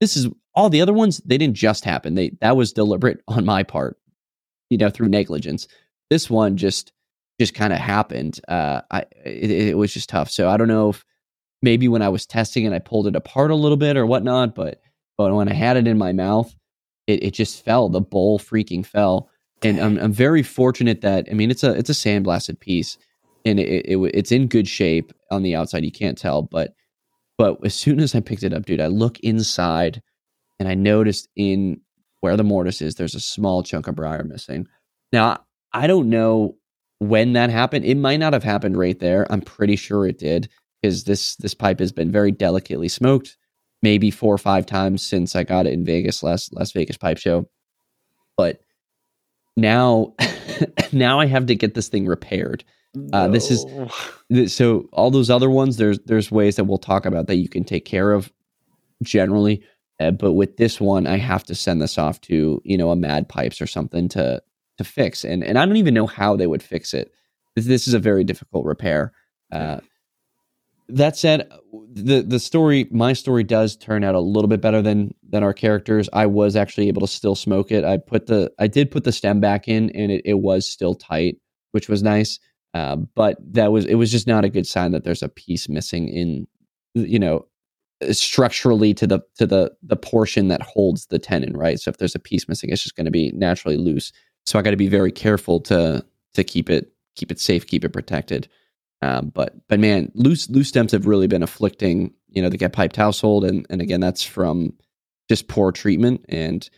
[0.00, 1.18] This is all the other ones.
[1.26, 2.14] They didn't just happen.
[2.14, 3.98] They that was deliberate on my part,
[4.72, 5.68] you know, through negligence.
[6.10, 6.92] This one just
[7.40, 8.40] just kind of happened.
[8.48, 10.30] Uh, I it, it was just tough.
[10.30, 11.04] So I don't know if
[11.62, 14.54] maybe when I was testing it, I pulled it apart a little bit or whatnot.
[14.54, 14.80] But
[15.16, 16.54] but when I had it in my mouth,
[17.06, 17.88] it, it just fell.
[17.88, 19.30] The bowl freaking fell
[19.62, 22.98] and I'm, I'm very fortunate that I mean it's a it's a sandblasted piece,
[23.44, 25.84] and it, it it's in good shape on the outside.
[25.84, 26.74] You can't tell, but
[27.38, 30.02] but as soon as I picked it up, dude, I look inside,
[30.58, 31.80] and I noticed in
[32.22, 34.66] where the mortise is, there's a small chunk of briar missing.
[35.12, 36.56] Now I don't know
[36.98, 37.84] when that happened.
[37.84, 39.26] It might not have happened right there.
[39.30, 40.48] I'm pretty sure it did
[40.80, 43.36] because this this pipe has been very delicately smoked,
[43.82, 47.18] maybe four or five times since I got it in Vegas last Las Vegas pipe
[47.18, 47.48] show,
[48.36, 48.60] but
[49.56, 50.14] now
[50.92, 52.64] now I have to get this thing repaired.
[53.12, 54.54] Uh, this is-.
[54.54, 57.64] So all those other ones, there's there's ways that we'll talk about that you can
[57.64, 58.32] take care of
[59.02, 59.62] generally.
[60.02, 62.96] Uh, but with this one, I have to send this off to you know a
[62.96, 64.42] Mad Pipes or something to
[64.78, 67.12] to fix, and and I don't even know how they would fix it.
[67.54, 69.12] This, this is a very difficult repair.
[69.50, 69.80] Uh,
[70.88, 71.48] that said,
[71.92, 75.54] the the story, my story, does turn out a little bit better than than our
[75.54, 76.08] characters.
[76.12, 77.84] I was actually able to still smoke it.
[77.84, 80.94] I put the I did put the stem back in, and it, it was still
[80.94, 81.36] tight,
[81.70, 82.38] which was nice.
[82.74, 85.68] Uh, but that was it was just not a good sign that there's a piece
[85.68, 86.46] missing in
[86.94, 87.46] you know
[88.10, 91.78] structurally to the to the the portion that holds the tenon right?
[91.78, 94.12] So if there's a piece missing it's just going to be naturally loose.
[94.44, 96.04] So i got to be very careful to
[96.34, 98.48] to keep it keep it safe keep it protected.
[99.02, 102.72] Um, but but man loose loose stems have really been afflicting you know the get
[102.72, 103.44] piped household.
[103.44, 104.74] And and again that's from
[105.28, 106.24] just poor treatment.
[106.28, 106.68] And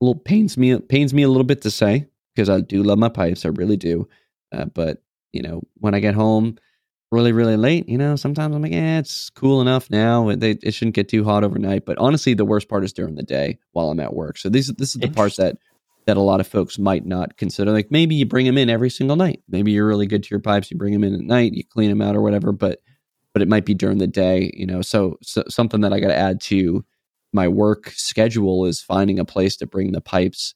[0.00, 2.98] a little pains me pains me a little bit to say because i do love
[2.98, 4.08] my pipes i really do.
[4.52, 5.02] Uh, but
[5.32, 6.58] you know, when I get home
[7.10, 10.28] really, really late, you know, sometimes I'm like, eh, it's cool enough now.
[10.28, 11.86] It, they, it shouldn't get too hot overnight.
[11.86, 14.38] But honestly, the worst part is during the day while I'm at work.
[14.38, 15.56] So this, this is the part that
[16.06, 17.70] that a lot of folks might not consider.
[17.70, 19.42] Like maybe you bring them in every single night.
[19.46, 20.70] Maybe you're really good to your pipes.
[20.70, 22.50] You bring them in at night, you clean them out or whatever.
[22.50, 22.80] But
[23.34, 24.80] but it might be during the day, you know.
[24.80, 26.82] So, so something that I got to add to
[27.34, 30.54] my work schedule is finding a place to bring the pipes,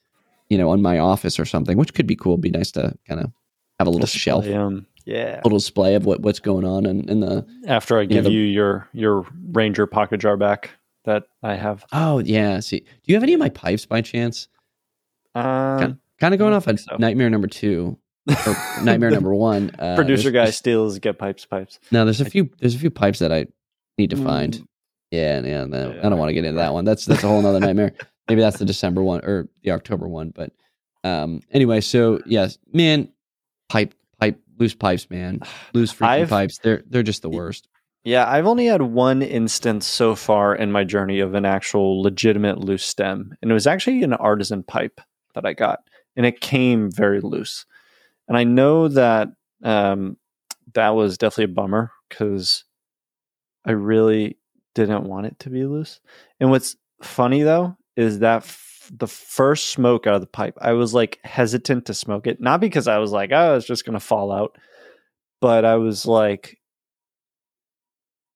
[0.48, 2.32] you know, on my office or something, which could be cool.
[2.32, 3.30] It'd Be nice to kind of
[3.78, 4.86] have a little shelf 'em.
[5.04, 5.40] Yeah.
[5.44, 8.42] little display of what what's going on in, in the After I give the- you
[8.42, 10.70] your your Ranger pocket jar back
[11.04, 11.84] that I have.
[11.92, 14.46] oh yeah see do you have any of my pipes by chance
[15.34, 16.96] Um, kind of going off on so.
[16.98, 17.98] nightmare number two
[18.46, 21.80] or nightmare number one uh, producer guy steals get pipes pipes.
[21.90, 23.46] no there's a few there's a few pipes that i
[23.98, 24.66] need to find Mm.
[25.10, 27.42] yeah yeah, no, i don't want to get into that one that's that's a whole
[27.42, 27.92] nother nightmare
[28.28, 30.52] maybe that's the december one or the october one but
[31.04, 33.08] um anyway so yes man
[33.68, 33.94] pipe pipe
[34.62, 35.40] loose pipes man
[35.74, 37.68] loose freaking I've- pipes they're they're just the worst
[38.04, 42.58] Yeah, I've only had one instance so far in my journey of an actual legitimate
[42.58, 45.00] loose stem, and it was actually an artisan pipe
[45.34, 45.78] that I got,
[46.16, 47.64] and it came very loose.
[48.26, 49.28] And I know that
[49.62, 50.16] um,
[50.74, 52.64] that was definitely a bummer because
[53.64, 54.36] I really
[54.74, 56.00] didn't want it to be loose.
[56.40, 58.42] And what's funny though is that
[58.90, 62.60] the first smoke out of the pipe, I was like hesitant to smoke it, not
[62.60, 64.56] because I was like, oh, it's just gonna fall out,
[65.40, 66.58] but I was like.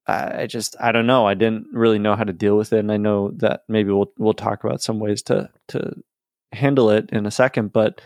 [0.08, 1.26] I just I don't know.
[1.26, 4.12] I didn't really know how to deal with it, and I know that maybe we'll
[4.18, 5.94] we'll talk about some ways to to
[6.52, 7.72] handle it in a second.
[7.72, 8.00] But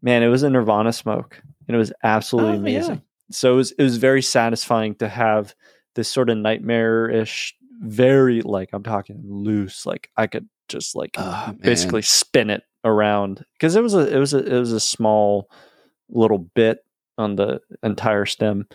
[0.00, 2.58] man, it was a Nirvana smoke, and it was absolutely Oh, yeah.
[2.78, 3.02] amazing.
[3.32, 5.56] So it was it was very satisfying to have
[5.96, 11.54] this sort of nightmare-ish, very like I'm talking loose, like I could just like Oh,
[11.60, 15.48] basically spin it around because it was a it was a it was a small
[16.08, 16.78] little bit
[17.18, 18.66] on the entire stem,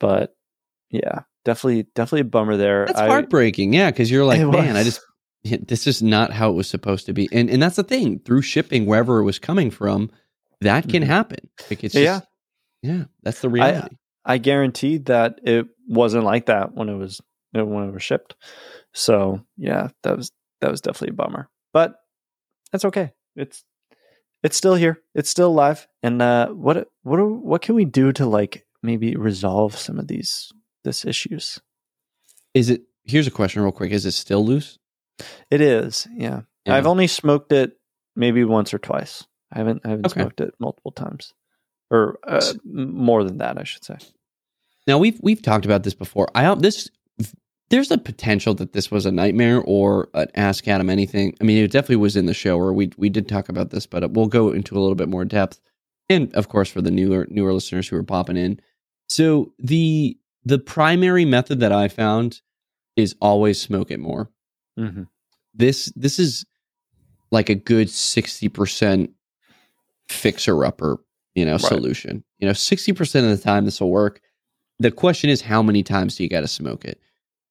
[0.00, 0.34] but
[0.90, 2.86] yeah, definitely definitely a bummer there.
[2.86, 5.00] That's I- heartbreaking, yeah, because you're like, man, I just
[5.44, 8.18] this is not how it was supposed to be, and and that's the thing.
[8.20, 10.10] Through shipping, wherever it was coming from,
[10.60, 11.06] that can Mhm.
[11.06, 11.48] happen.
[11.70, 12.18] Like it's Yeah.
[12.20, 12.26] just,
[12.82, 13.96] yeah, that's the reality.
[14.24, 17.20] I guaranteed that it wasn't like that when it was
[17.52, 18.34] when it was shipped.
[18.92, 20.30] So yeah, that was
[20.62, 21.50] that was definitely a bummer.
[21.74, 21.96] But
[22.72, 23.12] that's okay.
[23.36, 23.62] It's
[24.42, 25.00] it's still here.
[25.14, 25.86] It's still alive.
[26.02, 30.08] And uh, what what are, what can we do to like maybe resolve some of
[30.08, 30.50] these
[30.84, 31.60] this issues?
[32.54, 32.82] Is it?
[33.04, 33.92] Here's a question, real quick.
[33.92, 34.78] Is it still loose?
[35.50, 36.08] It is.
[36.14, 36.42] Yeah.
[36.64, 36.76] Yeah.
[36.76, 37.72] I've only smoked it
[38.16, 39.26] maybe once or twice.
[39.52, 40.20] I haven't I haven't Okay.
[40.20, 41.34] smoked it multiple times,
[41.90, 43.98] or uh, more than that, I should say.
[44.86, 46.28] Now we've we've talked about this before.
[46.34, 46.90] I this
[47.72, 51.34] there's a potential that this was a nightmare or an ask Adam anything.
[51.40, 53.86] I mean, it definitely was in the show, or we we did talk about this,
[53.86, 55.58] but we'll go into a little bit more depth.
[56.10, 58.60] and of course for the newer newer listeners who are popping in.
[59.08, 62.40] So the the primary method that I found
[62.96, 64.30] is always smoke it more.
[64.78, 65.04] Mm-hmm.
[65.54, 66.44] This this is
[67.30, 69.10] like a good sixty percent
[70.08, 70.98] fixer upper,
[71.34, 71.60] you know, Right.
[71.62, 72.24] solution.
[72.38, 74.20] You know, sixty percent of the time this will work.
[74.78, 77.00] The question is, how many times do you got to smoke it?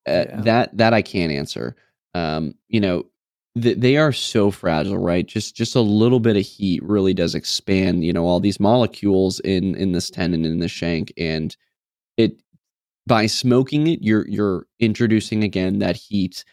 [0.08, 0.42] Uh, Yeah.
[0.42, 1.76] That that I can't answer.
[2.14, 3.06] Um, you know,
[3.62, 5.26] th- they are so fragile, right?
[5.28, 9.40] Just just a little bit of heat really does expand, you know, all these molecules
[9.42, 11.56] in in this tenon in the shank, and
[12.18, 12.34] it
[13.08, 16.44] by smoking it, you're you're introducing again that heat,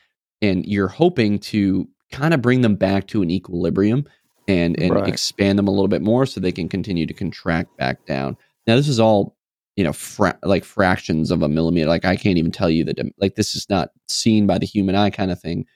[0.42, 4.04] and you're hoping to kind of bring them back to an equilibrium
[4.46, 5.08] and and Right.
[5.08, 8.36] expand them a little bit more so they can continue to contract back down.
[8.66, 9.36] Now this is all
[9.78, 11.88] you know fra- like fractions of a millimeter.
[11.88, 14.96] Like I can't even tell you that like this is not seen by the human
[14.96, 15.66] eye kind of thing,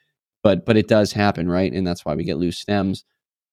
[0.43, 1.73] but but it does happen, right?
[1.73, 3.05] And that's why we get loose stems.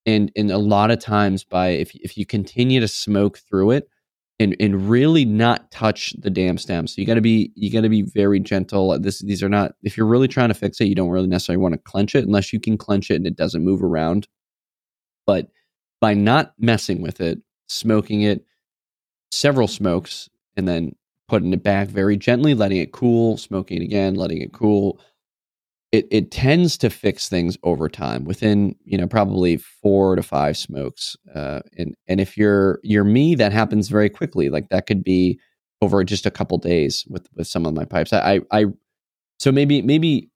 [0.07, 3.89] And and a lot of times by if if you continue to smoke through it
[4.39, 6.87] and and really not touch the damn stem.
[6.87, 8.89] So you got to be you got to be very gentle.
[8.89, 11.27] Uh, this these are not if you're really trying to fix it, you don't really
[11.27, 14.27] necessarily want to clench it unless you can clench it and it doesn't move around.
[15.27, 15.51] But
[16.01, 18.45] by not messing with it, smoking it
[19.31, 20.27] several smokes
[20.59, 20.95] and then
[21.27, 24.99] putting it back very gently, letting it cool, smoking it again, letting it cool.
[25.91, 30.55] It it tends to fix things over time within you know probably four to five
[30.57, 31.15] smokes.
[31.33, 34.49] Uh, and and if you're you're me, that happens very quickly.
[34.49, 35.39] Like that could be
[35.81, 38.13] over just a couple days with with some of my pipes.
[38.13, 38.65] I I, I
[39.39, 40.29] so maybe maybe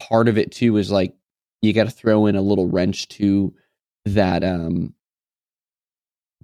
[0.00, 1.14] part of it too is like
[1.62, 3.54] you got to throw in a little wrench to
[4.04, 4.92] that um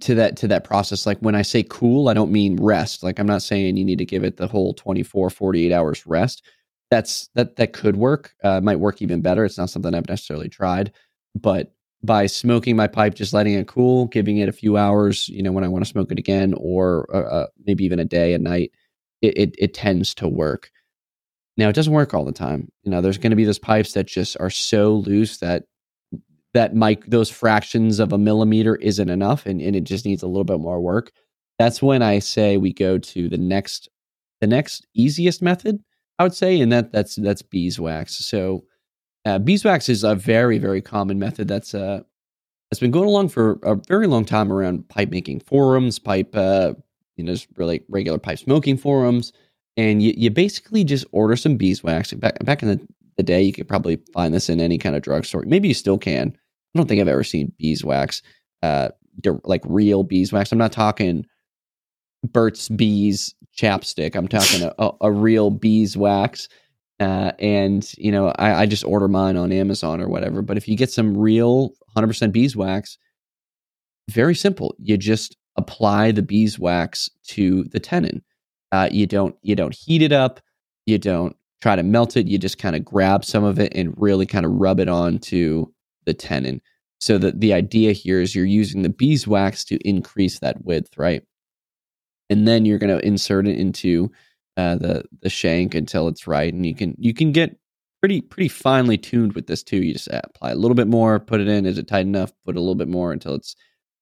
[0.01, 1.05] to that to that process.
[1.05, 3.03] Like when i say cool i don't mean rest.
[3.03, 6.43] Like i'm not saying you need to give it the whole 24 48 hours rest.
[6.91, 8.33] That's that that could work.
[8.43, 9.45] Uh, might work even better.
[9.45, 10.91] It's not something i've necessarily tried.
[11.35, 15.43] But by smoking my pipe just letting it cool giving it a few hours you
[15.43, 18.33] know when i want to smoke it again or uh, uh, maybe even a day
[18.33, 18.71] a night
[19.21, 20.71] it, it it tends to work.
[21.57, 22.71] Now it doesn't work all the time.
[22.83, 25.63] You know there's going to be those pipes that just are so loose that
[26.53, 30.27] that mic those fractions of a millimeter isn't enough and, and it just needs a
[30.27, 31.11] little bit more work.
[31.57, 33.89] That's when i say we go to the next
[34.41, 35.83] the next easiest method
[36.17, 38.17] i would say and that that's that's beeswax.
[38.17, 38.63] So
[39.25, 42.01] uh, beeswax is a very very common method that's uh
[42.71, 46.73] that's been going along for a very long time around pipe making forums pipe uh
[47.17, 49.33] you know just really regular pipe smoking forums
[49.79, 52.11] and you, you basically just order some beeswax.
[52.11, 52.87] Back back in the
[53.19, 53.41] the day.
[53.41, 55.43] You could probably find this in any kind of drugstore.
[55.45, 56.29] Maybe you still can.
[56.29, 58.21] I don't think I've ever seen beeswax,
[58.63, 58.89] uh,
[59.43, 60.51] like real beeswax.
[60.51, 61.25] I'm not talking
[62.23, 64.15] Burt's Bees chapstick.
[64.15, 66.47] I'm talking a, a, a real beeswax.
[67.01, 70.41] Uh, and you know, I, I just order mine on Amazon or whatever.
[70.41, 72.97] But if you get some real 100% beeswax,
[74.09, 74.75] very simple.
[74.79, 78.23] You just apply the beeswax to the tenon.
[78.71, 80.39] Uh, you don't you don't heat it up.
[80.85, 82.27] You don't try to melt it.
[82.27, 85.65] You just kind of grab some of it and really kind of rub it onto
[86.05, 86.61] the tenon.
[87.01, 91.23] So that the idea here is you're using the beeswax to increase that width, right?
[92.29, 94.11] And then you're going to insert it into
[94.57, 97.57] uh, the the shank until it's right, and you can you can get
[98.01, 99.77] pretty pretty finely tuned with this too.
[99.77, 101.65] You just apply a little bit more, put it in.
[101.65, 102.33] Is it tight enough?
[102.45, 103.55] Put a little bit more until it's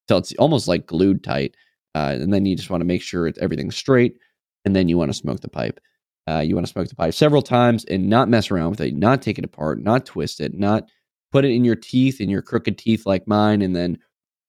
[0.08, 1.56] until it's almost like glued tight,
[1.94, 4.16] uh, and then you just want to make sure it's everything's straight,
[4.64, 5.78] and then you want to smoke the pipe.
[6.28, 8.94] Uh, you want to smoke the pipe several times and not mess around with it,
[8.94, 10.84] not take it apart, not twist it, not
[11.32, 13.96] put it in your teeth, in your crooked teeth like mine, and then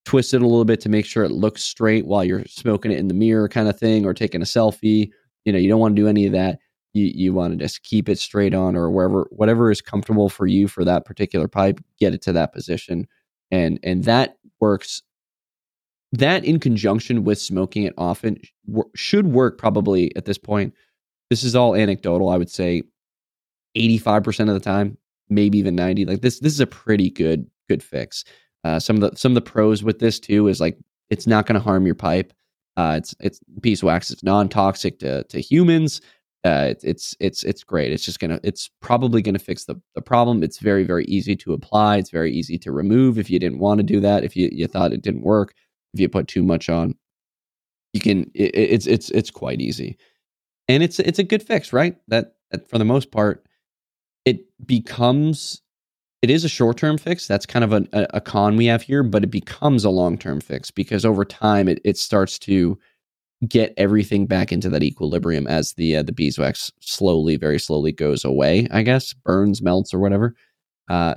[0.04, 3.00] twist it a little bit to make sure it looks straight while you're smoking it
[3.00, 5.10] in the mirror, kind of thing, or taking a selfie.
[5.46, 6.60] You know, you don't want to do any of that.
[6.94, 10.48] You you want to just keep it straight on, or wherever whatever is comfortable for
[10.48, 11.80] you for that particular pipe.
[11.98, 13.08] Get it to that position,
[13.52, 15.02] and and that works.
[16.12, 18.40] That in conjunction with smoking it often
[18.96, 20.74] should work probably at this point
[21.30, 22.30] this is all anecdotal.
[22.30, 22.84] I would say
[23.78, 24.98] 85% of the time,
[25.30, 26.06] maybe even 90.
[26.06, 28.24] Like this, this is a pretty good, good fix.
[28.64, 30.78] Uh, some of the, some of the pros with this too is like,
[31.10, 32.34] it's not going to harm your pipe.
[32.78, 34.12] Uh, it's, it's beeswax.
[34.12, 36.02] It's non-toxic to, to humans.
[36.46, 37.92] Uh, it's, it's, it's, it's great.
[37.92, 40.44] It's just going to, it's probably going to fix the, the problem.
[40.44, 41.98] It's very, very easy to apply.
[41.98, 44.24] It's very easy to remove if you didn't want to do that.
[44.24, 45.54] If you, you thought it didn't work,
[45.94, 46.96] if you put too much on,
[47.92, 49.98] you can, it, it's, it's, it's quite easy
[50.70, 51.98] and it's it's a good fix, right?
[52.08, 53.46] That, that for the most part,
[54.24, 55.62] it becomes
[56.22, 57.28] it is a short term fix.
[57.28, 60.40] That's kind of a, a, con we have here, but it becomes a long term
[60.40, 62.78] fix because over time it it starts to
[63.48, 68.24] get everything back into that equilibrium as the uh, the beeswax slowly, very slowly goes
[68.24, 68.68] away.
[68.72, 70.36] I guess burns, melts, or whatever.
[70.88, 71.16] Uh,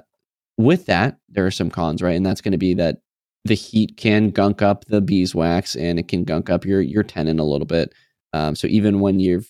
[0.56, 2.16] with that, there are some cons, right?
[2.16, 2.98] And that's going to be that
[3.44, 7.38] the heat can gunk up the beeswax and it can gunk up your your tenon
[7.38, 7.92] a little bit.
[8.32, 9.48] Um, so even when you've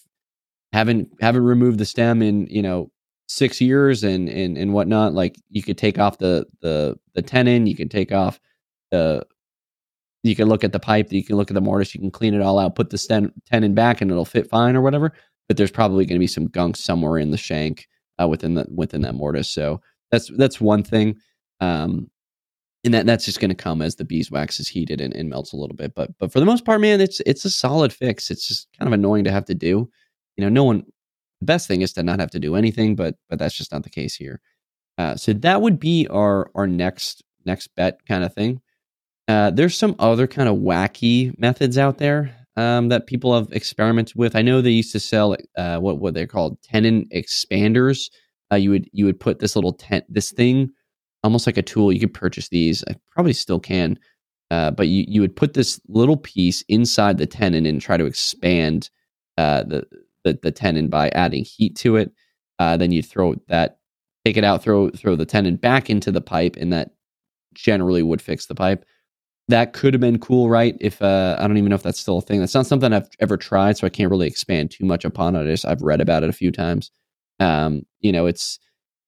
[0.72, 2.90] haven't haven't removed the stem in you know
[3.28, 7.66] six years and and and whatnot, like you could take off the the the tenon,
[7.66, 8.40] you can take off
[8.90, 9.24] the
[10.22, 12.34] you can look at the pipe, you can look at the mortise, you can clean
[12.34, 15.12] it all out, put the stem, tenon back, and it'll fit fine or whatever.
[15.48, 17.88] But there's probably going to be some gunk somewhere in the shank
[18.20, 19.50] uh, within the within that mortise.
[19.50, 19.80] So
[20.10, 21.16] that's that's one thing.
[21.60, 22.09] Um,
[22.84, 25.52] and that that's just going to come as the beeswax is heated and, and, melts
[25.52, 25.94] a little bit.
[25.94, 28.30] But but for the most part, man, it's it's a solid fix.
[28.30, 29.88] It's just kind of annoying to have to do.
[30.36, 30.84] You know, no one.
[31.40, 33.82] The best thing is to not have to do anything, but but that's just not
[33.82, 34.40] the case here.
[34.98, 38.60] Uh, so that would be our our next next bet kind of thing.
[39.28, 44.16] Uh, there's some other kind of wacky methods out there um, that people have experimented
[44.16, 44.34] with.
[44.36, 48.10] I know they used to sell uh, what what they're called tenon expanders.
[48.50, 50.72] Uh, you would you would put this little tent this thing
[51.23, 51.93] almost like a tool.
[51.93, 52.85] You could purchase these.
[52.89, 53.99] I probably still can.
[54.51, 58.05] Uh, but you, you would put this little piece inside the tenon and try to
[58.05, 58.90] expand
[59.39, 59.86] uh, the,
[60.24, 62.12] the, the tenon by adding heat to it.
[62.59, 63.78] Uh, then you throw that,
[64.24, 66.90] take it out, throw throw the tenon back into the pipe, and that
[67.55, 68.85] generally would fix the pipe.
[69.49, 70.77] That could have been cool, right?
[70.81, 72.40] If uh, I don't even know if that's still a thing.
[72.40, 75.40] That's not something I've ever tried, so I can't really expand too much upon it.
[75.40, 76.90] I just I've read about it a few times.
[77.40, 78.59] Um, you know, it's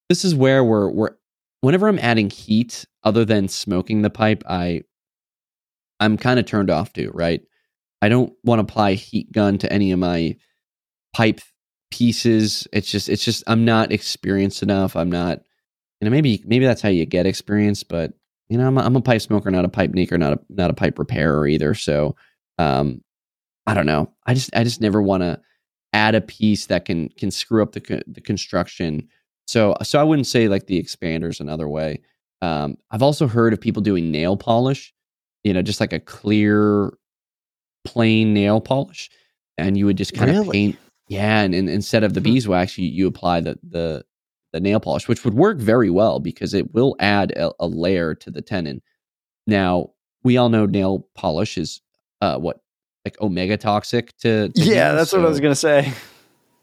[0.08, 1.16] this is where we're we're
[1.64, 4.82] whenever I'm adding heat other than smoking the pipe, I
[5.98, 7.40] I'm kind of turned off to, right?
[8.02, 10.36] I don't want to apply heat gun to any of my
[11.14, 11.40] pipe
[11.90, 12.68] pieces.
[12.72, 14.94] It's just it's just I'm not experienced enough.
[14.94, 15.40] I'm not
[16.00, 18.12] you know maybe maybe that's how you get experience, but
[18.50, 20.70] you know I'm a, I'm a pipe smoker, not a pipe maker, not a not
[20.70, 21.72] a pipe repairer either.
[21.72, 22.14] So
[22.58, 23.02] um
[23.66, 24.12] I don't know.
[24.26, 25.40] I just I just never want to
[25.94, 29.08] add a piece that can can screw up the the construction
[29.46, 32.00] so, so I wouldn't say like the expanders another way.
[32.42, 34.92] Um, I've also heard of people doing nail polish,
[35.42, 36.92] you know, just like a clear,
[37.84, 39.10] plain nail polish,
[39.58, 40.46] and you would just kind really?
[40.46, 40.78] of paint.
[41.08, 42.34] Yeah, and, and instead of the mm-hmm.
[42.34, 44.04] beeswax, you, you apply the the
[44.52, 48.14] the nail polish, which would work very well because it will add a, a layer
[48.14, 48.82] to the tenon.
[49.46, 49.90] Now,
[50.22, 51.80] we all know nail polish is
[52.20, 52.60] uh, what
[53.04, 55.92] like omega toxic to, to yeah that's so, what i was gonna say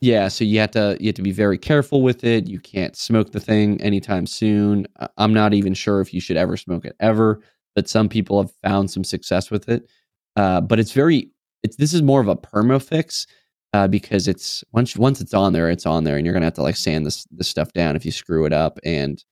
[0.02, 2.48] yeah, so you have to you have to be very careful with it.
[2.48, 4.88] You can't smoke the thing anytime soon.
[5.18, 7.42] I'm not even sure if you should ever smoke it ever,
[7.76, 9.88] but some people have found some success with it.
[10.36, 11.30] Uh, but it's very
[11.62, 13.28] it's this is more of a perma fix
[13.74, 16.54] uh, because it's once once it's on there, it's on there, and you're gonna have
[16.56, 18.80] to like sand this this stuff down if you screw it up.
[18.84, 19.24] And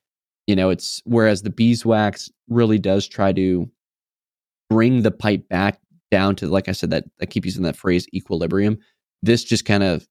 [0.45, 3.67] you know, it's whereas the beeswax really does try to
[4.69, 5.79] bring the pipe back
[6.11, 8.77] down to like I said that I keep using that phrase equilibrium.
[9.23, 10.07] This just kind of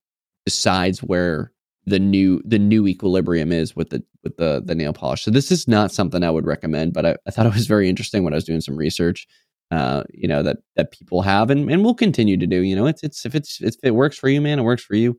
[0.48, 1.52] decides where
[1.84, 5.22] the new the new equilibrium is with the with the the nail polish.
[5.22, 7.86] So this is not something I would recommend, but I, I thought it was very
[7.86, 9.26] interesting when I was doing some research.
[9.70, 12.62] Uh, you know that that people have and and will continue to do.
[12.62, 14.96] You know, it's it's if it's if it works for you, man, it works for
[14.96, 15.18] you.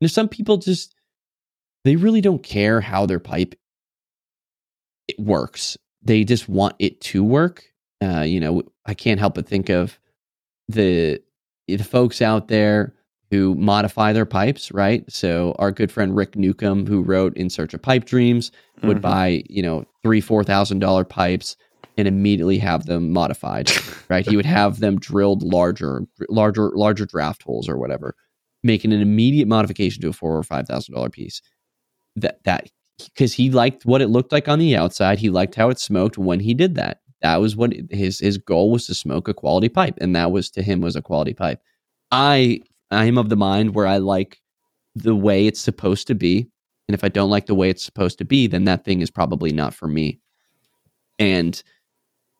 [0.00, 0.94] And some people just
[1.84, 3.54] they really don't care how their pipe
[5.06, 5.76] it works.
[6.02, 7.62] They just want it to work.
[8.02, 10.00] Uh, you know, I can't help but think of
[10.68, 11.20] the
[11.68, 12.94] the folks out there
[13.30, 15.04] who modify their pipes, right?
[15.10, 18.52] So our good friend Rick Newcomb, who wrote In Search of Pipe Dreams,
[18.82, 19.02] would mm-hmm.
[19.02, 21.56] buy, you know, three, four thousand dollar pipes
[21.96, 23.70] and immediately have them modified,
[24.08, 24.26] right?
[24.26, 28.14] he would have them drilled larger, larger, larger draft holes or whatever,
[28.62, 31.40] making an immediate modification to a four or five thousand dollar piece.
[32.16, 32.68] That that
[32.98, 36.18] because he liked what it looked like on the outside, he liked how it smoked
[36.18, 37.00] when he did that.
[37.22, 40.50] That was what his his goal was to smoke a quality pipe, and that was
[40.50, 41.60] to him was a quality pipe.
[42.10, 42.60] I
[42.94, 44.40] I am of the mind where I like
[44.94, 46.48] the way it's supposed to be.
[46.88, 49.10] And if I don't like the way it's supposed to be, then that thing is
[49.10, 50.20] probably not for me.
[51.18, 51.62] And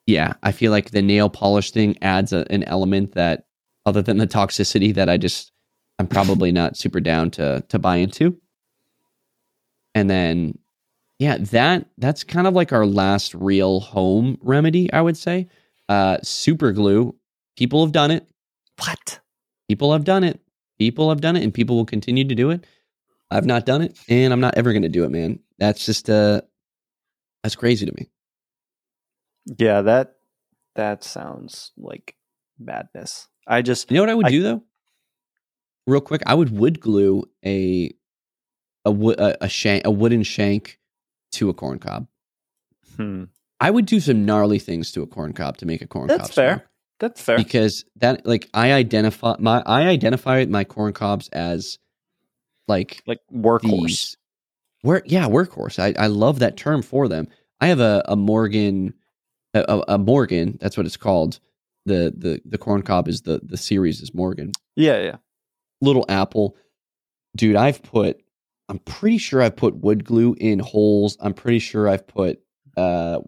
[0.06, 3.46] yeah, I feel like the nail polish thing adds a, an element that,
[3.86, 5.52] other than the toxicity, that I just
[5.98, 8.38] I'm probably not super down to to buy into.
[9.94, 10.58] And then,
[11.18, 15.48] yeah, that that's kind of like our last real home remedy, I would say.
[15.88, 17.14] Uh, super glue.
[17.56, 18.26] People have done it.
[18.78, 19.20] What?
[19.68, 20.40] People have done it.
[20.84, 22.66] People have done it, and people will continue to do it.
[23.30, 25.38] I've not done it, and I'm not ever going to do it, man.
[25.56, 26.42] That's just uh,
[27.42, 28.10] that's crazy to me.
[29.56, 30.16] Yeah, that
[30.74, 32.16] that sounds like
[32.58, 33.28] madness.
[33.46, 34.62] I just you know what I would I, do though.
[35.86, 37.90] Real quick, I would wood glue a
[38.84, 40.78] a wood a, a shank a wooden shank
[41.32, 42.08] to a corn cob.
[42.98, 43.24] Hmm.
[43.58, 46.18] I would do some gnarly things to a corn cob to make a corn That's
[46.18, 46.26] cob.
[46.26, 46.54] That's fair.
[46.56, 46.68] Smoke.
[47.00, 47.36] That's fair.
[47.36, 51.78] Because that like I identify my I identify my corn cobs as
[52.68, 54.16] like like workhorse.
[54.82, 55.78] Where yeah, workhorse.
[55.78, 57.28] I, I love that term for them.
[57.60, 58.94] I have a, a Morgan
[59.54, 60.58] a, a, a Morgan.
[60.60, 61.40] That's what it's called.
[61.86, 64.52] The the the corn cob is the the series is Morgan.
[64.76, 65.16] Yeah, yeah.
[65.80, 66.56] Little apple,
[67.36, 67.56] dude.
[67.56, 68.20] I've put.
[68.70, 71.18] I'm pretty sure I've put wood glue in holes.
[71.20, 72.40] I'm pretty sure I've put
[72.78, 73.20] uh,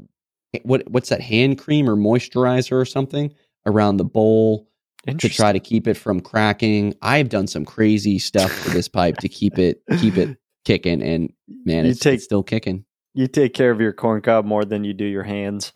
[0.63, 3.35] what what's that hand cream or moisturizer or something
[3.67, 4.69] around the bowl
[5.07, 6.95] to try to keep it from cracking.
[7.03, 11.33] I've done some crazy stuff to this pipe to keep it keep it kicking, and
[11.65, 12.85] man, it's, take- it's still kicking.
[13.15, 15.73] You take care of your corn cob more than you do your hands,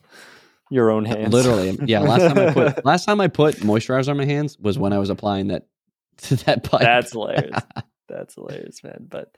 [0.69, 1.33] your own hands.
[1.33, 1.99] Literally, yeah.
[2.01, 4.99] Last time I put last time I put moisturizer on my hands was when I
[4.99, 5.67] was applying that
[6.17, 6.81] to that pipe.
[6.81, 7.59] That's hilarious.
[8.07, 9.07] That's hilarious, man.
[9.09, 9.33] But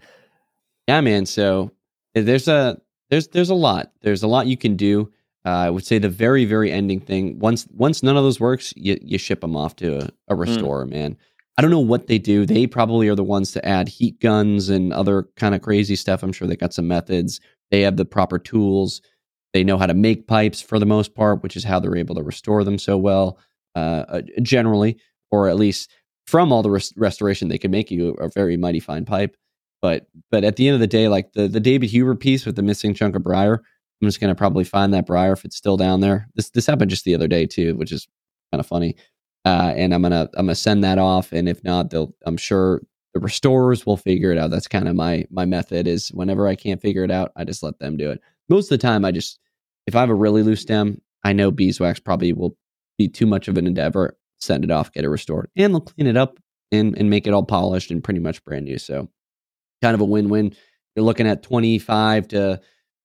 [0.88, 1.26] yeah, man.
[1.26, 1.72] So
[2.16, 3.92] eh, there's a there's there's a lot.
[4.02, 5.12] There's a lot you can do.
[5.46, 7.40] Uh, I would say the very very ending thing.
[7.40, 10.86] Once once none of those works, you you ship them off to a, a restorer,
[10.86, 11.18] man.
[11.58, 12.46] I don't know what they do.
[12.46, 16.24] They probably are the ones to add heat guns and other kind of crazy stuff.
[16.24, 17.40] I'm sure they got some methods.
[17.70, 19.02] They have the proper tools.
[19.54, 22.16] They know how to make pipes for the most part, which is how they're able
[22.16, 23.38] to restore them so well,
[23.76, 24.98] uh, uh, generally,
[25.30, 25.92] or at least
[26.26, 29.36] from all the res- restoration they can make you a very mighty fine pipe.
[29.82, 32.56] But but at the end of the day, like the the David Huber piece with
[32.56, 33.62] the missing chunk of briar,
[34.04, 36.28] I'm just gonna probably find that briar if it's still down there.
[36.36, 38.06] This this happened just the other day too, which is
[38.52, 38.98] kind of funny.
[39.46, 42.82] Uh, and I'm gonna I'm gonna send that off, and if not, they'll I'm sure
[43.14, 44.52] the restorers will figure it out.
[44.52, 47.64] That's kind of my my method is whenever I can't figure it out, I just
[47.64, 48.20] let them do it.
[48.50, 49.40] Most of the time, I just
[49.88, 52.58] if I have a really loose stem, I know beeswax probably will
[52.98, 54.18] be too much of an endeavor.
[54.40, 56.40] Send it off, get it restored, and they'll clean it up
[56.74, 58.78] and and make it all polished and pretty much brand new.
[58.78, 59.10] So
[59.82, 60.54] kind of a win-win.
[60.96, 62.62] You're looking at 25 to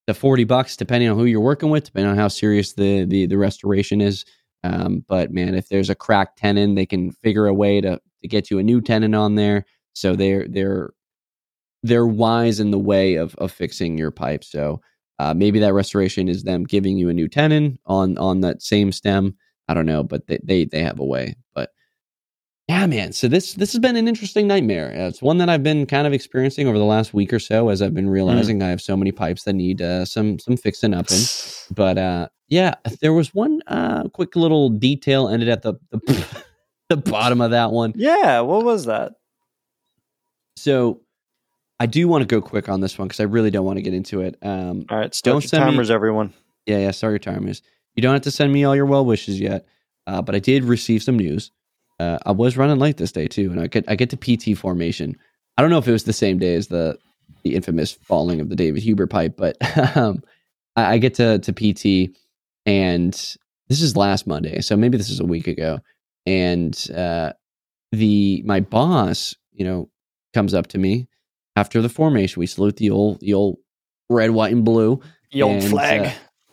[0.08, 3.26] to 40 bucks depending on who you're working with, depending on how serious the the,
[3.26, 4.24] the restoration is.
[4.64, 8.28] Um, but man, if there's a cracked tenon, they can figure a way to to
[8.28, 9.66] get you a new tenon on there.
[9.92, 10.90] So they're they're
[11.82, 14.44] they're wise in the way of of fixing your pipe.
[14.44, 14.80] So
[15.18, 18.92] uh, maybe that restoration is them giving you a new tenon on on that same
[18.92, 19.36] stem.
[19.68, 21.36] I don't know, but they they, they have a way.
[21.54, 21.70] But
[22.68, 23.12] yeah, man.
[23.12, 24.90] So this this has been an interesting nightmare.
[24.94, 27.68] Uh, It's one that I've been kind of experiencing over the last week or so,
[27.70, 30.94] as I've been realizing I have so many pipes that need uh, some some fixing
[30.94, 31.18] up in.
[31.74, 36.44] But uh, yeah, there was one uh, quick little detail ended at the the,
[36.88, 37.92] the bottom of that one.
[37.96, 39.12] yeah, what was that?
[40.56, 41.00] So
[41.80, 43.82] I do want to go quick on this one because I really don't want to
[43.82, 44.36] get into it.
[44.42, 46.32] Um, All right, start Don't your send me- timers, everyone.
[46.66, 46.90] yeah, yeah.
[46.90, 47.62] Sorry, timers.
[47.94, 49.66] You don't have to send me all your well wishes yet,
[50.06, 51.50] uh, but I did receive some news.
[52.00, 54.56] Uh, I was running late this day too, and I get I get to PT
[54.58, 55.16] formation.
[55.56, 56.98] I don't know if it was the same day as the
[57.42, 59.56] the infamous falling of the David Huber pipe, but
[59.96, 60.22] um,
[60.76, 62.14] I, I get to to PT,
[62.66, 63.12] and
[63.68, 65.80] this is last Monday, so maybe this is a week ago,
[66.26, 67.32] and uh,
[67.92, 69.88] the my boss, you know,
[70.34, 71.08] comes up to me
[71.56, 72.38] after the formation.
[72.40, 73.58] We salute the old the old
[74.08, 75.00] red, white, and blue
[75.32, 76.00] The old And, flag.
[76.06, 76.10] uh,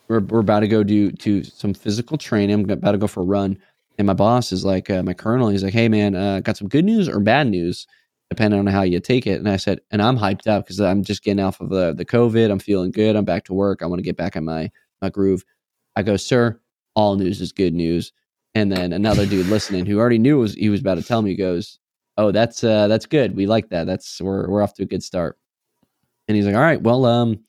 [0.07, 2.53] we're, we're about to go do to some physical training.
[2.53, 3.57] I'm about to go for a run.
[3.97, 6.67] And my boss is like, uh, my colonel, he's like, hey, man, uh, got some
[6.67, 7.87] good news or bad news,
[8.29, 9.39] depending on how you take it.
[9.39, 12.05] And I said, and I'm hyped up because I'm just getting off of the, the
[12.05, 12.51] COVID.
[12.51, 13.15] I'm feeling good.
[13.15, 13.81] I'm back to work.
[13.81, 14.69] I want to get back in my,
[15.01, 15.45] my groove.
[15.95, 16.59] I go, sir,
[16.95, 18.11] all news is good news.
[18.53, 21.35] And then another dude listening who already knew was, he was about to tell me
[21.35, 21.79] goes,
[22.17, 23.35] oh, that's uh, that's good.
[23.35, 23.85] We like that.
[23.85, 25.37] That's we're we're off to a good start.
[26.27, 27.39] And he's like, all right, well, um,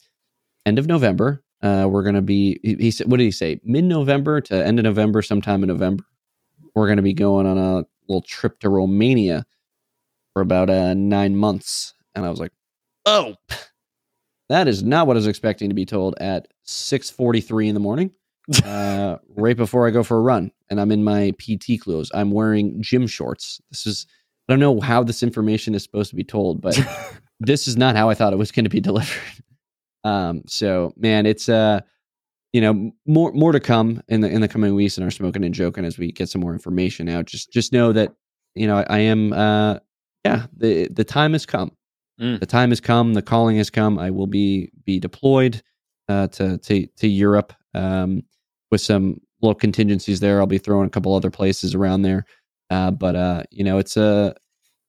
[0.66, 2.58] end of November, uh, we're gonna be.
[2.62, 3.60] He, he said, what did he say?
[3.64, 6.04] Mid November to end of November, sometime in November,
[6.76, 9.44] we're gonna be going on a little trip to Romania
[10.32, 11.94] for about uh, nine months.
[12.14, 12.52] And I was like,
[13.06, 13.34] oh,
[14.50, 17.74] that is not what I was expecting to be told at six forty three in
[17.74, 18.12] the morning,
[18.64, 20.52] uh, right before I go for a run.
[20.68, 22.10] And I'm in my PT clothes.
[22.14, 23.60] I'm wearing gym shorts.
[23.70, 24.06] This is.
[24.48, 26.78] I don't know how this information is supposed to be told, but
[27.40, 29.20] this is not how I thought it was going to be delivered.
[30.04, 31.80] Um, so man, it's uh,
[32.56, 35.44] you know, more more to come in the in the coming weeks in our smoking
[35.44, 37.26] and joking as we get some more information out.
[37.26, 38.14] Just just know that
[38.54, 39.78] you know I, I am uh,
[40.24, 41.72] yeah the the time has come.
[42.18, 42.40] Mm.
[42.40, 43.12] The time has come.
[43.12, 43.98] The calling has come.
[43.98, 45.60] I will be be deployed
[46.08, 48.22] uh, to to to Europe um,
[48.70, 50.40] with some little contingencies there.
[50.40, 52.24] I'll be throwing a couple other places around there.
[52.70, 54.34] Uh, but uh, you know, it's a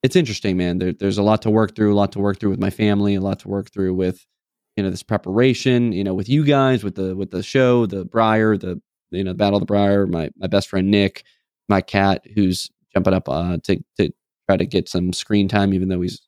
[0.04, 0.78] it's interesting, man.
[0.78, 3.16] There, there's a lot to work through, a lot to work through with my family,
[3.16, 4.26] a lot to work through with
[4.78, 8.06] you know this preparation, you know, with you guys, with the with the show, the
[8.06, 8.80] Briar, the
[9.12, 11.24] you know, Battle of the Briar, my my best friend Nick,
[11.68, 14.12] my cat who's jumping up uh, to to
[14.48, 16.22] try to get some screen time, even though he's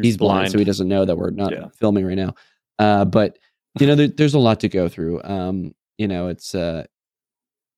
[0.00, 1.66] he's blind, so he doesn't know that we're not Yeah.
[1.78, 2.34] filming right now.
[2.78, 3.38] Uh, but
[3.78, 5.22] you know, there, there's a lot to go through.
[5.22, 6.84] Um, you know, it's uh,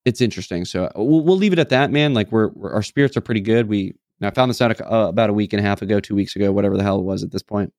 [0.05, 0.65] it's interesting.
[0.65, 2.15] So we'll, we'll leave it at that, man.
[2.15, 3.69] Like we're, we're our spirits are pretty good.
[3.69, 6.37] We I found this out uh, about a week and a half ago, two weeks
[6.37, 7.73] ago, whatever the hell it was at this point.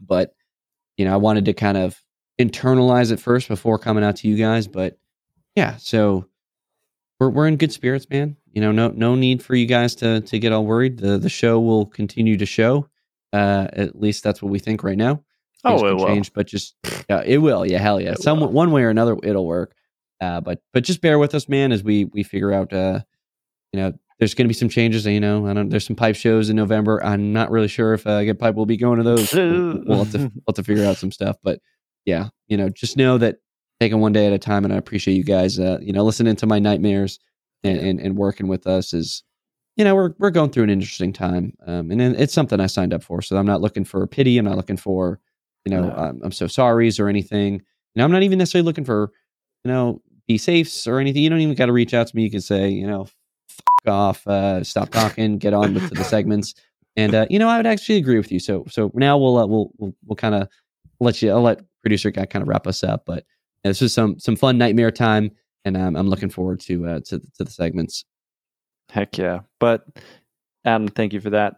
[0.00, 0.32] But
[0.96, 2.00] you know, I wanted to kind of
[2.40, 4.66] internalize it first before coming out to you guys.
[4.66, 4.98] But
[5.56, 6.26] yeah, so
[7.20, 8.36] we're we're in good spirits, man.
[8.52, 10.98] You know, no no need for you guys to to get all worried.
[10.98, 12.88] The the show will continue to show.
[13.32, 15.22] Uh, at least that's what we think right now.
[15.64, 16.06] Oh, it will.
[16.06, 16.74] change, but just
[17.08, 17.64] yeah, it will.
[17.64, 18.12] Yeah, hell yeah.
[18.12, 18.48] It Some will.
[18.48, 19.74] one way or another, it'll work.
[20.20, 22.72] Uh, but but just bear with us, man, as we we figure out.
[22.72, 23.00] Uh,
[23.72, 25.04] you know, there's going to be some changes.
[25.04, 25.68] You know, I don't.
[25.68, 27.04] There's some pipe shows in November.
[27.04, 29.32] I'm not really sure if uh, Get Piped will be going to those.
[29.34, 31.38] We'll, have to we'll have to figure out some stuff.
[31.42, 31.58] But
[32.04, 33.38] yeah, you know, just know that
[33.80, 35.58] taking one day at a time, and I appreciate you guys.
[35.58, 37.18] Uh, you know, listening to my nightmares
[37.64, 39.24] and, and and working with us is,
[39.76, 42.94] you know, we're we're going through an interesting time, um, and it's something I signed
[42.94, 43.22] up for.
[43.22, 44.38] So I'm not looking for pity.
[44.38, 45.18] I'm not looking for,
[45.64, 45.96] you know, No.
[45.96, 47.54] um, I'm so sorry's or anything.
[47.54, 47.60] You
[47.96, 49.10] know, I'm not even necessarily looking for,
[49.64, 51.24] you know, be safes or anything.
[51.24, 52.22] You don't even got to reach out to me.
[52.22, 53.08] You can say, you know,
[53.88, 56.54] off, uh, stop talking, get on with the segments.
[56.96, 58.38] And uh, you know, I would actually agree with you.
[58.38, 60.48] So so now we'll uh, we'll we'll, we'll kind of
[61.00, 61.30] let you.
[61.30, 63.04] I'll let producer guy kind of wrap us up.
[63.06, 63.24] But
[63.64, 65.30] yeah, this was some some fun nightmare time,
[65.64, 68.04] and um, I'm looking forward to uh, to to the segments.
[68.90, 69.40] Heck yeah.
[69.58, 69.86] But
[70.64, 71.56] Adam, thank you for that.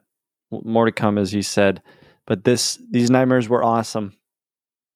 [0.51, 1.83] More to come, as you said.
[2.27, 4.17] But this these nightmares were awesome.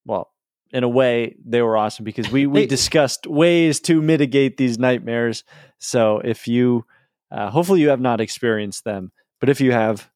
[0.07, 0.31] Well,
[0.71, 5.45] in a way, they were awesome because we we discussed ways to mitigate these nightmares.
[5.79, 6.85] So if you,
[7.31, 10.11] uh, hopefully, you have not experienced them, but if you have,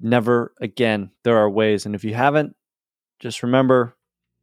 [0.00, 1.10] never again.
[1.24, 2.54] There are ways, and if you haven't,
[3.20, 3.96] just remember,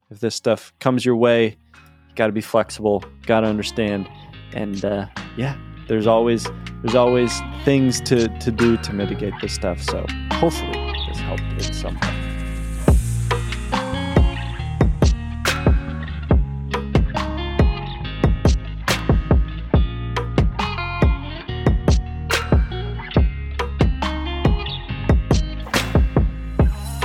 [0.09, 3.03] if this stuff comes your way, you got to be flexible.
[3.25, 4.09] Got to understand,
[4.53, 5.07] and uh,
[5.37, 5.57] yeah,
[5.87, 6.47] there's always
[6.81, 9.81] there's always things to to do to mitigate this stuff.
[9.81, 12.22] So hopefully this helped in some way.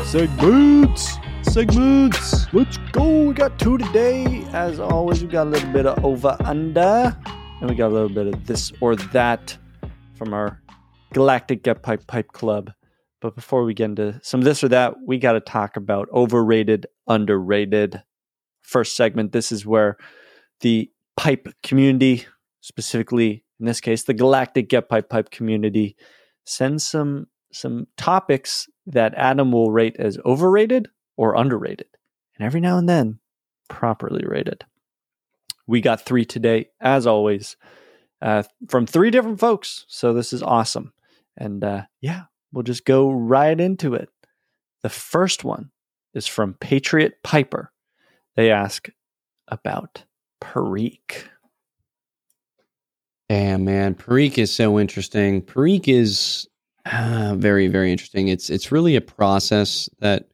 [0.09, 2.51] Segments, segments.
[2.55, 3.25] Let's go.
[3.25, 4.43] We got two today.
[4.55, 7.15] As always, we got a little bit of over under,
[7.61, 9.59] and we got a little bit of this or that
[10.15, 10.63] from our
[11.13, 12.73] Galactic Get Piped Pipe Club.
[13.21, 16.09] But before we get into some of this or that, we got to talk about
[16.11, 18.03] overrated, underrated.
[18.63, 19.33] First segment.
[19.33, 19.99] This is where
[20.61, 22.25] the pipe community,
[22.63, 25.97] specifically in this case, the Galactic Get Piped Pipe community,
[26.47, 31.87] sends some some topics that Adam will rate as overrated or underrated,
[32.37, 33.19] and every now and then
[33.69, 34.65] properly rated.
[35.67, 37.57] We got three today, as always,
[38.23, 39.85] uh, from three different folks.
[39.89, 40.93] So this is awesome.
[41.37, 44.09] And uh, yeah, we'll just go right into it.
[44.83, 45.71] The first one
[46.15, 47.71] is from Patriot Piper.
[48.37, 48.89] They ask
[49.47, 50.05] about
[50.41, 51.29] Perique.
[53.29, 55.43] Damn, man, Perique is so interesting.
[55.43, 56.48] Perique is
[56.93, 58.29] uh, very, very interesting.
[58.29, 60.29] It's it's really a process that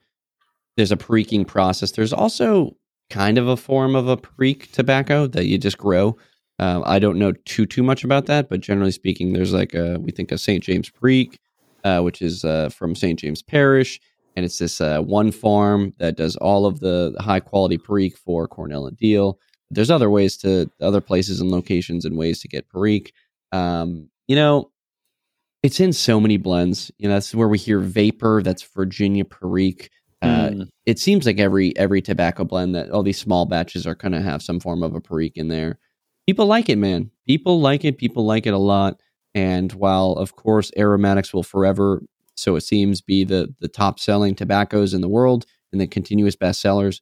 [0.77, 1.93] there's a periquing process.
[1.93, 2.77] There's also
[3.11, 6.17] kind of a form of a perique tobacco that you just grow.
[6.59, 9.99] Uh, I don't know too too much about that, but generally speaking, there's like a
[9.99, 10.63] we think of St.
[10.63, 11.39] James Perique,
[11.83, 13.19] uh, which is uh, from St.
[13.19, 14.01] James Parish,
[14.37, 18.47] and it's this uh, one farm that does all of the high quality perique for
[18.47, 19.35] Cornell and Diehl.
[19.71, 23.13] There's other ways to other places and locations and ways to get perique.
[23.51, 24.71] Um, you know,
[25.65, 26.91] it's in so many blends.
[26.99, 28.45] You know, that's where we hear VaPer.
[28.45, 29.89] That's Virginia Perique.
[30.21, 30.69] Uh, Mm.
[30.85, 34.43] It seems like every every tobacco blend that all these small batches are to have
[34.43, 35.79] some form of a Perique in there.
[36.27, 37.11] People like it, man.
[37.27, 37.97] People like it.
[37.97, 39.01] People like it a lot.
[39.35, 42.03] And while of course aromatics will forever,
[42.35, 46.37] so it seems, be the the top selling tobaccos in the world and the continuous
[46.37, 47.01] bestsellers,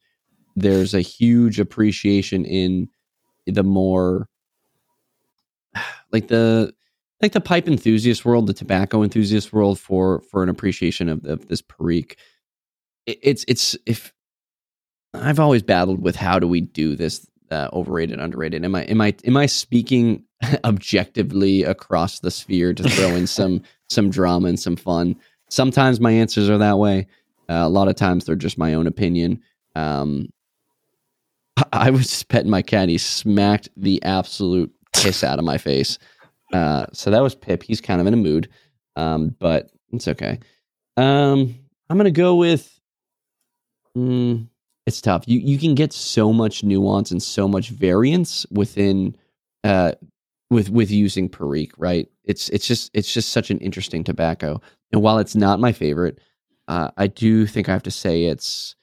[0.54, 2.88] there's a huge appreciation in
[3.46, 4.28] the more
[6.12, 6.72] like the
[7.22, 11.48] like the pipe enthusiast world, the tobacco enthusiast world for for an appreciation of, of
[11.48, 12.18] this perique.
[13.06, 14.12] It, it's it's if
[15.14, 18.64] I've always battled with how do we do this uh, overrated underrated.
[18.64, 20.24] Am I am I am I speaking
[20.64, 25.16] objectively across the sphere to throw in some some drama and some fun?
[25.48, 27.06] Sometimes my answers are that way.
[27.48, 29.40] Uh, a lot of times they're just my own opinion.
[29.76, 30.28] Um,
[31.56, 32.88] I- I was just petting my cat.
[32.88, 35.98] He smacked the absolute piss out of my face.
[36.52, 37.62] Uh, so that was Pip.
[37.62, 38.48] He's kind of in a mood,
[38.96, 40.38] um, but it's okay.
[40.96, 41.54] Um,
[41.88, 42.78] I'm gonna go with.
[43.96, 44.48] Mm,
[44.86, 45.24] it's tough.
[45.26, 49.16] You you can get so much nuance and so much variance within,
[49.64, 49.92] uh,
[50.50, 51.72] with with using Perique.
[51.78, 52.08] Right?
[52.24, 54.60] It's it's just it's just such an interesting tobacco.
[54.92, 56.18] And while it's not my favorite,
[56.68, 58.74] uh, I do think I have to say it's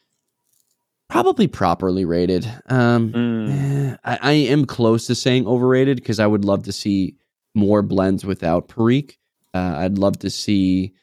[1.09, 2.51] probably properly rated.
[2.67, 3.49] Um, Mm.
[3.49, 7.15] Eh, I, I am close to saying overrated because I would love to see
[7.55, 9.17] more blends without Perique.
[9.53, 10.93] Uh, I'd love to see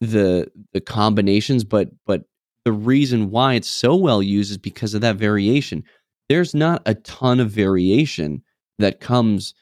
[0.00, 2.24] the the combinations, but but
[2.64, 5.84] the reason why it's so well used is because of that variation.
[6.28, 8.42] There's not a ton of variation
[8.78, 9.54] that comes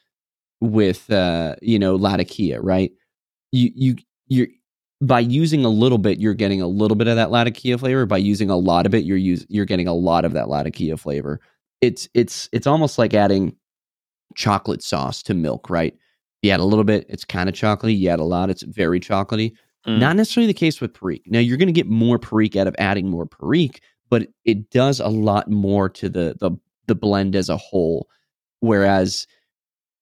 [0.61, 2.93] with uh, you know Latakia, right?
[3.52, 3.97] You you
[4.28, 4.48] you're
[5.01, 8.06] by using a little bit, you're getting a little bit of that Latakia flavor.
[8.06, 10.97] By using a lot of it, you're use, you're getting a lot of that Latakia
[10.97, 11.40] flavor.
[11.81, 13.55] It's it's it's almost like adding
[14.35, 15.94] chocolate sauce to milk, right?
[16.44, 17.98] You add a little bit, it's kind of chocolatey.
[17.98, 19.52] You add a lot, it's very chocolatey.
[19.86, 19.98] Mm.
[19.98, 21.24] Not necessarily the case with Perique.
[21.26, 23.80] Now you're going to get more Perique out of adding more Perique,
[24.10, 26.50] but it does a lot more to the the
[26.86, 28.08] the blend as a whole.
[28.60, 29.26] Whereas,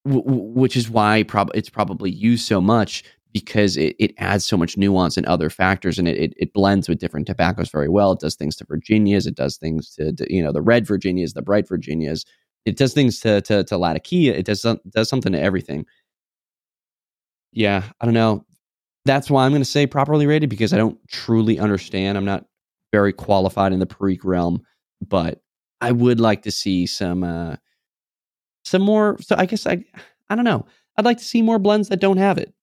[0.04, 4.56] w- which is why prob- it's probably used so much because it, it adds so
[4.56, 8.12] much nuance and other factors, and it, it it blends with different tobaccos very well.
[8.12, 11.34] It does things to Virginias, it does things to, to you know the red Virginias,
[11.34, 12.24] the bright Virginias.
[12.64, 14.34] It does things to to, to Latakia.
[14.34, 15.86] It does does something to everything.
[17.52, 18.44] Yeah, I don't know.
[19.04, 22.16] That's why I'm going to say properly rated because I don't truly understand.
[22.16, 22.46] I'm not
[22.92, 24.62] very qualified in the Perique realm,
[25.06, 25.42] but
[25.80, 27.56] I would like to see some uh
[28.64, 29.84] some more so I guess I
[30.30, 30.66] I don't know.
[30.96, 32.54] I'd like to see more blends that don't have it.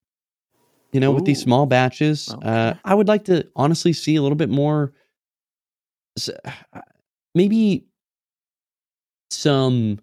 [0.91, 2.33] You know, with these small batches.
[2.41, 4.93] Uh I would like to honestly see a little bit more
[6.73, 6.81] uh,
[7.35, 7.85] maybe
[9.29, 9.99] some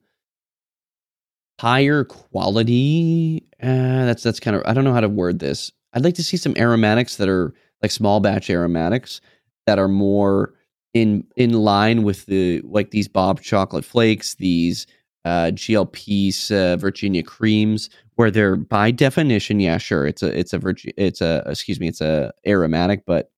[1.58, 5.72] higher quality uh that's that's kind of I don't know how to word this.
[5.94, 9.20] I'd like to see some aromatics that are like small batch aromatics
[9.66, 10.54] that are more
[10.94, 14.86] in in line with the like these Bob chocolate flakes, these
[15.26, 20.58] uh, GLP's uh, Virginia creams, where they're by definition, yeah, sure, it's a it's a
[20.58, 23.30] Virgi- it's a excuse me, it's a aromatic, but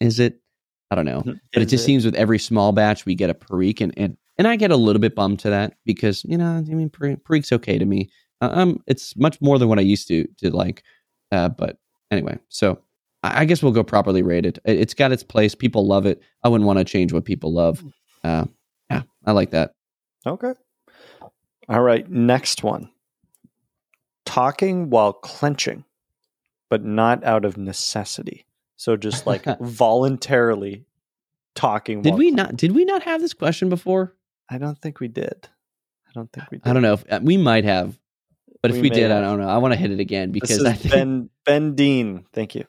[0.00, 0.40] is it?
[0.90, 1.22] I don't know.
[1.52, 4.48] But it just seems with every small batch we get a Perique, and and, and
[4.48, 7.78] I get a little bit bummed to that because you know I mean Perique's okay
[7.78, 8.10] to me.
[8.40, 10.82] Uh, um, it's much more than what I used to to like.
[11.32, 11.78] Uh, but
[12.10, 12.80] anyway, so
[13.22, 14.58] I, I guess we'll go properly rated.
[14.64, 15.54] It, it's got its place.
[15.54, 16.22] People love it.
[16.42, 17.82] I wouldn't want to change what people love.
[18.22, 18.46] Uh,
[18.90, 19.72] yeah, I like that.
[20.26, 20.52] Okay.
[21.68, 22.08] All right.
[22.10, 22.90] Next one.
[24.24, 25.84] Talking while clenching,
[26.70, 28.46] but not out of necessity.
[28.76, 30.84] So just like voluntarily
[31.54, 32.02] talking.
[32.02, 32.56] Did we clen- not?
[32.56, 34.14] Did we not have this question before?
[34.50, 35.48] I don't think we did.
[36.08, 36.68] I don't think we did.
[36.68, 36.94] I don't know.
[36.94, 37.98] If, uh, we might have,
[38.62, 39.48] but if We did, I don't know.
[39.48, 42.24] I want to hit it again because I think Ben Ben Dean.
[42.32, 42.64] Thank you.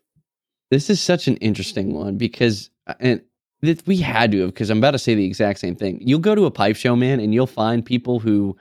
[0.72, 3.22] this is such an interesting one because uh, and
[3.61, 5.99] that we had to have because I'm about to say the exact same thing.
[6.02, 8.57] You'll go to a pipe show, man, and you'll find people who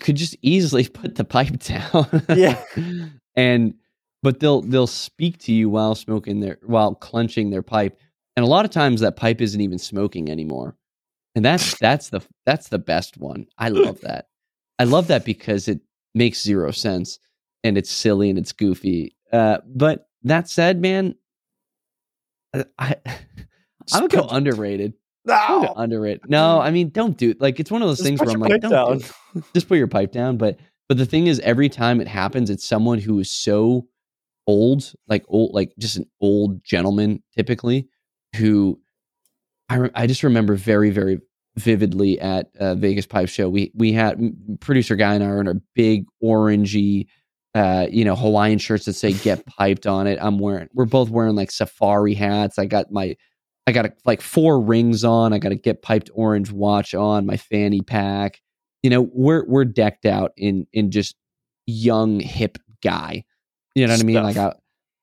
[0.00, 2.22] could just easily put the pipe down.
[2.28, 2.62] Yeah.
[3.36, 3.74] and
[4.22, 7.98] but they'll they'll speak to you while smoking their while clenching their pipe.
[8.36, 10.76] And a lot of times that pipe isn't even smoking anymore.
[11.34, 13.46] And that's that's the that's the best one.
[13.58, 14.26] I love that.
[14.78, 15.80] I love that because it
[16.14, 17.18] makes zero sense
[17.64, 19.16] and it's silly and it's goofy.
[19.32, 21.14] Uh, but that said, man,
[22.54, 22.96] I, I
[23.92, 24.94] I would go underrated.
[25.28, 25.82] I would go No.
[25.82, 26.22] underrated.
[26.28, 27.40] No, I mean, don't do it.
[27.40, 29.86] like it's one of those Just things where I'm like, don't do just put your
[29.88, 30.36] pipe down.
[30.36, 30.58] But
[30.88, 33.88] but the thing is, every time it happens, it's someone who is so
[34.46, 37.88] old, like old, like just an old gentleman, typically,
[38.36, 38.78] who
[39.68, 41.20] I re- I just remember very very
[41.56, 43.48] vividly at uh, Vegas Pipe Show.
[43.48, 44.20] We we had
[44.60, 47.06] producer guy and I are in our big orangey.
[47.54, 50.18] Uh, you know, Hawaiian shirts that say "Get Piped" on it.
[50.20, 50.68] I'm wearing.
[50.74, 52.58] We're both wearing like safari hats.
[52.58, 53.16] I got my,
[53.66, 55.32] I got a, like four rings on.
[55.32, 57.26] I got a "Get Piped" orange watch on.
[57.26, 58.40] My fanny pack.
[58.82, 61.14] You know, we're we're decked out in in just
[61.66, 63.24] young hip guy.
[63.74, 64.22] You know what I mean?
[64.22, 64.54] Like I,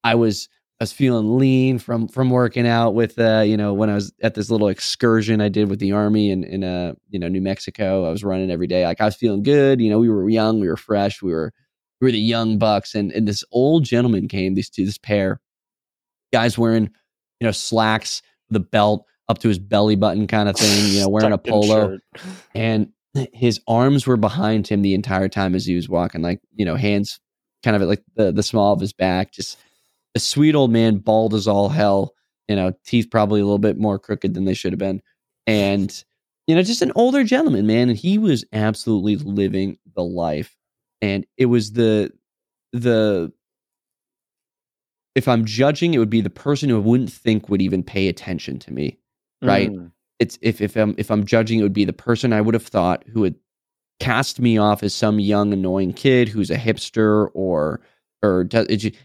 [0.03, 0.49] I was
[0.81, 4.11] I was feeling lean from from working out with uh you know when I was
[4.23, 7.39] at this little excursion I did with the army in in uh you know New
[7.39, 8.03] Mexico.
[8.07, 8.83] I was running every day.
[8.83, 9.79] Like I was feeling good.
[9.79, 11.53] You know, we were young, we were fresh, we were
[11.99, 14.55] we were the young bucks, and and this old gentleman came.
[14.55, 15.39] These two, this pair,
[16.33, 16.89] guys wearing
[17.39, 20.93] you know slacks, the belt up to his belly button kind of thing.
[20.93, 21.99] You know, wearing a polo
[22.55, 22.91] and
[23.33, 26.75] his arms were behind him the entire time as he was walking, like you know,
[26.75, 27.19] hands
[27.61, 29.31] kind of at like the the small of his back.
[29.31, 29.59] Just
[30.15, 32.13] a sweet old man, bald as all hell.
[32.47, 35.01] You know, teeth probably a little bit more crooked than they should have been,
[35.47, 36.03] and
[36.47, 37.89] you know, just an older gentleman, man.
[37.89, 40.57] And he was absolutely living the life,
[41.01, 42.11] and it was the
[42.73, 43.31] the.
[45.13, 48.07] If I'm judging, it would be the person who I wouldn't think would even pay
[48.07, 48.97] attention to me
[49.41, 49.71] right?
[49.71, 49.91] Mm.
[50.19, 52.65] it's if if I'm if I'm judging, it would be the person I would have
[52.65, 53.35] thought who would
[53.99, 57.81] cast me off as some young annoying kid who's a hipster or
[58.23, 58.48] or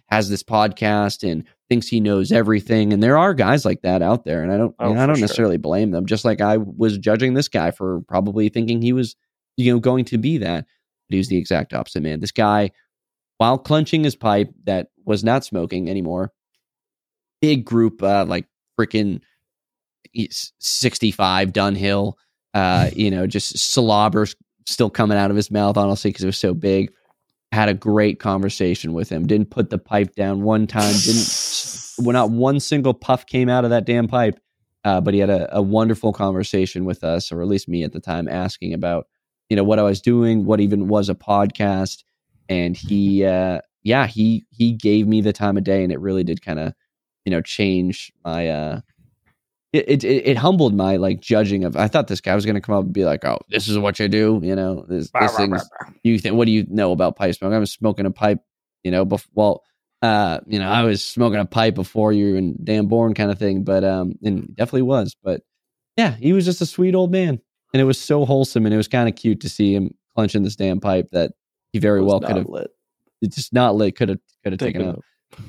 [0.09, 2.93] has this podcast and thinks he knows everything.
[2.93, 5.17] And there are guys like that out there, and I don't Oh, and I don't
[5.17, 5.23] sure.
[5.23, 6.07] necessarily blame them.
[6.07, 9.17] Just like I was judging this guy for probably thinking he was
[9.57, 10.67] you know going to be that,
[11.09, 12.03] but he was the exact opposite.
[12.03, 12.71] Man, this guy
[13.39, 16.33] while clenching his pipe that was not smoking anymore.
[17.41, 18.47] Big group, uh, like
[18.81, 19.21] freaking
[20.59, 22.15] 65 Dunhill,
[22.55, 24.35] uh, you know, just slobbers
[24.67, 26.93] still coming out of his mouth, honestly, because it was so big.
[27.53, 29.27] Had a great conversation with him.
[29.27, 30.93] Didn't put the pipe down one time.
[30.93, 34.39] Didn't, well, not one single puff came out of that damn pipe.
[34.85, 37.93] Uh, but he had a, a wonderful conversation with us, or at least me at
[37.93, 39.09] the time, asking about,
[39.49, 42.05] you know, what I was doing, what even was a podcast.
[42.49, 46.23] And he, uh, yeah, he, he gave me the time of day and it really
[46.23, 46.73] did kind of,
[47.25, 48.81] you know, change my, uh,
[49.77, 51.77] it, it, it humbled my like judging of.
[51.77, 53.79] I thought this guy was going to come up and be like, "Oh, this is
[53.79, 54.85] what you do," you know.
[54.89, 55.69] This, this thing's
[56.03, 56.37] you think.
[56.37, 57.53] What do you know about pipe smoke?
[57.53, 58.41] I was smoking a pipe,
[58.83, 59.05] you know.
[59.07, 59.63] Bef- well,
[60.03, 63.39] uh, you know, I was smoking a pipe before you and damn born, kind of
[63.39, 63.65] thing.
[63.65, 65.17] But um, and definitely was.
[65.23, 65.43] But
[65.97, 67.41] yeah, he was just a sweet old man,
[67.73, 70.43] and it was so wholesome, and it was kind of cute to see him clenching
[70.43, 71.33] this damn pipe that
[71.73, 72.47] he very well could have.
[73.23, 73.97] It's just not lit.
[73.97, 75.05] Could have could have taken out.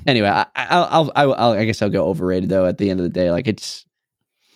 [0.05, 2.65] Anyway, I, I'll, I'll, I'll, I guess I'll go overrated though.
[2.65, 3.85] At the end of the day, like it's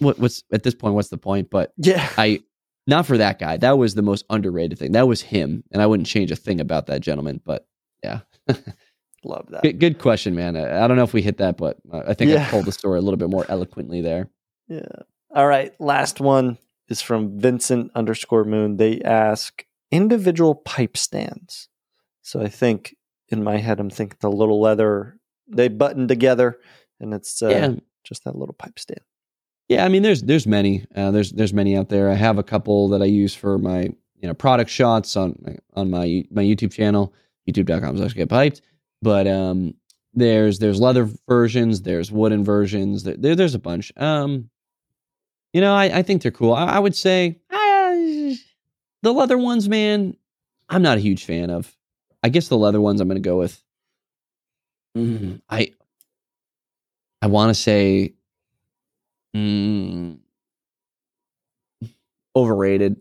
[0.02, 1.50] what, what's at this point, what's the point?
[1.50, 2.42] But yeah, I
[2.88, 3.58] not for that guy.
[3.58, 4.94] That was the most underrated thing.
[4.94, 7.42] That was him, and I wouldn't change a thing about that gentleman.
[7.46, 7.68] But
[8.04, 8.22] yeah,
[9.24, 9.64] love that.
[9.64, 10.58] Good, good, question, man.
[10.58, 12.46] I, I, don't know if we hit that, but I think yeah.
[12.46, 14.30] I told the story a little bit more eloquently there.
[14.68, 14.82] Yeah.
[15.34, 15.74] All right.
[15.80, 16.58] Last one
[16.90, 18.78] is from Vincent underscore Moon.
[18.78, 21.70] They ask individual pipe stands.
[22.22, 22.96] So I think
[23.30, 25.18] in my head, I'm thinking the little leather
[25.48, 26.60] they button together,
[27.00, 27.74] and it's uh, yeah.
[28.04, 29.02] just that little pipe stand.
[29.72, 32.10] Yeah, I mean, there's there's many uh, there's there's many out there.
[32.10, 35.34] I have a couple that I use for my you know product shots on
[35.76, 37.14] on my my YouTube channel,
[37.50, 38.62] youtube.com slash get piped.
[39.02, 39.76] But um,
[40.14, 43.04] there's there's leather versions, there's wooden versions.
[43.04, 43.94] There, there there's a bunch.
[43.96, 44.50] Um,
[45.54, 46.54] you know, I, I think they're cool.
[46.54, 48.36] I, I would say uh,
[49.04, 50.18] the leather ones, man.
[50.68, 51.74] I'm not a huge fan of.
[52.22, 53.64] I guess the leather ones I'm going to go with.
[54.98, 55.72] Mm, I
[57.22, 58.16] I want to say
[59.36, 60.20] Mm,
[62.36, 62.98] overrated.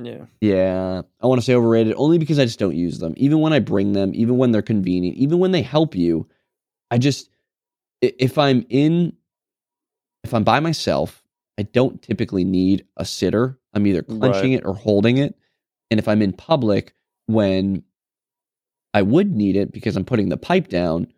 [0.00, 0.26] Yeah.
[0.40, 1.02] Yeah.
[1.20, 3.14] I want to say overrated only because I just don't use them.
[3.16, 6.28] Even when I bring them, even when they're convenient, even when they help you,
[6.90, 7.30] I just,
[8.00, 9.14] if I'm in,
[10.24, 11.22] if I'm by myself,
[11.58, 13.58] I don't typically need a sitter.
[13.72, 14.60] I'm either clenching right.
[14.60, 15.36] it or holding it.
[15.90, 16.94] And if I'm in public,
[17.26, 17.84] when
[18.92, 21.08] I would need it because I'm putting the pipe down,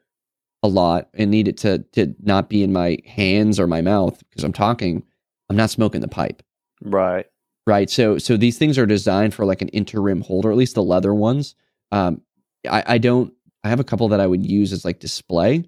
[0.66, 4.22] a lot and need it to to not be in my hands or my mouth
[4.28, 5.02] because I'm talking,
[5.48, 6.43] I'm not smoking the pipe.
[6.82, 7.26] Right.
[7.66, 7.88] Right.
[7.88, 11.14] So so these things are designed for like an interim holder, at least the leather
[11.14, 11.55] ones.
[11.93, 12.20] Um,
[12.68, 13.32] I, I don't.
[13.64, 15.64] I have a couple that I would use as like display,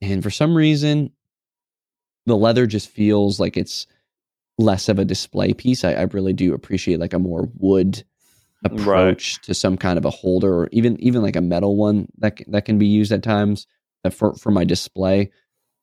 [0.00, 1.10] and for some reason,
[2.26, 3.86] the leather just feels like it's
[4.58, 5.84] less of a display piece.
[5.84, 8.04] I, I really do appreciate like a more wood
[8.64, 9.44] approach right.
[9.44, 12.64] to some kind of a holder, or even even like a metal one that that
[12.64, 13.66] can be used at times
[14.10, 15.30] for for my display.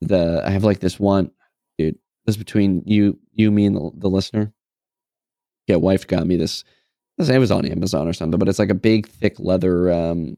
[0.02, 1.32] The I have like this one,
[1.78, 1.98] dude.
[2.26, 4.54] This between you, you, me, and the, the listener.
[5.68, 6.64] Yeah, wife got me this.
[7.18, 10.38] This it was on Amazon or something, but it's like a big, thick leather um,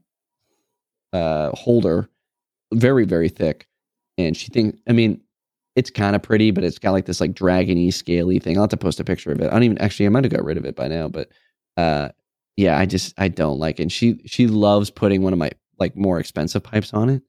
[1.12, 2.08] uh, holder,
[2.72, 3.68] very, very thick.
[4.18, 5.20] And she thinks, I mean,
[5.76, 8.56] it's kind of pretty, but it's got like this like dragony, scaly thing.
[8.56, 9.46] I'll have to post a picture of it.
[9.46, 10.06] I don't even actually.
[10.06, 11.30] I might have got rid of it by now, but
[11.76, 12.08] uh,
[12.56, 13.84] yeah, I just I don't like it.
[13.84, 17.22] And she she loves putting one of my like more expensive pipes on it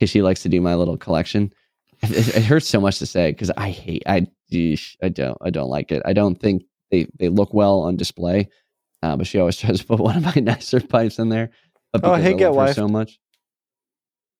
[0.00, 1.52] because she likes to do my little collection.
[2.02, 4.26] It, it hurts so much to say because I hate I
[5.02, 6.02] I don't I don't like it.
[6.06, 8.48] I don't think they they look well on display.
[9.02, 11.50] Uh, but she always tries to put one of my nicer pipes in there.
[11.92, 12.74] But oh, hey, I get wife.
[12.74, 13.18] so much.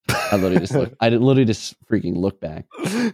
[0.08, 0.94] I literally just look.
[1.00, 2.66] I literally just freaking look back.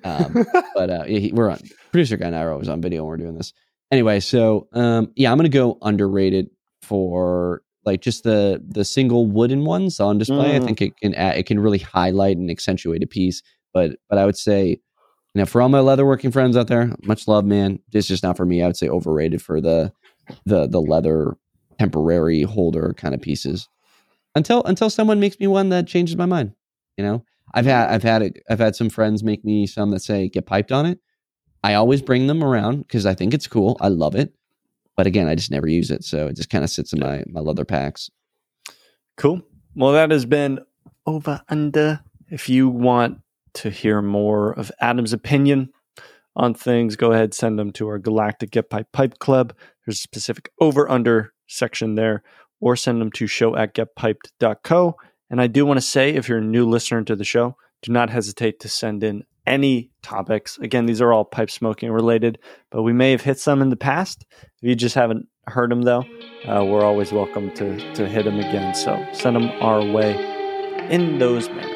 [0.04, 1.58] Um, but uh, he, we're on
[1.90, 3.52] producer guy and I are always on video when we're doing this.
[3.90, 6.50] Anyway, so um, yeah, I'm gonna go underrated
[6.82, 10.50] for like just the the single wooden ones on display.
[10.50, 10.62] Mm.
[10.62, 13.42] I think it can add, it can really highlight and accentuate a piece.
[13.72, 14.78] But but I would say, you
[15.34, 17.78] know, for all my leatherworking friends out there, much love, man.
[17.92, 18.62] It's just not for me.
[18.62, 19.92] I would say overrated for the
[20.44, 21.36] the the leather
[21.78, 23.68] temporary holder kind of pieces.
[24.34, 26.52] Until until someone makes me one that changes my mind.
[26.96, 30.00] You know, I've had I've had it, I've had some friends make me some that
[30.00, 30.98] say get piped on it.
[31.62, 33.76] I always bring them around because I think it's cool.
[33.80, 34.32] I love it.
[34.96, 37.22] But again, I just never use it, so it just kind of sits in my
[37.26, 38.10] my leather packs.
[39.16, 39.42] Cool.
[39.74, 40.60] Well, that has been
[41.06, 42.00] over under.
[42.28, 43.20] If you want
[43.54, 45.70] to hear more of Adam's opinion
[46.34, 49.54] on things, go ahead send them to our Galactic Get Piped Pipe Club.
[49.84, 52.22] There's a specific over under section there,
[52.60, 54.96] or send them to show at getpiped.co.
[55.30, 57.92] And I do want to say, if you're a new listener to the show, do
[57.92, 60.56] not hesitate to send in any topics.
[60.58, 62.38] Again, these are all pipe smoking related,
[62.70, 64.24] but we may have hit some in the past.
[64.30, 66.04] If you just haven't heard them, though,
[66.46, 68.72] uh, we're always welcome to, to hit them again.
[68.72, 70.14] So send them our way
[70.88, 71.72] in those manners.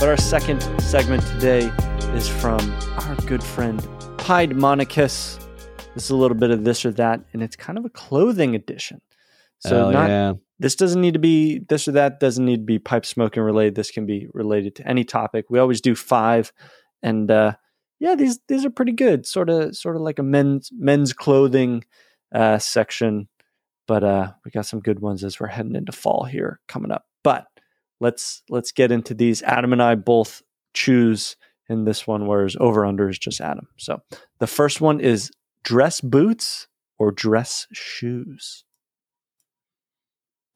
[0.00, 1.70] But our second segment today
[2.14, 2.60] is from
[2.96, 3.80] our good friend
[4.18, 5.36] Pied Monicus.
[5.94, 8.54] This is a little bit of this or that, and it's kind of a clothing
[8.54, 9.00] edition.
[9.58, 10.32] So not yeah.
[10.60, 13.74] this doesn't need to be this or that doesn't need to be pipe smoking related.
[13.74, 15.46] This can be related to any topic.
[15.50, 16.52] We always do five,
[17.02, 17.54] and uh,
[17.98, 19.26] yeah, these these are pretty good.
[19.26, 21.84] Sort of sort of like a men's men's clothing
[22.32, 23.28] uh, section,
[23.88, 27.06] but uh, we got some good ones as we're heading into fall here coming up.
[27.24, 27.46] But
[27.98, 29.42] let's let's get into these.
[29.42, 30.42] Adam and I both
[30.74, 31.34] choose
[31.68, 33.68] in this one, whereas over under is just Adam.
[33.76, 34.02] So
[34.38, 35.30] the first one is
[35.62, 36.66] dress boots
[36.98, 38.64] or dress shoes.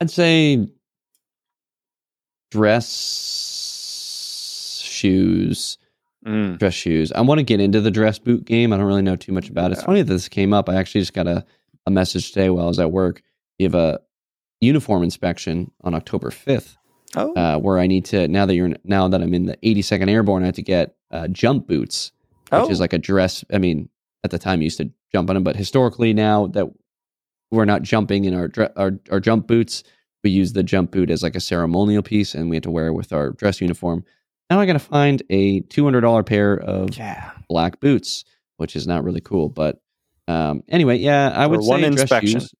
[0.00, 0.68] I'd say
[2.50, 5.78] dress shoes.
[6.26, 6.58] Mm.
[6.58, 7.12] Dress shoes.
[7.12, 8.72] I want to get into the dress boot game.
[8.72, 9.74] I don't really know too much about it.
[9.74, 9.86] It's Yeah.
[9.86, 10.68] funny that this came up.
[10.68, 11.44] I actually just got a,
[11.86, 13.22] a message today while I was at work.
[13.58, 14.00] You have a
[14.60, 16.76] uniform inspection on October 5th,
[17.16, 20.10] Oh, uh, where I need to, now that you're, now that I'm in the 82nd
[20.10, 22.12] Airborne, I have to get uh, jump boots,
[22.50, 23.44] which oh, is like a dress.
[23.52, 23.88] I mean,
[24.24, 26.66] at the time you used to jump on them, but historically now that
[27.50, 29.84] we're not jumping in our, our, our jump boots,
[30.22, 32.88] we use the jump boot as like a ceremonial piece and we have to wear
[32.88, 34.04] it with our dress uniform.
[34.50, 37.30] Now I got to find a $200 pair of yeah.
[37.48, 38.24] black boots,
[38.56, 39.48] which is not really cool.
[39.48, 39.80] But
[40.26, 42.40] um, anyway, yeah, I would one say dress inspection.
[42.40, 42.54] shoes.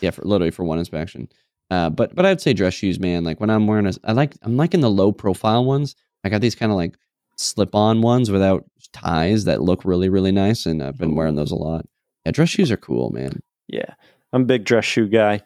[0.00, 1.28] Yeah, for literally for one inspection.
[1.70, 3.24] Uh, but but I'd say dress shoes, man.
[3.24, 5.96] Like when I'm wearing a, I like I'm liking the low profile ones.
[6.24, 6.96] I got these kind of like
[7.36, 11.50] slip on ones without ties that look really really nice, and I've been wearing those
[11.50, 11.86] a lot.
[12.24, 13.40] Yeah, dress shoes are cool, man.
[13.68, 13.94] Yeah,
[14.32, 15.42] I'm a big dress shoe guy.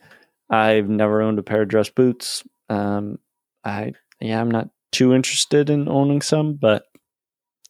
[0.51, 2.43] I've never owned a pair of dress boots.
[2.69, 3.19] Um,
[3.65, 6.85] I yeah, I'm not too interested in owning some, but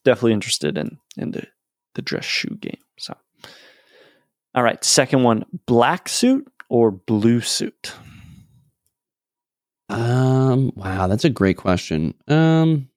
[0.03, 1.47] definitely interested in in the
[1.95, 2.79] the dress shoe game.
[2.97, 3.15] So,
[4.53, 7.93] all right, second one: black suit or blue suit.
[9.91, 12.13] Um, wow, that's a great question.
[12.27, 12.87] Um,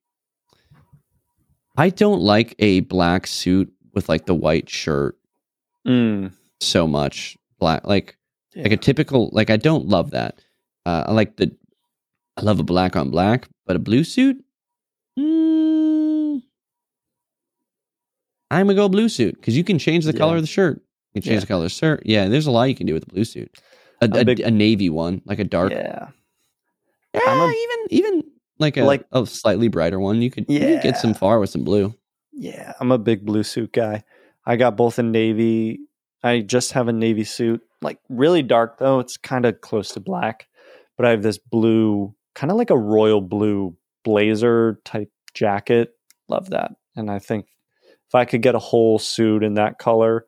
[1.77, 5.16] I don't like a black suit with like the white shirt
[5.87, 7.37] Mm, so much.
[7.59, 8.16] Black, like
[8.57, 10.39] like a typical, like I don't love that.
[10.87, 11.51] Uh, I like the,
[12.39, 14.43] I love a black on black, but a blue suit.
[15.19, 16.43] Mm,
[18.51, 20.19] I'm gonna go blue suit because you can change the Yeah.
[20.19, 20.81] color of the shirt.
[21.12, 21.41] You can change Yeah.
[21.41, 22.03] the color of the shirt.
[22.07, 23.51] Yeah, there's a lot you can do with a blue suit.
[24.01, 25.73] A, I'm a, big- a navy one, like a dark.
[25.73, 26.09] yeah,
[27.15, 28.23] Yeah, a- even even
[28.59, 30.20] like a Like- a slightly brighter one.
[30.23, 30.82] You could you could Yeah.
[30.82, 31.95] get some far with some blue.
[32.32, 32.73] yeah.
[32.81, 34.03] I'm a big blue suit guy.
[34.47, 35.78] I got both in navy.
[36.23, 38.99] I just have a navy suit, like really dark though.
[38.99, 40.47] It's kind of close to black,
[40.97, 45.91] but I have this blue, kind of like a royal blue blazer type jacket.
[46.28, 46.73] Love that.
[46.97, 47.47] And I think
[48.09, 50.24] if I could get a whole suit in that color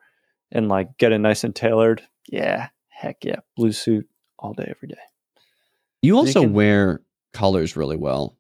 [0.53, 4.07] and like get it nice and tailored, yeah, heck yeah, blue suit
[4.39, 5.01] all day, every day.
[6.07, 7.03] You also can- wear
[7.33, 8.37] colors really well.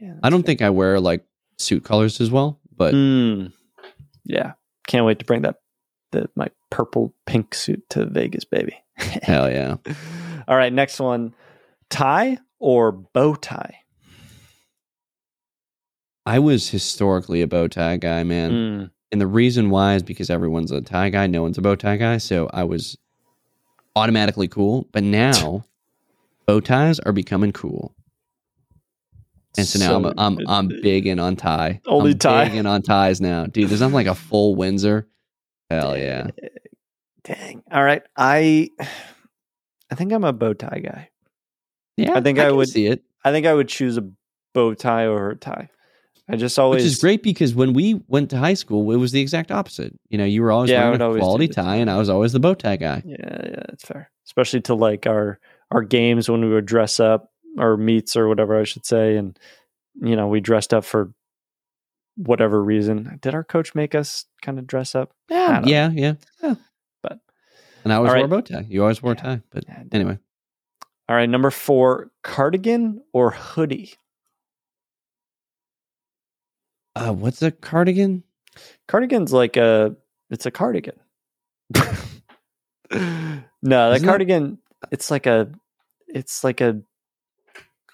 [0.00, 1.24] Yeah, I don't think I wear like
[1.58, 3.52] suit colors as well, but Mm.
[4.24, 4.52] Yeah,
[4.88, 5.56] can't wait to bring that
[6.12, 8.76] the my purple pink suit to Vegas, baby.
[8.96, 9.76] hell yeah.
[10.48, 11.34] All right, next one:
[11.90, 13.80] tie or bow tie.
[16.26, 18.50] I was historically a bow tie guy, man.
[18.50, 18.90] Mm.
[19.12, 21.96] And the reason why is because everyone's a tie guy, no one's a bow tie
[21.96, 22.18] guy.
[22.18, 22.96] So I was
[23.94, 24.88] automatically cool.
[24.92, 25.64] But now
[26.46, 27.94] bow ties are becoming cool.
[29.56, 31.80] And so now I'm, I'm I'm big in on tie.
[31.86, 32.44] Only I'm tie.
[32.48, 33.68] Big in on ties now, dude.
[33.70, 35.06] There's nothing like a full Windsor.
[35.70, 36.28] Hell yeah.
[37.22, 37.62] Dang.
[37.70, 38.68] All right, I
[39.90, 41.10] I think I'm a bow tie guy.
[41.96, 44.04] Yeah, I think I can would- see it, I think I would choose a
[44.54, 45.70] bow tie over a tie.
[46.28, 49.12] I just always which is great because when we went to high school, it was
[49.12, 49.92] the exact opposite.
[50.08, 52.32] You know, you were always Yeah, wearing a always quality tie, and I was always
[52.32, 53.02] the bow tie guy.
[53.04, 54.10] Yeah, yeah, that's fair.
[54.26, 55.38] Especially to like our
[55.70, 59.38] our games when we would dress up or meets or whatever I should say, and
[60.00, 61.12] you know we dressed up for
[62.16, 63.18] whatever reason.
[63.22, 65.12] Did our coach make us kind of dress up?
[65.28, 66.54] Yeah, yeah, yeah, yeah.
[67.02, 67.18] But-
[67.84, 68.66] and I always All wore a bow tie.
[68.68, 69.22] You always wore a Yeah.
[69.22, 70.18] tie, but Yeah, anyway.
[71.08, 73.94] All right, number four: cardigan or hoodie.
[76.96, 78.22] Uh, what's a cardigan?
[78.86, 79.96] Cardigan's like a
[80.30, 80.94] it's a cardigan.
[81.74, 81.80] no,
[82.92, 84.58] the Isn't it- cardigan.
[84.90, 85.50] It's like a
[86.08, 86.80] it's like a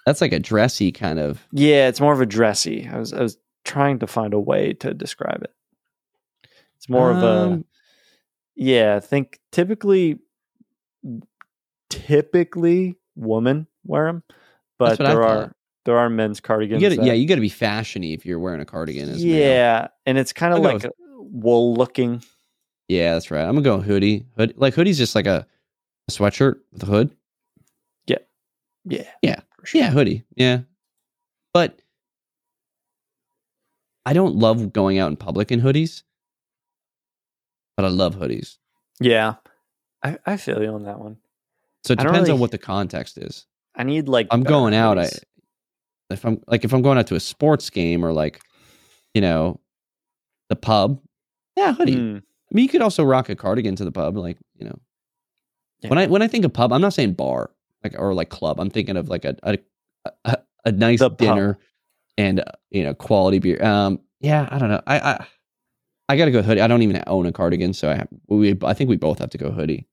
[0.05, 1.45] That's like a dressy kind of.
[1.51, 2.87] Yeah, it's more of a dressy.
[2.91, 5.53] I was I was trying to find a way to describe it.
[6.77, 7.65] It's more of a Um,
[8.55, 8.95] yeah.
[8.95, 10.19] I think typically,
[11.89, 14.23] typically women wear them,
[14.77, 15.55] but there are
[15.85, 16.81] there are men's You cardigans.
[16.81, 19.09] gotta, that- yeah, you got to be fashiony if you're wearing a cardigan.
[19.09, 19.35] As a male.
[19.39, 22.23] yeah, and it's kind of like a wool looking.
[22.87, 23.43] yeah, that's right.
[23.43, 24.25] I'm gonna go hoodie.
[24.37, 25.45] Hood, like hoodie's just like a,
[26.07, 27.15] a sweatshirt with a hood.
[28.83, 29.41] Yeah, Yeah.
[29.57, 29.81] for sure.
[29.81, 30.25] Yeah, hoodie.
[30.35, 30.61] Yeah,
[31.53, 31.79] but
[34.05, 36.01] I don't love going out in public in hoodies,
[37.77, 38.57] but I love hoodies.
[38.99, 39.35] Yeah,
[40.03, 41.17] I, I feel you on that one.
[41.83, 43.45] So it I depends on what the context is.
[43.75, 44.97] I need like I'm going out.
[44.97, 45.09] I
[46.09, 48.41] if I'm like if I'm going out to a sports game or like,
[49.13, 49.59] you know,
[50.49, 50.99] the pub,
[51.55, 51.93] yeah, hoodie.
[51.97, 52.17] Hmm.
[52.17, 54.79] I mean, you could also rock a cardigan to the pub, like you know.
[55.81, 55.89] Yeah.
[55.89, 57.51] When I when I think of pub, I'm not saying bar,
[57.83, 58.59] like or like club.
[58.59, 59.57] I'm thinking of like a a,
[60.25, 61.17] a, a nice The pub.
[61.17, 61.57] dinner
[62.17, 63.63] and uh, you know quality beer.
[63.63, 64.81] Um, yeah, I don't know.
[64.85, 65.25] I I,
[66.09, 66.61] I got to go hoodie.
[66.61, 69.29] I don't even own a cardigan, so I have, we I think we both have
[69.31, 69.87] to go hoodie.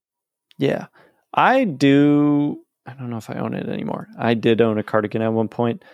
[0.59, 0.87] Yeah.
[1.35, 2.61] I do.
[2.87, 4.09] I don't know if I own it anymore.
[4.19, 5.85] I did own a cardigan at one point.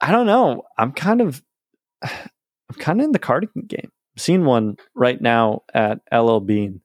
[0.00, 0.62] I don't know.
[0.78, 1.42] I'm kind of,
[2.02, 3.90] I'm kind of in the cardigan game.
[4.16, 6.80] I've seen one right now at LL Bean.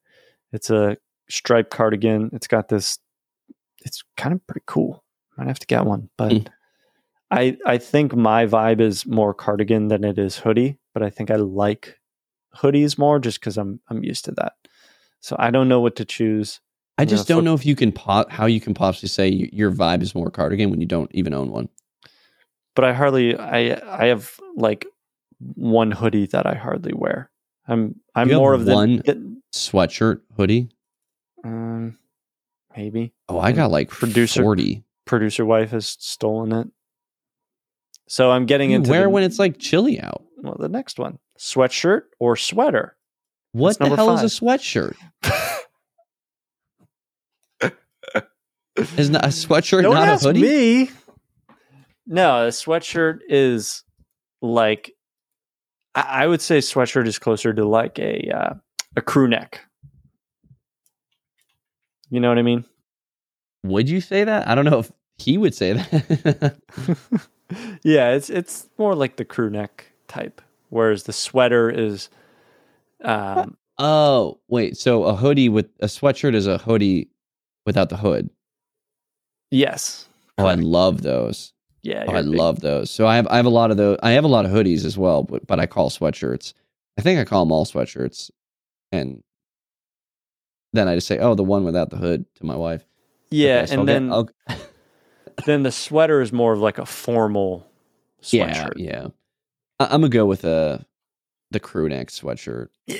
[0.52, 0.96] It's a
[1.30, 2.30] striped cardigan.
[2.32, 2.98] It's got this.
[3.84, 5.04] It's kind of pretty cool.
[5.36, 6.46] I might have to get one, but Mm.
[7.30, 10.78] I I think my vibe is more cardigan than it is hoodie.
[10.94, 11.98] But I think I like
[12.56, 14.54] hoodies more just because I'm I'm used to that.
[15.20, 16.60] So I don't know what to choose.
[16.96, 19.70] I just gonna don't know if you can po- how you can possibly say your
[19.70, 21.68] vibe is more cardigan when you don't even own one.
[22.74, 24.86] but I hardly I I have like
[25.54, 27.30] one hoodie that I hardly wear.
[27.68, 29.02] I'm I'm more of the one?
[29.04, 29.18] it-
[29.54, 30.68] Sweatshirt, hoodie.
[31.44, 31.98] Um
[32.76, 34.84] maybe Oh, I got like Producer- forty.
[35.04, 36.68] producer wife has stolen it.
[38.08, 40.24] So I'm getting You into wear the, when it's like chilly out.
[40.38, 42.96] well, the next one sweatshirt or sweater.
[43.52, 44.96] What the hell is a sweatshirt?
[48.96, 50.40] Is not a sweatshirt Don't not a hoodie?
[50.40, 50.90] me.
[52.06, 53.82] No, a sweatshirt is
[54.40, 54.92] like
[55.96, 58.54] I, I would say sweatshirt is closer to like a uh,
[58.96, 59.62] a crew neck.
[62.10, 62.64] You know what I mean?
[63.64, 64.48] Would you say that?
[64.48, 66.56] I don't know if he would say that.
[67.82, 70.40] yeah, it's it's more like the crew neck type,
[70.70, 72.08] whereas the sweater is
[73.04, 74.76] um oh, wait.
[74.76, 77.08] So a hoodie with a sweatshirt is a hoodie
[77.66, 78.30] without the hood.
[79.50, 80.08] yes.
[80.40, 81.52] Oh, I love those.
[81.82, 82.90] yeah, Oh, I big- love those.
[82.92, 83.98] So I have I have a lot of those.
[84.04, 86.52] I have a lot of hoodies as well, but but I call sweatshirts.
[86.96, 88.30] I think I call them all sweatshirts,
[88.92, 89.22] and
[90.72, 92.84] then I just say, "Oh, the one without the hood" to my wife.
[93.30, 94.30] Yeah, Okay, so I'll and get- then I'll-
[95.46, 97.66] then the sweater is more of like a formal
[98.30, 98.72] yeah, sweatshirt.
[98.76, 99.06] yeah.
[99.80, 100.78] I, I'm gonna go with uh
[101.50, 102.68] the crew neck sweatshirt.
[102.86, 102.96] Yeah.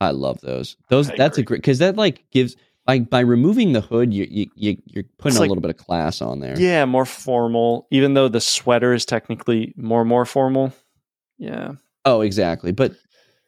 [0.00, 0.76] I love those.
[0.90, 2.54] Those I that's a great because that like gives
[2.84, 5.70] by by removing the hood, you you, you you're putting It's a like- little bit
[5.70, 6.58] of class on there.
[6.58, 7.88] Yeah, more formal.
[7.90, 10.72] Even though the sweater is technically more more formal.
[11.38, 11.72] Yeah.
[12.04, 12.70] Oh, exactly.
[12.72, 12.92] But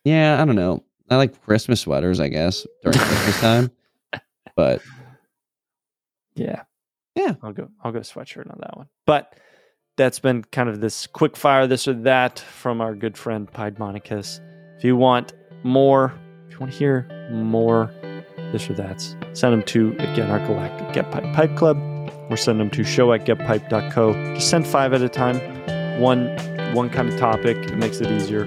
[0.04, 0.82] yeah, I don't know.
[1.10, 3.70] I like Christmas sweaters, I guess, during Christmas time.
[4.56, 4.82] But
[6.34, 6.62] Yeah.
[7.14, 7.34] Yeah.
[7.42, 8.88] I'll go I'll go sweatshirt on that one.
[9.06, 9.34] But
[9.96, 14.40] that's been kind of this quick fire this or that from our good friend Piedmonicus.
[14.76, 15.32] If you want
[15.64, 16.14] more,
[16.46, 17.90] if you want to hear more
[18.52, 21.76] this or that's, send them to again our galactic Get Piped Pipe Club
[22.30, 24.34] or send them to show at getpiped.co.
[24.34, 25.38] Just send five at a time.
[26.00, 26.28] One
[26.74, 27.56] one kind of topic.
[27.56, 28.44] It makes it easier.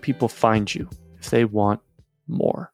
[0.00, 1.80] People find you if they want
[2.26, 2.72] more?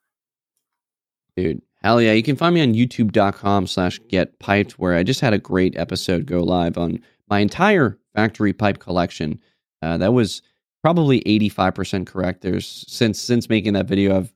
[1.36, 2.12] dude, hell yeah.
[2.12, 5.76] You can find me on youtube.com slash get piped, where I just had a great
[5.76, 9.40] episode go live on my entire factory pipe collection.
[9.82, 10.42] Uh, that was
[10.82, 12.42] probably 85% correct.
[12.42, 14.32] There's since since making that video, I've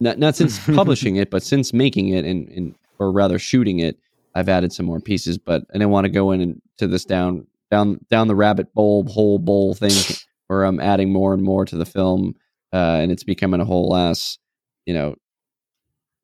[0.00, 3.98] not not since publishing it, but since making it and, and or rather shooting it,
[4.34, 5.36] I've added some more pieces.
[5.38, 8.72] But I didn't want to go in and to this down down down the rabbit
[8.74, 10.16] bowl whole bowl thing
[10.62, 12.34] I'm adding more and more to the film,
[12.72, 14.38] uh, and it's becoming a whole ass,
[14.84, 15.14] you know,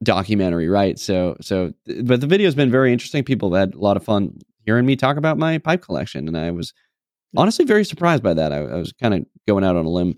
[0.02, 0.98] documentary, right?
[0.98, 3.24] So so, but the video's been very interesting.
[3.24, 6.36] People have had a lot of fun hearing me talk about my pipe collection, and
[6.36, 6.72] I was
[7.36, 8.52] honestly very surprised by that.
[8.52, 10.16] I, I was kind of going out on a limb,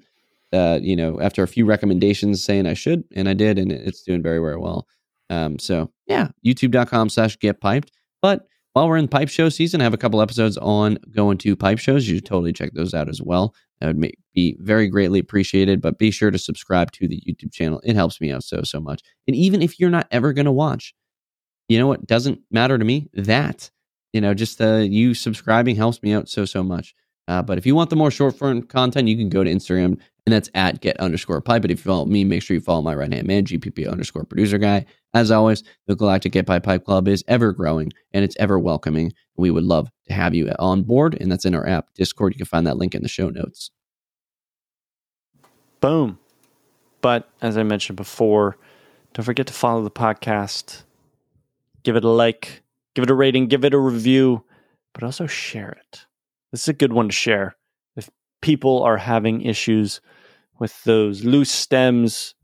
[0.52, 4.02] uh, you know, after a few recommendations saying I should, and I did, and it's
[4.02, 4.86] doing very very well.
[5.30, 7.92] Um, so yeah, youtube.com slash get piped.
[8.20, 11.56] But while we're in pipe show season, I have a couple episodes on going to
[11.56, 12.08] pipe shows.
[12.08, 13.54] You should totally check those out as well.
[13.80, 15.80] That would be very greatly appreciated.
[15.82, 17.80] But be sure to subscribe to the YouTube channel.
[17.84, 19.02] It helps me out so, so much.
[19.26, 20.94] And even if you're not ever going to watch,
[21.68, 23.08] you know what doesn't matter to me?
[23.14, 23.70] That
[24.12, 26.94] you know, just uh, you subscribing helps me out so so much.
[27.28, 29.98] Uh, but if you want the more short form content, you can go to Instagram
[30.26, 31.62] and that's at get underscore pipe.
[31.62, 34.24] But if you follow me, make sure you follow my right hand man, GPP underscore
[34.24, 34.86] producer guy.
[35.14, 39.12] As always, the Galactic Get Piped Pipe Club is ever growing and it's ever welcoming.
[39.36, 42.34] We would love to have you on board, and that's in our app Discord.
[42.34, 43.70] You can find that link in the show notes.
[45.80, 46.18] Boom.
[47.00, 48.56] But as I mentioned before,
[49.12, 50.84] don't forget to follow the podcast,
[51.82, 52.62] give it a like,
[52.94, 54.44] give it a rating, give it a review,
[54.94, 56.06] but also share it.
[56.52, 57.56] This is a good one to share.
[58.42, 60.00] People are having issues
[60.58, 62.34] with those loose stems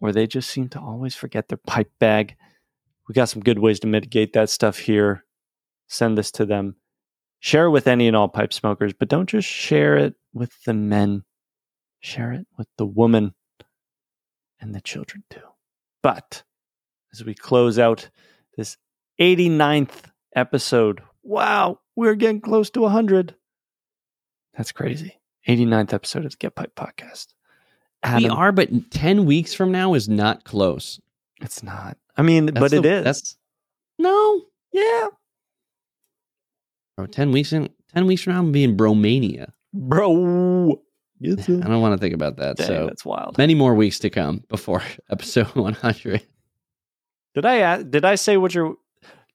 [0.00, 2.36] or they just seem to always forget their pipe bag,
[3.08, 5.24] we got some good ways to mitigate that stuff here.
[5.88, 6.76] Send this to them.
[7.40, 10.74] Share it with any and all pipe smokers, but don't just share it with the
[10.74, 11.22] men.
[12.00, 13.34] Share it with the woman
[14.60, 15.40] and the children too.
[16.02, 16.42] But
[17.12, 18.10] as we close out
[18.56, 18.76] this
[19.20, 23.34] 89th episode, wow, we're getting close to 100.
[24.58, 25.20] That's crazy.
[25.46, 27.28] 89th episode of the Get Piped podcast.
[28.02, 31.00] Adam, we are, but 10 weeks from now is not close.
[31.40, 31.96] It's not.
[32.16, 33.04] I mean, that's but the, it is.
[33.04, 33.36] That's
[34.00, 34.42] no.
[34.72, 35.06] Yeah.
[36.96, 39.52] Bro, 10 weeks in 10 weeks from now I'm being Bromania.
[39.72, 40.80] Bro.
[41.22, 42.56] I don't want to think about that.
[42.56, 43.38] Dang, so that's wild.
[43.38, 46.26] Many more weeks to come before episode 100.
[47.34, 48.74] Did I did I say what your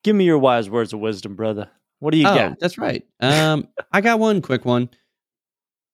[0.03, 1.69] give me your wise words of wisdom, brother?
[1.99, 2.59] What do you oh, got?
[2.59, 3.05] That's right.
[3.21, 4.89] Um, I got one quick one.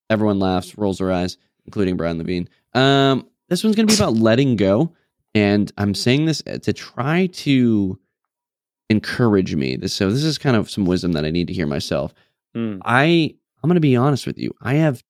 [0.09, 2.49] Everyone laughs, rolls their eyes, including Brian Levine.
[2.73, 4.93] Um, this one's going to be about letting go,
[5.33, 7.99] and I'm saying this to try to
[8.89, 9.75] encourage me.
[9.75, 12.13] This so this is kind of some wisdom that I need to hear myself.
[12.55, 12.79] Mm.
[12.85, 14.53] I I'm going to be honest with you.
[14.61, 15.03] I have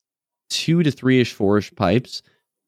[0.49, 2.21] two to three ish, four ish pipes.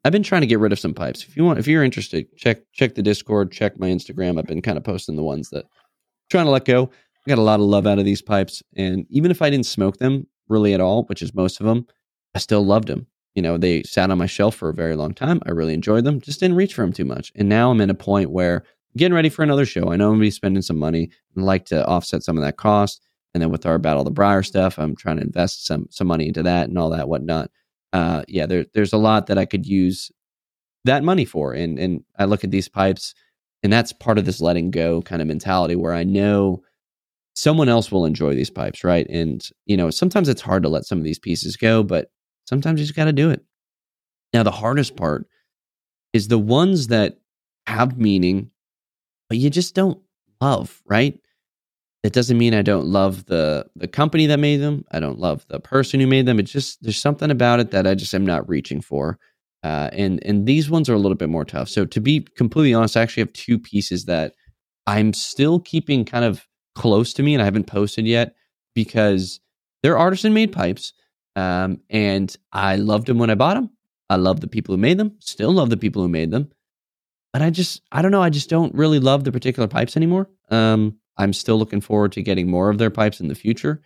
[0.03, 1.23] I've been trying to get rid of some pipes.
[1.23, 4.39] If you want, if you're interested, check check the Discord, check my Instagram.
[4.39, 6.89] I've been kind of posting the ones that I'm trying to let go.
[7.25, 9.67] I got a lot of love out of these pipes, and even if I didn't
[9.67, 11.85] smoke them really at all, which is most of them,
[12.35, 13.07] I still loved them.
[13.35, 15.41] You know, they sat on my shelf for a very long time.
[15.45, 16.19] I really enjoyed them.
[16.19, 18.97] Just didn't reach for them too much, and now I'm in a point where I'm
[18.97, 19.91] getting ready for another show.
[19.91, 22.57] I know I'm gonna be spending some money and like to offset some of that
[22.57, 23.01] cost.
[23.33, 26.07] And then with our Battle of the Briar stuff, I'm trying to invest some some
[26.07, 27.49] money into that and all that whatnot
[27.93, 30.11] uh, yeah, there, there's a lot that I could use
[30.85, 31.53] that money for.
[31.53, 33.13] And and I look at these pipes,
[33.63, 36.63] and that's part of this letting go kind of mentality where I know
[37.35, 39.07] someone else will enjoy these pipes, right?
[39.09, 42.09] And you know, sometimes it's hard to let some of these pieces go, but
[42.45, 43.43] sometimes you just got to do it.
[44.33, 45.27] Now, the hardest part
[46.13, 47.19] is the ones that
[47.67, 48.51] have meaning,
[49.29, 49.99] but you just don't
[50.39, 51.17] love, right?
[52.03, 54.85] It doesn't mean I don't love the the company that made them.
[54.91, 56.39] I don't love the person who made them.
[56.39, 59.19] It's just there's something about it that I just am not reaching for.
[59.63, 61.69] Uh, and and these ones are a little bit more tough.
[61.69, 64.33] So to be completely honest, I actually have two pieces that
[64.87, 68.33] I'm still keeping kind of close to me, and I haven't posted yet
[68.73, 69.39] because
[69.83, 70.93] they're artisan made pipes.
[71.35, 73.69] Um, and I loved them when I bought them.
[74.09, 75.15] I love the people who made them.
[75.19, 76.49] Still love the people who made them.
[77.31, 78.21] But I just I don't know.
[78.21, 80.29] I just don't really love the particular pipes anymore.
[80.49, 83.81] Um, I'm still looking forward to getting more of their pipes in the future.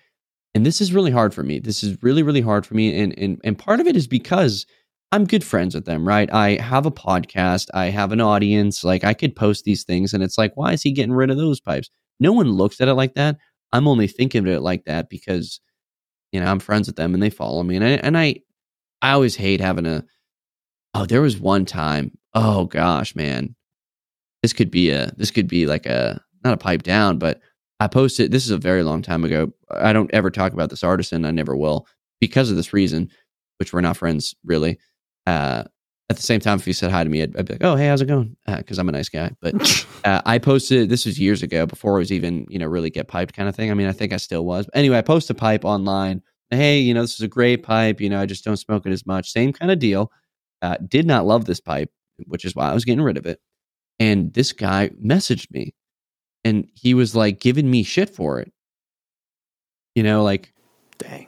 [0.56, 1.60] And this is really hard for me.
[1.60, 2.98] This is really, really hard for me.
[2.98, 4.66] And, and, and part of it is because
[5.12, 6.32] I'm good friends with them, right?
[6.34, 8.84] I have a podcast, I have an audience.
[8.84, 11.38] Like I could post these things, and it's like, why is he getting rid of
[11.38, 11.90] those pipes?
[12.20, 13.38] No one looks at it like that.
[13.74, 15.60] I'm only thinking of it like that because,
[16.36, 17.78] you know, I'm friends with them and they follow me.
[17.78, 18.36] And I, and I,
[19.02, 20.03] I always hate having a,
[20.94, 23.56] oh, there was one time, oh gosh, man,
[24.44, 27.40] this could be a, this could be like a, not a pipe down, but
[27.80, 29.53] I posted this is a very long time ago.
[29.72, 31.24] I don't ever talk about this artisan.
[31.24, 31.88] I never will
[32.20, 33.10] because of this reason,
[33.57, 34.78] which we're not friends really.
[35.26, 35.64] Uh,
[36.10, 37.76] at the same time, if you said hi to me, I'd, I'd be like, "Oh,
[37.76, 39.32] hey, how's it going?" Because uh, I'm a nice guy.
[39.41, 42.90] But uh, I posted this was years ago before I was even you know really
[42.90, 43.72] get piped kind of thing.
[43.72, 44.65] I mean, I think I still was.
[44.65, 46.22] But anyway, I posted a pipe online.
[46.52, 47.99] Hey, you know, this is a great pipe.
[47.99, 49.32] You know, I just don't smoke it as much.
[49.32, 50.11] Same kind of deal.
[50.61, 51.91] Uh, did not love this pipe,
[52.27, 53.40] which is why I was getting rid of it.
[53.99, 55.73] And this guy messaged me
[56.44, 58.53] and he was like giving me shit for it.
[59.95, 60.53] You know, like,
[60.98, 61.27] dang.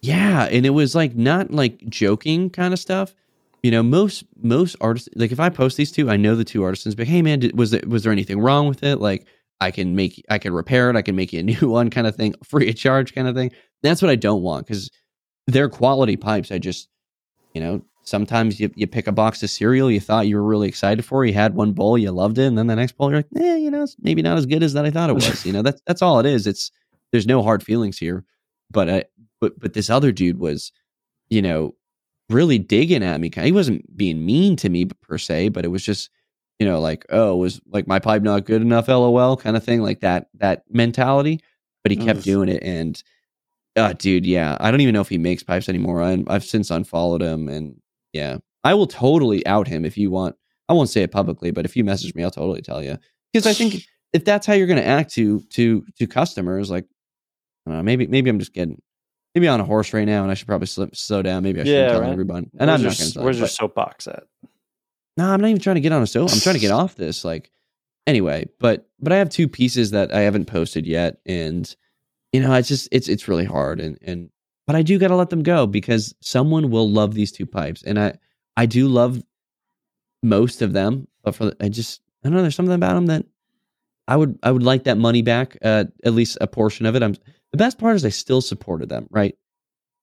[0.00, 3.14] Yeah, and it was like not like joking kind of stuff.
[3.62, 6.62] You know, most most artists like if I post these two, I know the two
[6.62, 6.94] artisans.
[6.94, 9.00] But hey, man, did, was there was there anything wrong with it?
[9.00, 9.26] Like,
[9.60, 10.96] I can make I can repair it.
[10.96, 13.34] I can make you a new one, kind of thing, free of charge, kind of
[13.34, 13.50] thing.
[13.82, 14.90] That's what I don't want because
[15.46, 16.50] they're quality pipes.
[16.52, 16.88] I just,
[17.54, 20.68] you know, sometimes you, you pick a box of cereal you thought you were really
[20.68, 23.18] excited for you had one bowl you loved it and then the next bowl you're
[23.18, 25.44] like eh, you know it's maybe not as good as that i thought it was
[25.44, 26.70] you know that's that's all it is it's
[27.12, 28.24] there's no hard feelings here
[28.70, 29.04] but I,
[29.40, 30.72] but but this other dude was
[31.28, 31.74] you know
[32.30, 35.82] really digging at me he wasn't being mean to me per se but it was
[35.82, 36.10] just
[36.58, 39.82] you know like oh was like my pipe not good enough lol kind of thing
[39.82, 41.40] like that that mentality
[41.82, 42.62] but he kept doing it.
[42.62, 43.02] And,
[43.76, 46.02] uh, dude, yeah, I don't even know if he makes pipes anymore.
[46.02, 47.48] I, I've since unfollowed him.
[47.48, 47.80] And
[48.12, 50.36] yeah, I will totally out him if you want.
[50.68, 52.98] I won't say it publicly, but if you message me, I'll totally tell you.
[53.32, 53.82] Because I think
[54.12, 56.84] if that's how you're going to act to to to customers, like,
[57.66, 58.80] I don't know, maybe maybe I'm just getting
[59.34, 61.42] maybe on a horse right now, and I should probably slip, slow down.
[61.42, 62.10] Maybe I should Yeah, tell right.
[62.10, 62.50] everyone.
[62.58, 63.20] And where's I'm not going to.
[63.22, 64.24] where's your soapbox at?
[65.16, 66.30] No, I'm not even trying to get on a soap.
[66.32, 67.24] I'm trying to get off this.
[67.24, 67.50] Like,
[68.06, 71.74] anyway, but but I have two pieces that I haven't posted yet, and
[72.32, 74.30] you know, it's just it's it's really hard, and and
[74.66, 77.82] but I do got to let them go because someone will love these two pipes,
[77.82, 78.14] and I
[78.56, 79.22] I do love
[80.22, 82.42] most of them, but for the, I just I don't know.
[82.42, 83.24] There's something about them that
[84.06, 87.02] I would I would like that money back, uh, at least a portion of it.
[87.02, 87.16] I'm
[87.52, 89.34] the best part is I still supported them, right?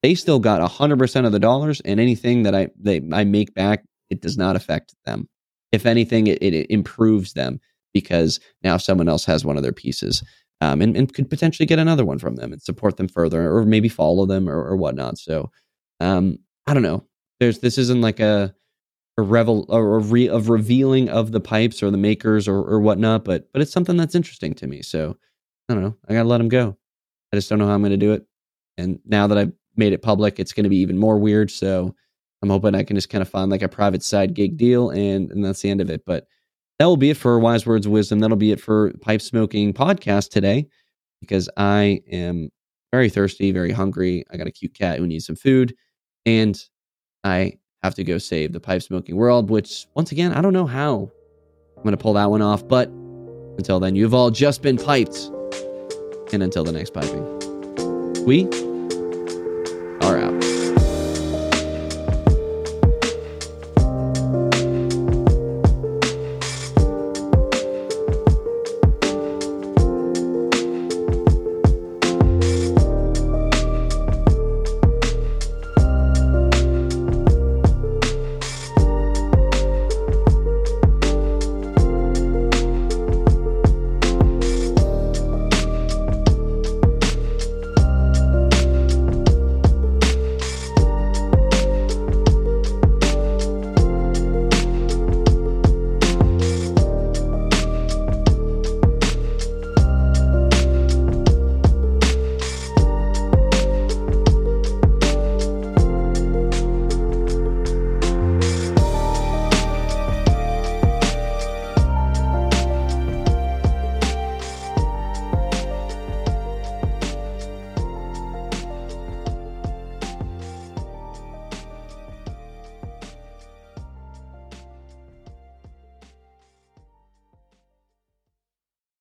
[0.04, 3.54] They still got hundred percent of the dollars, and anything that I they I make
[3.54, 5.28] back, it does not affect them.
[5.72, 7.60] If anything, it, it improves them
[7.94, 10.24] because now someone else has one of their pieces,
[10.62, 13.66] um, and, and could potentially get another one from them and support them further, or
[13.66, 15.18] maybe follow them or, or whatnot.
[15.18, 15.52] So,
[16.00, 16.38] um,
[16.68, 17.06] I don't know.
[17.40, 18.54] There's this isn't like a
[19.18, 22.80] a revel or a re, of revealing of the pipes or the makers or, or
[22.80, 24.82] whatnot, but but it's something that's interesting to me.
[24.84, 25.18] So
[25.70, 25.96] I don't know.
[26.08, 26.78] I gotta let them go.
[27.32, 28.26] I just don't know how I'm gonna do it.
[28.78, 31.52] And now that I've made it public, it's gonna be even more weird.
[31.52, 31.96] So
[32.42, 35.32] I'm hoping I can just kind of find like a private side gig deal and
[35.32, 36.04] and that's the end of it.
[36.06, 36.28] But
[36.80, 38.20] that will be it for Wise Words Wisdom.
[38.20, 40.68] That'll be it for Pipe Smoking Podcast today
[41.22, 42.50] because I am
[42.92, 44.24] very thirsty, very hungry.
[44.32, 45.76] I got a cute cat who needs some food,
[46.26, 46.62] and
[47.24, 50.66] I have to go save the pipe smoking world, which once again, I don't know
[50.66, 51.12] how
[51.76, 52.68] I'm going to pull that one off.
[52.68, 55.32] But until then, you've all just been piped.
[56.34, 57.24] And until the next piping,
[58.26, 58.46] we